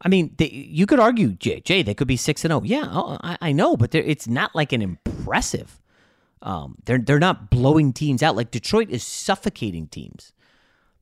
I 0.00 0.08
mean, 0.08 0.34
they, 0.38 0.48
you 0.48 0.86
could 0.86 1.00
argue, 1.00 1.32
Jay, 1.32 1.60
Jay, 1.60 1.82
they 1.82 1.94
could 1.94 2.06
be 2.06 2.16
six 2.16 2.44
and 2.44 2.52
zero. 2.52 2.60
Oh. 2.60 2.64
Yeah, 2.64 2.88
oh, 2.88 3.18
I, 3.22 3.38
I, 3.40 3.52
know, 3.52 3.76
but 3.76 3.94
it's 3.94 4.28
not 4.28 4.54
like 4.54 4.72
an 4.72 4.82
impressive. 4.82 5.80
Um, 6.42 6.76
they're 6.84 6.98
they're 6.98 7.18
not 7.18 7.50
blowing 7.50 7.92
teams 7.92 8.22
out 8.22 8.36
like 8.36 8.50
Detroit 8.50 8.90
is 8.90 9.02
suffocating 9.02 9.88
teams. 9.88 10.32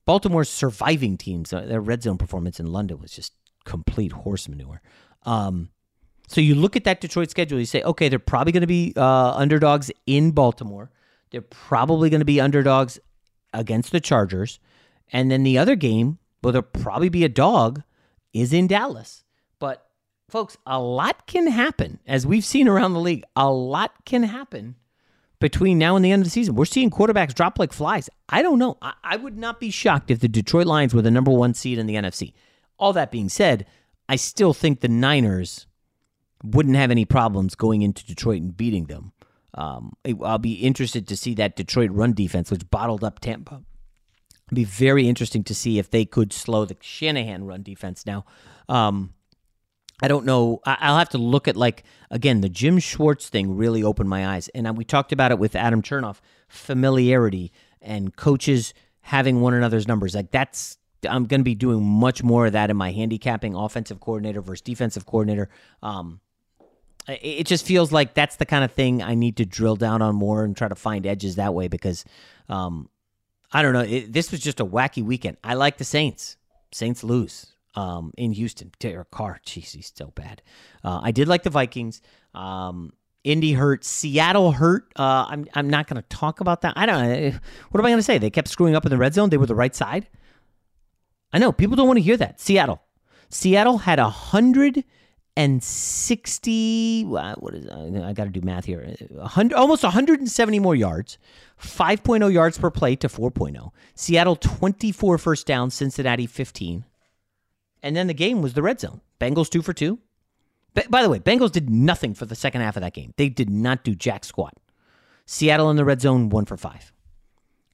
Baltimore's 0.07 0.49
surviving 0.49 1.17
teams. 1.17 1.53
Uh, 1.53 1.63
their 1.63 1.81
red 1.81 2.03
zone 2.03 2.19
performance 2.19 2.61
in 2.61 2.67
London 2.67 3.01
was 3.01 3.13
just 3.13 3.33
complete 3.65 4.13
horse 4.13 4.49
manure. 4.49 4.81
Um, 5.25 5.71
so 6.29 6.41
you 6.41 6.55
look 6.55 6.77
at 6.77 6.85
that 6.85 7.01
Detroit 7.01 7.31
schedule, 7.31 7.59
you 7.59 7.67
say, 7.67 7.83
okay, 7.83 8.09
they're 8.09 8.19
probably 8.19 8.53
going 8.53 8.63
to 8.63 8.67
be 8.67 8.93
uh, 8.97 9.33
underdogs 9.33 9.91
in 10.07 10.31
Baltimore. 10.31 10.91
They're 11.31 11.43
probably 11.43 12.11
going 12.11 12.21
to 12.21 12.27
be 12.27 12.41
underdogs 12.41 12.99
against 13.55 13.93
the 13.93 14.01
Chargers. 14.01 14.59
And 15.13 15.31
then 15.31 15.43
the 15.43 15.57
other 15.57 15.77
game, 15.77 16.19
well, 16.43 16.53
there'll 16.53 16.63
probably 16.63 17.09
be 17.09 17.25
a 17.25 17.29
dog, 17.29 17.83
is 18.33 18.53
in 18.53 18.67
Dallas. 18.67 19.25
But 19.59 19.87
folks, 20.29 20.59
a 20.67 20.81
lot 20.81 21.27
can 21.27 21.47
happen. 21.47 22.01
As 22.07 22.27
we've 22.27 22.45
seen 22.45 22.69
around 22.69 22.93
the 22.93 23.01
league, 23.01 23.25
a 23.37 23.51
lot 23.51 23.93
can 24.05 24.25
happen 24.25 24.77
between 25.41 25.79
now 25.79 25.97
and 25.97 26.05
the 26.05 26.11
end 26.11 26.23
of 26.23 26.25
the 26.25 26.31
season. 26.31 26.55
We're 26.55 26.65
seeing 26.65 26.91
quarterbacks 26.91 27.35
drop 27.35 27.59
like 27.59 27.73
flies. 27.73 28.11
I 28.29 28.43
don't 28.43 28.59
know. 28.59 28.79
I, 28.83 28.95
I 29.03 29.17
would 29.17 29.37
not 29.37 29.61
be 29.61 29.71
shocked 29.71 30.11
if 30.11 30.21
the 30.21 30.29
Detroit 30.29 30.67
Lions 30.67 30.95
were 30.95 31.03
the 31.03 31.11
number 31.11 31.31
one 31.31 31.55
seed 31.55 31.79
in 31.79 31.87
the 31.87 31.97
NFC. 31.97 32.33
All 32.79 32.93
that 32.95 33.11
being 33.11 33.29
said, 33.29 33.67
I 34.09 34.17
still 34.17 34.53
think 34.53 34.81
the 34.81 34.89
Niners 34.89 35.67
wouldn't 36.43 36.77
have 36.77 36.91
any 36.91 37.05
problems 37.05 37.55
going 37.55 37.83
into 37.83 38.07
Detroit 38.07 38.43
and 38.43 38.57
beating 38.57 38.87
them. 38.87 39.13
Um, 39.55 39.93
I'll 40.23 40.39
be 40.39 40.55
interested 40.55 41.07
to 41.09 41.17
see 41.17 41.35
that 41.35 41.57
Detroit 41.57 41.91
run 41.93 42.13
defense, 42.13 42.51
which 42.51 42.69
bottled 42.71 43.05
up 43.05 43.21
Tampa. 43.21 43.63
It'd 44.47 44.57
be 44.57 44.65
very 44.65 45.09
interesting 45.09 45.45
to 45.45 45.55
see 45.55 45.79
if 45.79 45.91
they 45.91 46.05
could 46.05 46.33
slow 46.33 46.65
the 46.65 46.77
Shanahan 46.81 47.45
run 47.45 47.63
defense. 47.63 48.05
Now, 48.05 48.25
um, 48.69 49.15
I 50.03 50.09
don't 50.09 50.27
know. 50.27 50.61
I'll 50.67 50.99
have 50.99 51.11
to 51.11 51.19
look 51.19 51.47
at 51.49 51.57
like 51.57 51.85
again 52.11 52.41
the 52.41 52.49
Jim 52.49 52.79
Schwartz 52.79 53.29
thing. 53.29 53.57
Really 53.57 53.83
opened 53.83 54.11
my 54.11 54.27
eyes, 54.27 54.49
and 54.49 54.77
we 54.77 54.85
talked 54.85 55.13
about 55.13 55.31
it 55.31 55.39
with 55.39 55.55
Adam 55.55 55.83
Chernoff. 55.83 56.21
Familiarity 56.49 57.53
and 57.81 58.15
coaches 58.15 58.75
having 59.03 59.41
one 59.41 59.55
another's 59.55 59.87
numbers. 59.87 60.15
Like 60.15 60.31
that's 60.31 60.79
I'm 61.09 61.27
going 61.27 61.41
to 61.41 61.45
be 61.45 61.55
doing 61.55 61.85
much 61.85 62.23
more 62.23 62.47
of 62.47 62.53
that 62.53 62.71
in 62.71 62.77
my 62.77 62.91
handicapping 62.91 63.55
offensive 63.55 64.01
coordinator 64.01 64.41
versus 64.41 64.63
defensive 64.63 65.07
coordinator. 65.07 65.49
Um, 65.83 66.21
it 67.09 67.47
just 67.47 67.67
feels 67.67 67.93
like 67.93 68.15
that's 68.15 68.37
the 68.37 68.47
kind 68.47 68.65
of 68.65 68.73
thing 68.73 69.03
I 69.03 69.15
need 69.15 69.37
to 69.37 69.45
drill 69.45 69.77
down 69.77 70.03
on 70.03 70.15
more 70.15 70.45
and 70.45 70.57
try 70.57 70.69
to 70.69 70.75
find 70.75 71.07
edges 71.07 71.37
that 71.37 71.55
way 71.55 71.69
because 71.69 72.05
um, 72.49 72.89
I 73.53 73.63
don't 73.63 73.73
know. 73.73 73.81
It, 73.81 74.13
this 74.13 74.31
was 74.31 74.41
just 74.41 74.61
a 74.61 74.67
wacky 74.67 75.03
weekend. 75.03 75.37
I 75.45 75.55
like 75.55 75.79
the 75.79 75.85
Saints. 75.85 76.37
Saints 76.73 77.05
lose 77.05 77.47
um, 77.75 78.13
in 78.17 78.33
Houston. 78.33 78.73
Derek 78.79 79.11
Carr, 79.11 79.41
jeez, 79.47 79.73
he's 79.73 79.93
so 79.95 80.13
bad. 80.15 80.43
Uh, 80.83 81.01
I 81.03 81.11
did 81.11 81.29
like 81.29 81.43
the 81.43 81.51
Vikings. 81.51 82.01
Um, 82.35 82.93
Indy 83.23 83.53
hurt. 83.53 83.85
Seattle 83.85 84.53
hurt. 84.53 84.93
Uh, 84.97 85.27
I'm 85.29 85.47
I'm 85.55 85.71
not 85.71 85.87
going 85.87 86.01
to 86.01 86.09
talk 86.09 86.41
about 86.41 86.63
that. 86.63 86.75
I 86.77 86.87
don't. 86.87 87.35
What 87.71 87.81
am 87.81 87.87
I 87.87 87.91
going 87.91 87.99
to 87.99 88.03
say? 88.03 88.19
They 88.19 88.31
kept 88.31 88.49
screwing 88.49 88.75
up 88.75 88.85
in 88.85 88.91
the 88.91 88.99
red 88.99 89.15
zone. 89.15 89.31
They 89.31 89.39
were 89.39 89.47
the 89.47 89.55
right 89.55 89.75
side. 89.75 90.07
I 91.33 91.39
know 91.39 91.51
people 91.51 91.77
don't 91.77 91.87
want 91.87 91.99
to 91.99 92.03
hear 92.03 92.17
that. 92.19 92.41
Seattle. 92.41 92.83
Seattle 93.31 93.79
had 93.79 93.99
a 93.99 94.09
hundred 94.09 94.85
and 95.37 95.63
60 95.63 97.07
uh, 97.11 97.35
what 97.37 97.55
is 97.55 97.67
uh, 97.67 98.05
I 98.05 98.13
got 98.13 98.25
to 98.25 98.31
do 98.31 98.41
math 98.41 98.65
here. 98.65 98.95
100 99.11 99.57
almost 99.57 99.83
170 99.83 100.59
more 100.59 100.77
yards 100.77 101.19
5.0 101.61 102.33
yards 102.33 102.59
per 102.59 102.71
play 102.71 102.97
to 102.97 103.09
4.0 103.09 103.71
Seattle 103.95 104.37
24 104.37 105.19
first 105.19 105.47
downs 105.47 105.75
Cincinnati 105.75 106.27
15 106.27 106.85
and 107.83 107.97
then 107.97 108.07
the 108.07 108.15
game 108.15 108.41
was 108.41 108.55
the 108.55 108.63
red 108.63 108.81
zone. 108.81 109.01
Bengals 109.21 109.51
2 109.51 109.63
for 109.63 109.73
2 109.73 109.99
by 110.89 111.03
the 111.03 111.09
way 111.09 111.19
Bengals 111.19 111.53
did 111.53 111.69
nothing 111.69 112.15
for 112.15 112.27
the 112.27 112.35
second 112.35 112.61
half 112.61 112.77
of 112.77 112.83
that 112.83 112.95
game. 112.95 113.13
They 113.17 113.29
did 113.29 113.51
not 113.51 113.85
do 113.85 113.95
jack 113.95 114.25
squat. 114.25 114.55
Seattle 115.27 115.71
in 115.71 115.77
the 115.77 115.85
red 115.85 116.01
zone 116.01 116.29
1 116.29 116.45
for 116.45 116.57
5 116.57 116.93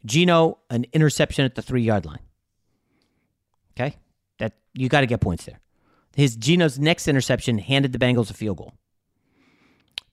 Geno 0.06 0.58
an 0.70 0.86
interception 0.94 1.44
at 1.44 1.56
the 1.56 1.62
3 1.62 1.82
yard 1.82 2.06
line. 2.06 2.20
Okay? 3.72 3.96
That 4.38 4.54
you 4.72 4.88
got 4.88 5.02
to 5.02 5.06
get 5.06 5.20
points 5.20 5.44
there 5.44 5.60
his 6.14 6.36
Geno's 6.36 6.78
next 6.78 7.08
interception 7.08 7.58
handed 7.58 7.92
the 7.92 7.98
Bengals 7.98 8.30
a 8.30 8.34
field 8.34 8.58
goal. 8.58 8.74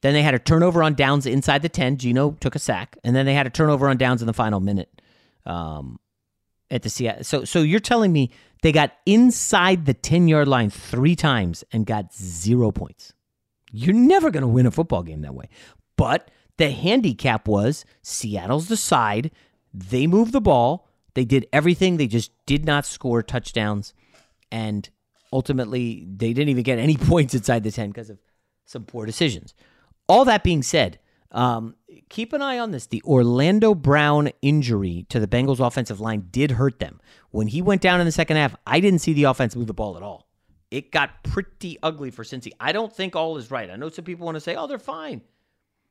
Then 0.01 0.13
they 0.13 0.21
had 0.21 0.35
a 0.35 0.39
turnover 0.39 0.83
on 0.83 0.93
downs 0.93 1.25
inside 1.25 1.61
the 1.61 1.69
10. 1.69 1.97
Geno 1.97 2.31
took 2.39 2.55
a 2.55 2.59
sack. 2.59 2.97
And 3.03 3.15
then 3.15 3.25
they 3.25 3.33
had 3.33 3.47
a 3.47 3.49
turnover 3.49 3.89
on 3.89 3.97
downs 3.97 4.21
in 4.21 4.27
the 4.27 4.33
final 4.33 4.59
minute 4.59 5.01
um, 5.45 5.99
at 6.69 6.83
the 6.83 6.89
Seattle. 6.89 7.23
So, 7.23 7.45
so 7.45 7.61
you're 7.61 7.79
telling 7.79 8.13
me 8.13 8.31
they 8.61 8.71
got 8.71 8.93
inside 9.05 9.85
the 9.85 9.93
10 9.93 10.27
yard 10.27 10.47
line 10.47 10.69
three 10.69 11.15
times 11.15 11.63
and 11.71 11.85
got 11.85 12.13
zero 12.13 12.71
points. 12.71 13.13
You're 13.71 13.95
never 13.95 14.29
going 14.31 14.41
to 14.41 14.47
win 14.47 14.65
a 14.65 14.71
football 14.71 15.03
game 15.03 15.21
that 15.21 15.33
way. 15.33 15.49
But 15.95 16.29
the 16.57 16.71
handicap 16.71 17.47
was 17.47 17.85
Seattle's 18.01 18.67
the 18.67 18.77
side. 18.77 19.31
They 19.73 20.07
moved 20.07 20.31
the 20.31 20.41
ball. 20.41 20.87
They 21.15 21.25
did 21.25 21.47
everything. 21.51 21.97
They 21.97 22.07
just 22.07 22.31
did 22.45 22.65
not 22.65 22.85
score 22.85 23.23
touchdowns. 23.23 23.93
And 24.51 24.89
ultimately 25.31 26.05
they 26.09 26.33
didn't 26.33 26.49
even 26.49 26.63
get 26.63 26.79
any 26.79 26.97
points 26.97 27.33
inside 27.33 27.63
the 27.63 27.71
10 27.71 27.89
because 27.89 28.09
of 28.09 28.19
some 28.65 28.83
poor 28.83 29.05
decisions. 29.05 29.53
All 30.07 30.25
that 30.25 30.43
being 30.43 30.63
said, 30.63 30.99
um, 31.31 31.75
keep 32.09 32.33
an 32.33 32.41
eye 32.41 32.59
on 32.59 32.71
this. 32.71 32.87
The 32.87 33.01
Orlando 33.03 33.75
Brown 33.75 34.29
injury 34.41 35.05
to 35.09 35.19
the 35.19 35.27
Bengals 35.27 35.65
offensive 35.65 35.99
line 35.99 36.27
did 36.31 36.51
hurt 36.51 36.79
them. 36.79 37.01
When 37.31 37.47
he 37.47 37.61
went 37.61 37.81
down 37.81 37.99
in 37.99 38.05
the 38.05 38.11
second 38.11 38.37
half, 38.37 38.55
I 38.65 38.79
didn't 38.79 38.99
see 38.99 39.13
the 39.13 39.25
offense 39.25 39.55
move 39.55 39.67
the 39.67 39.73
ball 39.73 39.97
at 39.97 40.03
all. 40.03 40.27
It 40.71 40.91
got 40.91 41.23
pretty 41.23 41.77
ugly 41.81 42.11
for 42.11 42.23
Cincy. 42.23 42.51
I 42.59 42.71
don't 42.71 42.93
think 42.93 43.15
all 43.15 43.37
is 43.37 43.51
right. 43.51 43.69
I 43.69 43.75
know 43.75 43.89
some 43.89 44.05
people 44.05 44.25
want 44.25 44.35
to 44.35 44.41
say, 44.41 44.55
oh, 44.55 44.67
they're 44.67 44.79
fine. 44.79 45.21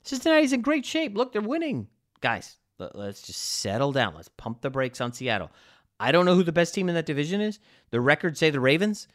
Cincinnati's 0.03 0.53
in 0.53 0.61
great 0.61 0.85
shape. 0.85 1.17
Look, 1.17 1.33
they're 1.33 1.43
winning. 1.43 1.89
Guys, 2.21 2.57
let's 2.79 3.23
just 3.23 3.41
settle 3.41 3.93
down. 3.93 4.15
Let's 4.15 4.29
pump 4.37 4.61
the 4.61 4.71
brakes 4.71 5.01
on 5.01 5.13
Seattle. 5.13 5.51
I 5.99 6.13
don't 6.13 6.27
know 6.27 6.35
who 6.35 6.43
the 6.43 6.53
best 6.53 6.75
team 6.75 6.89
in 6.89 6.95
that 6.95 7.07
division 7.07 7.41
is. 7.41 7.59
The 7.91 8.01
records 8.01 8.39
say 8.39 8.51
the 8.51 8.61
Ravens. 8.61 9.09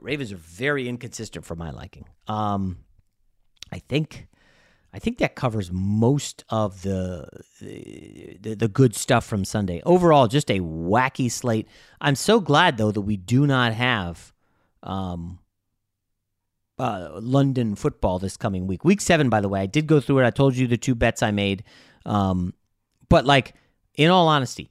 Ravens 0.00 0.32
are 0.32 0.36
very 0.36 0.88
inconsistent 0.88 1.44
for 1.44 1.54
my 1.54 1.70
liking. 1.70 2.06
Um, 2.26 2.78
I 3.70 3.78
think, 3.78 4.26
I 4.92 4.98
think 4.98 5.18
that 5.18 5.34
covers 5.34 5.70
most 5.72 6.44
of 6.48 6.82
the, 6.82 7.26
the 7.60 8.54
the 8.54 8.68
good 8.68 8.94
stuff 8.94 9.24
from 9.24 9.44
Sunday. 9.44 9.80
Overall, 9.84 10.28
just 10.28 10.50
a 10.50 10.60
wacky 10.60 11.30
slate. 11.30 11.68
I'm 12.00 12.14
so 12.14 12.40
glad 12.40 12.76
though 12.76 12.90
that 12.90 13.00
we 13.00 13.16
do 13.16 13.46
not 13.46 13.72
have 13.72 14.32
um, 14.82 15.38
uh, 16.78 17.10
London 17.20 17.74
football 17.74 18.18
this 18.18 18.36
coming 18.36 18.66
week. 18.66 18.84
Week 18.84 19.00
seven, 19.00 19.28
by 19.28 19.40
the 19.40 19.48
way, 19.48 19.60
I 19.60 19.66
did 19.66 19.86
go 19.86 20.00
through 20.00 20.20
it. 20.20 20.26
I 20.26 20.30
told 20.30 20.56
you 20.56 20.66
the 20.66 20.76
two 20.76 20.94
bets 20.94 21.22
I 21.22 21.30
made. 21.30 21.64
Um, 22.04 22.54
but 23.08 23.24
like, 23.24 23.54
in 23.94 24.10
all 24.10 24.28
honesty, 24.28 24.70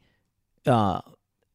uh, 0.65 1.01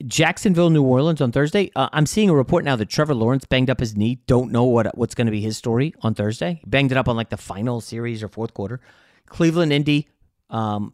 Jacksonville, 0.05 0.69
New 0.71 0.83
Orleans 0.83 1.21
on 1.21 1.33
Thursday. 1.33 1.71
Uh, 1.75 1.89
I'm 1.93 2.05
seeing 2.05 2.29
a 2.29 2.35
report 2.35 2.65
now 2.65 2.77
that 2.77 2.89
Trevor 2.89 3.15
Lawrence 3.15 3.47
banged 3.47 3.71
up 3.71 3.81
his 3.81 3.97
knee. 3.97 4.21
Don't 4.27 4.53
know 4.53 4.65
what 4.65 4.97
what's 4.97 5.15
going 5.15 5.27
to 5.27 5.31
be 5.31 5.41
his 5.41 5.57
story 5.57 5.95
on 6.03 6.15
Thursday. 6.15 6.61
He 6.63 6.69
banged 6.69 6.93
it 6.93 6.99
up 6.99 7.09
on 7.09 7.17
like 7.17 7.31
the 7.31 7.37
final 7.37 7.81
series 7.81 8.23
or 8.23 8.29
fourth 8.29 8.53
quarter. 8.53 8.81
Cleveland, 9.27 9.73
Indy, 9.73 10.09
um, 10.51 10.93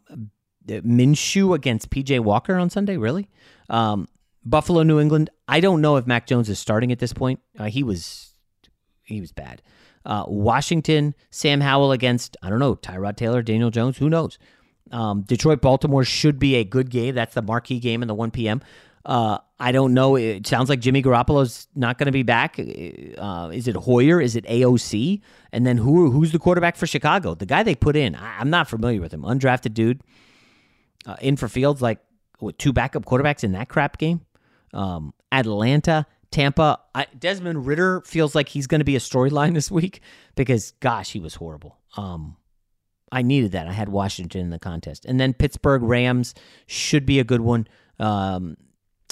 Minshew 0.65 1.53
against 1.53 1.89
PJ 1.89 2.21
Walker 2.21 2.55
on 2.55 2.69
Sunday. 2.69 2.97
Really? 2.97 3.29
Um, 3.69 4.07
Buffalo, 4.45 4.83
New 4.83 4.99
England. 4.99 5.29
I 5.47 5.59
don't 5.59 5.81
know 5.81 5.97
if 5.97 6.07
Mac 6.07 6.25
Jones 6.25 6.49
is 6.49 6.59
starting 6.59 6.91
at 6.91 6.99
this 6.99 7.13
point. 7.13 7.39
Uh, 7.59 7.65
he 7.65 7.83
was 7.83 8.33
he 9.03 9.19
was 9.19 9.33
bad. 9.33 9.61
Uh, 10.05 10.23
Washington, 10.27 11.13
Sam 11.29 11.61
Howell 11.61 11.91
against 11.91 12.37
I 12.41 12.49
don't 12.49 12.59
know 12.59 12.75
Tyrod 12.75 13.17
Taylor, 13.17 13.41
Daniel 13.41 13.69
Jones. 13.69 13.97
Who 13.97 14.09
knows? 14.09 14.37
Um, 14.91 15.21
Detroit, 15.21 15.61
Baltimore 15.61 16.03
should 16.03 16.39
be 16.39 16.55
a 16.55 16.63
good 16.63 16.89
game. 16.89 17.15
That's 17.15 17.33
the 17.33 17.41
marquee 17.41 17.79
game 17.79 18.01
in 18.01 18.07
the 18.07 18.13
1 18.13 18.31
p.m. 18.31 18.61
Uh, 19.05 19.37
I 19.59 19.71
don't 19.71 19.93
know. 19.93 20.15
It 20.15 20.47
sounds 20.47 20.69
like 20.69 20.79
Jimmy 20.79 21.01
Garoppolo's 21.01 21.67
not 21.75 21.97
going 21.97 22.05
to 22.05 22.11
be 22.11 22.23
back. 22.23 22.57
Uh, 22.59 23.49
is 23.53 23.67
it 23.67 23.75
Hoyer? 23.75 24.21
Is 24.21 24.35
it 24.35 24.45
AOC? 24.45 25.21
And 25.51 25.65
then 25.65 25.77
who 25.77 26.09
who's 26.11 26.31
the 26.31 26.39
quarterback 26.39 26.75
for 26.75 26.87
Chicago? 26.87 27.35
The 27.35 27.45
guy 27.45 27.63
they 27.63 27.75
put 27.75 27.95
in. 27.95 28.15
I, 28.15 28.39
am 28.39 28.49
not 28.49 28.69
familiar 28.69 29.01
with 29.01 29.13
him. 29.13 29.23
Undrafted 29.23 29.73
dude. 29.73 30.01
Uh, 31.05 31.17
in 31.21 31.35
for 31.35 31.49
Fields, 31.49 31.81
like 31.81 31.99
what, 32.39 32.57
two 32.57 32.71
backup 32.71 33.05
quarterbacks 33.05 33.43
in 33.43 33.51
that 33.53 33.67
crap 33.67 33.97
game. 33.97 34.21
Um, 34.73 35.13
Atlanta, 35.31 36.05
Tampa. 36.31 36.79
I, 36.95 37.07
Desmond 37.17 37.65
Ridder 37.67 38.01
feels 38.01 38.35
like 38.35 38.47
he's 38.49 38.67
going 38.67 38.79
to 38.79 38.85
be 38.85 38.95
a 38.95 38.99
storyline 38.99 39.53
this 39.53 39.69
week 39.69 40.01
because, 40.35 40.71
gosh, 40.79 41.11
he 41.11 41.19
was 41.19 41.35
horrible. 41.35 41.77
Um, 41.97 42.37
I 43.11 43.21
needed 43.21 43.51
that. 43.51 43.67
I 43.67 43.73
had 43.73 43.89
Washington 43.89 44.41
in 44.41 44.49
the 44.49 44.59
contest, 44.59 45.05
and 45.05 45.19
then 45.19 45.33
Pittsburgh 45.33 45.83
Rams 45.83 46.33
should 46.65 47.05
be 47.05 47.19
a 47.19 47.23
good 47.23 47.41
one. 47.41 47.67
Um, 47.99 48.57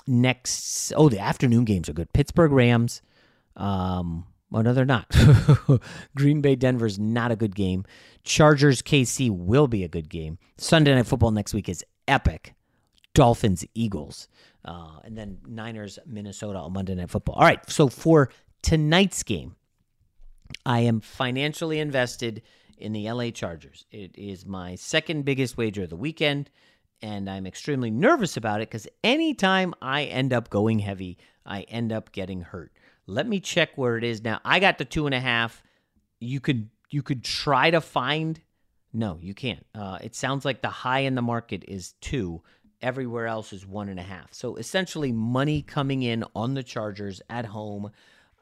next, 0.08 0.93
oh, 0.95 1.10
the 1.10 1.20
afternoon 1.20 1.66
games 1.66 1.89
are 1.89 1.93
good. 1.93 2.12
Pittsburgh 2.14 2.52
Rams. 2.52 3.02
Um, 3.56 4.26
well, 4.49 4.64
no, 4.64 4.74
they're 4.74 4.86
not. 4.86 5.10
Green 6.16 6.41
Bay 6.41 6.56
Denver's 6.56 6.99
not 6.99 7.32
a 7.32 7.36
good 7.36 7.56
game. 7.56 7.86
Chargers 8.24 8.82
KC 8.82 9.30
will 9.30 9.68
be 9.68 9.84
a 9.84 9.88
good 9.88 10.10
game. 10.10 10.38
Sunday 10.58 10.93
Night 10.93 11.08
Football 11.08 11.32
next 11.32 11.54
week 11.54 11.70
is 11.70 11.84
epic. 12.08 12.54
Dolphins 13.14 13.66
Eagles. 13.74 14.28
Uh, 14.64 14.99
and 15.04 15.18
then 15.18 15.39
Niners 15.47 15.99
Minnesota 16.06 16.60
on 16.60 16.74
Monday 16.74 16.95
Night 16.95 17.10
Football. 17.10 17.36
All 17.36 17.43
right. 17.43 17.68
So 17.70 17.88
for 17.88 18.30
tonight's 18.62 19.24
game, 19.24 19.56
I 20.66 20.82
am 20.82 20.99
financially 20.99 21.80
invested 21.80 22.41
in 22.78 22.93
the 22.93 23.10
LA 23.12 23.30
Chargers. 23.32 23.86
It 23.91 24.18
is 24.18 24.45
my 24.45 24.76
second 24.76 25.24
biggest 25.24 25.58
wager 25.58 25.84
of 25.84 25.89
the 25.89 25.95
weekend. 25.95 26.49
And 27.02 27.30
I'm 27.30 27.47
extremely 27.47 27.89
nervous 27.89 28.38
about 28.38 28.62
it 28.62 28.70
because 28.70 28.88
anytime 29.04 29.74
I 29.82 30.04
end 30.04 30.34
up 30.34 30.49
going 30.49 30.80
heavy, 30.80 31.18
I 31.45 31.62
end 31.62 31.91
up 31.91 32.12
getting 32.12 32.41
hurt. 32.41 32.72
Let 33.08 33.28
me 33.28 33.39
check 33.39 33.72
where 33.76 33.97
it 33.97 34.04
is 34.04 34.24
now. 34.24 34.39
I 34.45 34.60
got 34.60 34.78
the 34.78 34.86
two 34.86 35.06
and 35.06 35.16
a 35.16 35.20
half. 35.20 35.64
You 36.20 36.39
could 36.39 36.70
you 36.89 37.02
could 37.02 37.24
try 37.24 37.72
to 37.72 37.82
find. 37.82 38.39
No, 38.93 39.18
you 39.22 39.34
can't. 39.34 39.66
Uh, 39.74 39.97
it 40.02 40.16
sounds 40.16 40.45
like 40.45 40.62
the 40.62 40.70
high 40.70 40.99
in 40.99 41.16
the 41.16 41.22
market 41.22 41.64
is 41.68 41.93
two. 42.02 42.41
Everywhere 42.82 43.28
else 43.28 43.54
is 43.54 43.66
one 43.66 43.89
and 43.89 43.99
a 43.99 44.04
half. 44.04 44.34
So 44.34 44.56
essentially, 44.56 45.12
money 45.12 45.62
coming 45.62 46.04
in 46.04 46.24
on 46.36 46.54
the 46.54 46.64
Chargers 46.64 47.22
at 47.30 47.45
home. 47.45 47.91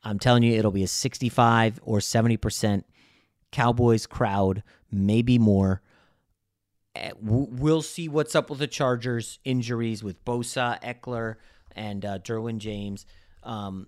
I'm 0.04 0.18
telling 0.18 0.44
you, 0.44 0.58
it'll 0.58 0.72
be 0.72 0.84
a 0.84 0.88
65 0.88 1.80
or 1.84 2.02
70 2.02 2.38
percent 2.38 2.86
Cowboys 3.52 4.06
crowd, 4.06 4.64
maybe 4.92 5.38
more. 5.38 5.82
We'll 7.22 7.82
see 7.82 8.10
what's 8.10 8.36
up 8.36 8.50
with 8.50 8.60
the 8.60 8.68
Chargers 8.68 9.40
injuries 9.44 10.04
with 10.04 10.24
Bosa, 10.26 10.82
Ekeler, 10.82 11.36
and 11.76 12.04
uh, 12.04 12.20
Derwin 12.20 12.58
James. 12.58 13.06
Um, 13.44 13.88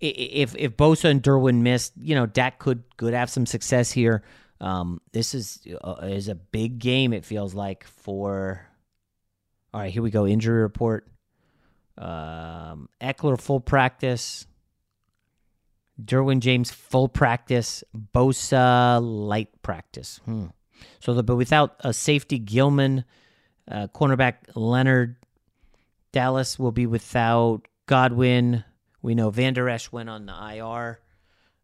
if 0.00 0.56
if 0.56 0.76
Bosa 0.76 1.10
and 1.10 1.22
Derwin 1.22 1.62
missed, 1.62 1.92
you 2.00 2.14
know, 2.14 2.26
Dak 2.26 2.58
could 2.58 2.84
could 2.96 3.14
have 3.14 3.30
some 3.30 3.46
success 3.46 3.90
here. 3.90 4.22
Um, 4.60 5.00
this 5.12 5.34
is 5.34 5.60
uh, 5.82 5.96
is 6.02 6.28
a 6.28 6.34
big 6.34 6.78
game. 6.78 7.12
It 7.12 7.24
feels 7.24 7.54
like 7.54 7.84
for. 7.84 8.66
All 9.72 9.80
right, 9.80 9.92
here 9.92 10.02
we 10.02 10.10
go. 10.10 10.26
Injury 10.26 10.62
report. 10.62 11.06
Um, 11.96 12.88
Ekeler 13.00 13.40
full 13.40 13.60
practice. 13.60 14.46
Derwin 16.02 16.40
James 16.40 16.70
full 16.70 17.08
practice. 17.08 17.84
Bosa 18.14 19.00
light 19.02 19.62
practice. 19.62 20.20
Hmm. 20.24 20.46
So, 21.00 21.14
the, 21.14 21.22
but 21.22 21.36
without 21.36 21.76
a 21.80 21.92
safety, 21.92 22.38
Gilman, 22.38 23.04
uh, 23.70 23.88
cornerback 23.94 24.34
Leonard, 24.54 25.16
Dallas 26.12 26.58
will 26.58 26.72
be 26.72 26.86
without 26.86 27.62
Godwin. 27.86 28.64
We 29.02 29.14
know 29.14 29.30
Vander 29.30 29.68
Esch 29.68 29.90
went 29.92 30.08
on 30.08 30.26
the 30.26 30.56
IR. 30.56 31.00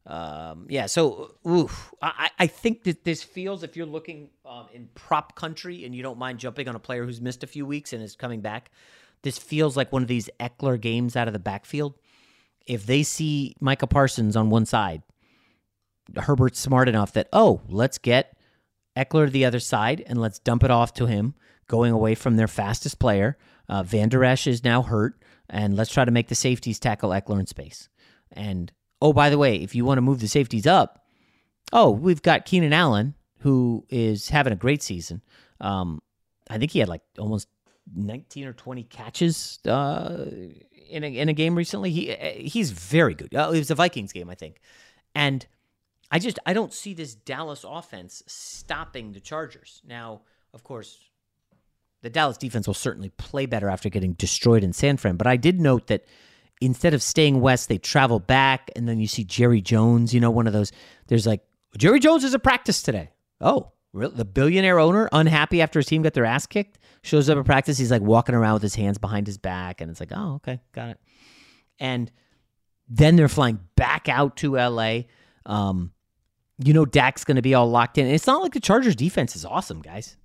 Um, 0.06 0.66
yeah, 0.68 0.86
so 0.86 1.34
oof, 1.46 1.92
I, 2.00 2.30
I 2.38 2.46
think 2.46 2.84
that 2.84 3.04
this 3.04 3.24
feels 3.24 3.64
if 3.64 3.76
you're 3.76 3.86
looking 3.86 4.28
um, 4.44 4.66
in 4.72 4.88
prop 4.94 5.34
country 5.34 5.84
and 5.84 5.94
you 5.94 6.02
don't 6.02 6.18
mind 6.18 6.38
jumping 6.38 6.68
on 6.68 6.76
a 6.76 6.78
player 6.78 7.04
who's 7.04 7.20
missed 7.20 7.42
a 7.42 7.46
few 7.48 7.66
weeks 7.66 7.92
and 7.92 8.02
is 8.02 8.14
coming 8.14 8.40
back, 8.40 8.70
this 9.22 9.36
feels 9.36 9.76
like 9.76 9.92
one 9.92 10.02
of 10.02 10.08
these 10.08 10.30
Ekeler 10.38 10.80
games 10.80 11.16
out 11.16 11.26
of 11.26 11.32
the 11.32 11.40
backfield. 11.40 11.94
If 12.66 12.86
they 12.86 13.02
see 13.02 13.56
Micah 13.60 13.88
Parsons 13.88 14.36
on 14.36 14.48
one 14.48 14.64
side, 14.64 15.02
Herbert's 16.16 16.60
smart 16.60 16.88
enough 16.88 17.12
that 17.14 17.28
oh, 17.32 17.60
let's 17.68 17.98
get 17.98 18.35
Ekeler 18.96 19.26
to 19.26 19.30
the 19.30 19.44
other 19.44 19.60
side 19.60 20.02
and 20.06 20.20
let's 20.20 20.38
dump 20.38 20.64
it 20.64 20.70
off 20.70 20.94
to 20.94 21.06
him, 21.06 21.34
going 21.68 21.92
away 21.92 22.14
from 22.14 22.36
their 22.36 22.48
fastest 22.48 22.98
player. 22.98 23.36
Uh, 23.68 23.82
Vander 23.82 24.24
Esch 24.24 24.46
is 24.46 24.64
now 24.64 24.82
hurt 24.82 25.20
and 25.50 25.76
let's 25.76 25.92
try 25.92 26.04
to 26.04 26.10
make 26.10 26.28
the 26.28 26.34
safeties 26.34 26.78
tackle 26.78 27.10
Ekeler 27.10 27.40
in 27.40 27.46
space. 27.46 27.88
And 28.32 28.72
oh, 29.00 29.12
by 29.12 29.30
the 29.30 29.38
way, 29.38 29.56
if 29.56 29.74
you 29.74 29.84
want 29.84 29.98
to 29.98 30.02
move 30.02 30.20
the 30.20 30.28
safeties 30.28 30.66
up, 30.66 31.04
oh, 31.72 31.90
we've 31.90 32.22
got 32.22 32.44
Keenan 32.44 32.72
Allen 32.72 33.14
who 33.40 33.84
is 33.88 34.28
having 34.28 34.52
a 34.52 34.56
great 34.56 34.82
season. 34.82 35.22
Um, 35.60 36.00
I 36.50 36.58
think 36.58 36.72
he 36.72 36.78
had 36.78 36.88
like 36.88 37.02
almost 37.18 37.48
19 37.94 38.46
or 38.46 38.52
20 38.52 38.82
catches 38.84 39.58
uh, 39.66 40.26
in 40.88 41.04
a 41.04 41.16
in 41.18 41.28
a 41.28 41.32
game 41.32 41.54
recently. 41.54 41.90
He 41.90 42.12
he's 42.40 42.70
very 42.70 43.14
good. 43.14 43.34
Uh, 43.34 43.50
it 43.54 43.58
was 43.58 43.70
a 43.70 43.74
Vikings 43.74 44.12
game, 44.12 44.30
I 44.30 44.34
think, 44.34 44.60
and 45.14 45.46
I 46.10 46.18
just 46.18 46.38
I 46.46 46.52
don't 46.52 46.72
see 46.72 46.94
this 46.94 47.14
Dallas 47.14 47.64
offense 47.68 48.22
stopping 48.26 49.12
the 49.12 49.20
Chargers. 49.20 49.82
Now, 49.86 50.22
of 50.54 50.62
course, 50.62 50.98
the 52.02 52.10
Dallas 52.10 52.36
defense 52.36 52.66
will 52.66 52.74
certainly 52.74 53.10
play 53.10 53.46
better 53.46 53.68
after 53.68 53.88
getting 53.88 54.12
destroyed 54.12 54.62
in 54.62 54.72
San 54.72 54.96
Fran. 54.96 55.16
But 55.16 55.26
I 55.26 55.36
did 55.36 55.60
note 55.60 55.88
that 55.88 56.04
instead 56.60 56.94
of 56.94 57.02
staying 57.02 57.40
west, 57.40 57.68
they 57.68 57.78
travel 57.78 58.20
back, 58.20 58.70
and 58.76 58.88
then 58.88 59.00
you 59.00 59.06
see 59.06 59.24
Jerry 59.24 59.60
Jones. 59.60 60.14
You 60.14 60.20
know, 60.20 60.30
one 60.30 60.46
of 60.46 60.52
those. 60.52 60.72
There's 61.08 61.26
like 61.26 61.42
Jerry 61.76 62.00
Jones 62.00 62.24
is 62.24 62.34
a 62.34 62.38
practice 62.38 62.82
today. 62.82 63.10
Oh, 63.40 63.72
really? 63.92 64.14
the 64.14 64.24
billionaire 64.24 64.78
owner 64.78 65.08
unhappy 65.12 65.60
after 65.60 65.78
his 65.78 65.86
team 65.86 66.02
got 66.02 66.14
their 66.14 66.24
ass 66.24 66.46
kicked 66.46 66.78
shows 67.02 67.28
up 67.28 67.38
at 67.38 67.44
practice. 67.44 67.78
He's 67.78 67.90
like 67.90 68.02
walking 68.02 68.34
around 68.34 68.54
with 68.54 68.62
his 68.62 68.74
hands 68.74 68.98
behind 68.98 69.26
his 69.26 69.38
back, 69.38 69.80
and 69.80 69.90
it's 69.90 70.00
like, 70.00 70.12
oh, 70.14 70.34
okay, 70.36 70.60
got 70.72 70.90
it. 70.90 71.00
And 71.78 72.10
then 72.88 73.16
they're 73.16 73.28
flying 73.28 73.58
back 73.74 74.08
out 74.08 74.36
to 74.38 74.58
L.A. 74.58 75.08
Um, 75.44 75.92
you 76.58 76.72
know, 76.72 76.84
Dak's 76.84 77.24
going 77.24 77.36
to 77.36 77.42
be 77.42 77.54
all 77.54 77.68
locked 77.68 77.98
in. 77.98 78.06
And 78.06 78.14
it's 78.14 78.26
not 78.26 78.42
like 78.42 78.52
the 78.52 78.60
Chargers 78.60 78.96
defense 78.96 79.36
is 79.36 79.44
awesome, 79.44 79.82
guys. 79.82 80.16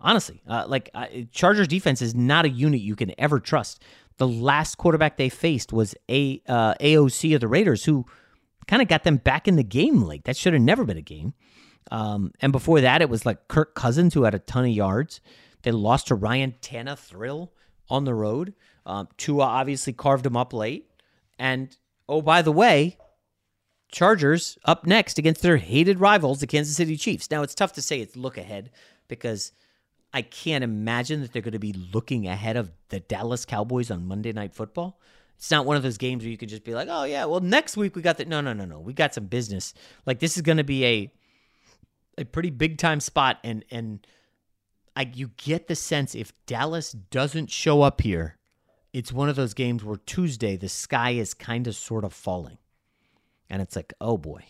Honestly, 0.00 0.42
uh, 0.48 0.64
like 0.66 0.90
uh, 0.94 1.06
Chargers 1.30 1.68
defense 1.68 2.00
is 2.00 2.14
not 2.14 2.44
a 2.44 2.48
unit 2.48 2.80
you 2.80 2.96
can 2.96 3.12
ever 3.18 3.38
trust. 3.38 3.82
The 4.16 4.26
last 4.26 4.76
quarterback 4.76 5.16
they 5.16 5.28
faced 5.28 5.72
was 5.72 5.94
a 6.10 6.42
uh, 6.48 6.74
AOC 6.80 7.34
of 7.34 7.40
the 7.40 7.48
Raiders, 7.48 7.84
who 7.84 8.06
kind 8.66 8.80
of 8.82 8.88
got 8.88 9.04
them 9.04 9.16
back 9.16 9.46
in 9.46 9.56
the 9.56 9.62
game 9.62 10.02
late. 10.02 10.24
That 10.24 10.36
should 10.36 10.54
have 10.54 10.62
never 10.62 10.84
been 10.84 10.96
a 10.96 11.02
game. 11.02 11.34
Um, 11.90 12.32
and 12.40 12.52
before 12.52 12.80
that, 12.80 13.02
it 13.02 13.10
was 13.10 13.26
like 13.26 13.48
Kirk 13.48 13.74
Cousins 13.74 14.14
who 14.14 14.22
had 14.22 14.34
a 14.34 14.38
ton 14.38 14.64
of 14.64 14.70
yards. 14.70 15.20
They 15.62 15.72
lost 15.72 16.08
to 16.08 16.14
Ryan 16.14 16.54
Tannehill 16.62 17.50
on 17.88 18.04
the 18.04 18.14
road. 18.14 18.54
Um, 18.86 19.08
Tua 19.16 19.44
obviously 19.44 19.92
carved 19.92 20.24
him 20.24 20.36
up 20.36 20.52
late. 20.52 20.90
And 21.38 21.76
oh, 22.08 22.22
by 22.22 22.42
the 22.42 22.52
way, 22.52 22.96
Chargers 23.90 24.58
up 24.64 24.86
next 24.86 25.18
against 25.18 25.42
their 25.42 25.56
hated 25.56 26.00
rivals, 26.00 26.40
the 26.40 26.46
Kansas 26.46 26.76
City 26.76 26.96
Chiefs. 26.96 27.30
Now, 27.30 27.42
it's 27.42 27.54
tough 27.54 27.72
to 27.74 27.82
say 27.82 28.00
it's 28.00 28.16
look 28.16 28.38
ahead 28.38 28.70
because 29.08 29.52
I 30.12 30.22
can't 30.22 30.64
imagine 30.64 31.20
that 31.22 31.32
they're 31.32 31.42
going 31.42 31.52
to 31.52 31.58
be 31.58 31.74
looking 31.92 32.26
ahead 32.26 32.56
of 32.56 32.70
the 32.88 33.00
Dallas 33.00 33.44
Cowboys 33.44 33.90
on 33.90 34.06
Monday 34.06 34.32
Night 34.32 34.54
Football. 34.54 35.00
It's 35.36 35.50
not 35.50 35.64
one 35.64 35.76
of 35.76 35.82
those 35.82 35.98
games 35.98 36.22
where 36.22 36.30
you 36.30 36.36
can 36.36 36.48
just 36.48 36.64
be 36.64 36.74
like, 36.74 36.88
"Oh 36.90 37.04
yeah, 37.04 37.24
well 37.24 37.40
next 37.40 37.76
week 37.76 37.96
we 37.96 38.02
got 38.02 38.18
the 38.18 38.26
no 38.26 38.42
no 38.42 38.52
no 38.52 38.66
no 38.66 38.78
we 38.78 38.92
got 38.92 39.14
some 39.14 39.24
business." 39.24 39.72
Like 40.04 40.18
this 40.18 40.36
is 40.36 40.42
going 40.42 40.58
to 40.58 40.64
be 40.64 40.84
a 40.84 41.12
a 42.18 42.24
pretty 42.24 42.50
big 42.50 42.76
time 42.76 43.00
spot, 43.00 43.38
and 43.42 43.64
and 43.70 44.06
I 44.94 45.10
you 45.14 45.30
get 45.38 45.66
the 45.66 45.76
sense 45.76 46.14
if 46.14 46.32
Dallas 46.44 46.92
doesn't 46.92 47.50
show 47.50 47.80
up 47.80 48.02
here, 48.02 48.36
it's 48.92 49.12
one 49.12 49.30
of 49.30 49.36
those 49.36 49.54
games 49.54 49.82
where 49.82 49.96
Tuesday 49.96 50.56
the 50.56 50.68
sky 50.68 51.12
is 51.12 51.32
kind 51.32 51.66
of 51.66 51.74
sort 51.74 52.04
of 52.04 52.12
falling, 52.12 52.58
and 53.50 53.60
it's 53.60 53.76
like, 53.76 53.92
oh 54.00 54.16
boy, 54.16 54.44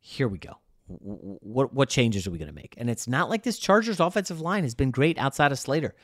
here 0.00 0.28
we 0.28 0.38
go 0.38 0.58
what 0.86 1.72
what 1.72 1.88
changes 1.88 2.26
are 2.26 2.30
we 2.30 2.38
going 2.38 2.48
to 2.50 2.54
make? 2.54 2.74
And 2.76 2.90
it's 2.90 3.08
not 3.08 3.30
like 3.30 3.42
this 3.42 3.58
Chargers 3.58 4.00
offensive 4.00 4.40
line 4.40 4.64
has 4.64 4.74
been 4.74 4.90
great 4.90 5.18
outside 5.18 5.52
of 5.52 5.58
Slater. 5.58 5.94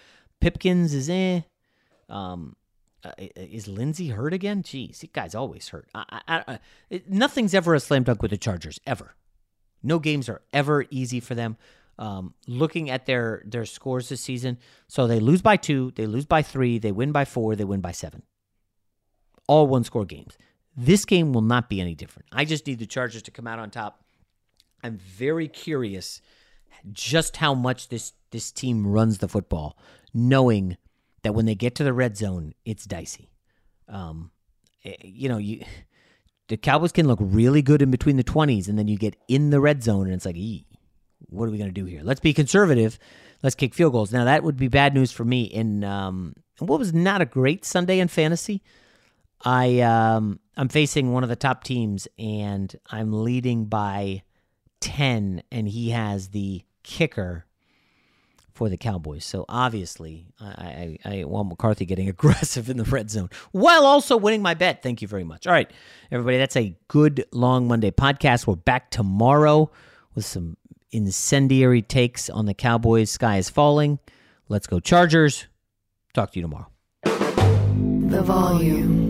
Pipkins 0.40 0.94
is 0.94 1.10
eh. 1.10 1.42
Um, 2.08 2.56
uh, 3.04 3.12
is 3.18 3.66
Linsley 3.66 4.12
hurt 4.12 4.34
again? 4.34 4.62
Jeez, 4.62 5.00
that 5.00 5.12
guy's 5.12 5.34
always 5.34 5.68
hurt. 5.68 5.88
I, 5.94 6.20
I, 6.28 6.44
I, 6.46 6.58
it, 6.90 7.08
nothing's 7.08 7.54
ever 7.54 7.74
a 7.74 7.80
slam 7.80 8.02
dunk 8.02 8.20
with 8.20 8.30
the 8.30 8.36
Chargers 8.36 8.78
ever. 8.86 9.14
No 9.82 9.98
games 9.98 10.28
are 10.28 10.42
ever 10.52 10.84
easy 10.90 11.20
for 11.20 11.34
them. 11.34 11.56
Um, 11.98 12.34
looking 12.46 12.88
at 12.88 13.04
their 13.04 13.42
their 13.44 13.66
scores 13.66 14.08
this 14.08 14.22
season, 14.22 14.58
so 14.88 15.06
they 15.06 15.20
lose 15.20 15.42
by 15.42 15.56
two, 15.58 15.92
they 15.96 16.06
lose 16.06 16.24
by 16.24 16.40
three, 16.40 16.78
they 16.78 16.92
win 16.92 17.12
by 17.12 17.26
four, 17.26 17.54
they 17.54 17.64
win 17.64 17.80
by 17.80 17.92
seven. 17.92 18.22
All 19.46 19.66
one 19.66 19.84
score 19.84 20.06
games. 20.06 20.38
This 20.80 21.04
game 21.04 21.32
will 21.32 21.42
not 21.42 21.68
be 21.68 21.80
any 21.80 21.94
different. 21.94 22.28
I 22.32 22.44
just 22.44 22.66
need 22.66 22.78
the 22.78 22.86
Chargers 22.86 23.22
to 23.22 23.30
come 23.30 23.46
out 23.46 23.58
on 23.58 23.70
top 23.70 24.02
I'm 24.82 24.96
very 24.96 25.48
curious 25.48 26.20
just 26.92 27.36
how 27.36 27.54
much 27.54 27.88
this 27.88 28.12
this 28.30 28.52
team 28.52 28.86
runs 28.86 29.18
the 29.18 29.28
football, 29.28 29.76
knowing 30.14 30.76
that 31.22 31.34
when 31.34 31.46
they 31.46 31.54
get 31.54 31.74
to 31.74 31.84
the 31.84 31.92
red 31.92 32.16
zone, 32.16 32.54
it's 32.64 32.84
dicey. 32.84 33.32
Um, 33.88 34.30
eh, 34.84 34.94
you 35.02 35.28
know, 35.28 35.38
you 35.38 35.64
the 36.48 36.56
Cowboys 36.56 36.92
can 36.92 37.06
look 37.06 37.18
really 37.20 37.62
good 37.62 37.82
in 37.82 37.90
between 37.90 38.16
the 38.16 38.24
20s, 38.24 38.68
and 38.68 38.78
then 38.78 38.88
you 38.88 38.96
get 38.96 39.16
in 39.28 39.50
the 39.50 39.60
red 39.60 39.82
zone, 39.82 40.06
and 40.06 40.14
it's 40.14 40.26
like, 40.26 40.36
what 41.28 41.46
are 41.46 41.50
we 41.50 41.58
going 41.58 41.72
to 41.72 41.80
do 41.80 41.84
here? 41.84 42.00
Let's 42.02 42.20
be 42.20 42.32
conservative. 42.32 42.98
Let's 43.42 43.54
kick 43.54 43.74
field 43.74 43.92
goals. 43.92 44.12
Now 44.12 44.24
that 44.24 44.42
would 44.42 44.56
be 44.56 44.68
bad 44.68 44.94
news 44.94 45.12
for 45.12 45.24
me 45.24 45.42
in 45.44 45.84
um, 45.84 46.34
what 46.58 46.78
was 46.78 46.92
not 46.92 47.20
a 47.20 47.26
great 47.26 47.64
Sunday 47.64 48.00
in 48.00 48.08
fantasy. 48.08 48.62
I 49.44 49.80
um 49.80 50.40
I'm 50.60 50.68
facing 50.68 51.10
one 51.10 51.22
of 51.22 51.30
the 51.30 51.36
top 51.36 51.64
teams 51.64 52.06
and 52.18 52.76
I'm 52.90 53.24
leading 53.24 53.64
by 53.64 54.24
10 54.82 55.42
and 55.50 55.66
he 55.66 55.88
has 55.88 56.28
the 56.28 56.60
kicker 56.82 57.46
for 58.52 58.68
the 58.68 58.76
Cowboys. 58.76 59.24
So 59.24 59.46
obviously, 59.48 60.26
I, 60.38 60.98
I, 61.06 61.20
I 61.20 61.24
want 61.24 61.48
McCarthy 61.48 61.86
getting 61.86 62.08
aggressive 62.10 62.68
in 62.68 62.76
the 62.76 62.84
red 62.84 63.10
zone 63.10 63.30
while 63.52 63.86
also 63.86 64.18
winning 64.18 64.42
my 64.42 64.52
bet. 64.52 64.82
Thank 64.82 65.00
you 65.00 65.08
very 65.08 65.24
much. 65.24 65.46
All 65.46 65.52
right, 65.54 65.70
everybody, 66.12 66.36
that's 66.36 66.56
a 66.56 66.76
good 66.88 67.24
long 67.32 67.66
Monday 67.66 67.90
podcast. 67.90 68.46
We're 68.46 68.56
back 68.56 68.90
tomorrow 68.90 69.70
with 70.14 70.26
some 70.26 70.58
incendiary 70.90 71.80
takes 71.80 72.28
on 72.28 72.44
the 72.44 72.52
Cowboys. 72.52 73.10
Sky 73.10 73.38
is 73.38 73.48
falling. 73.48 73.98
Let's 74.50 74.66
go, 74.66 74.78
Chargers. 74.78 75.46
Talk 76.12 76.32
to 76.32 76.38
you 76.38 76.42
tomorrow. 76.42 76.68
The 77.04 78.20
volume. 78.22 79.09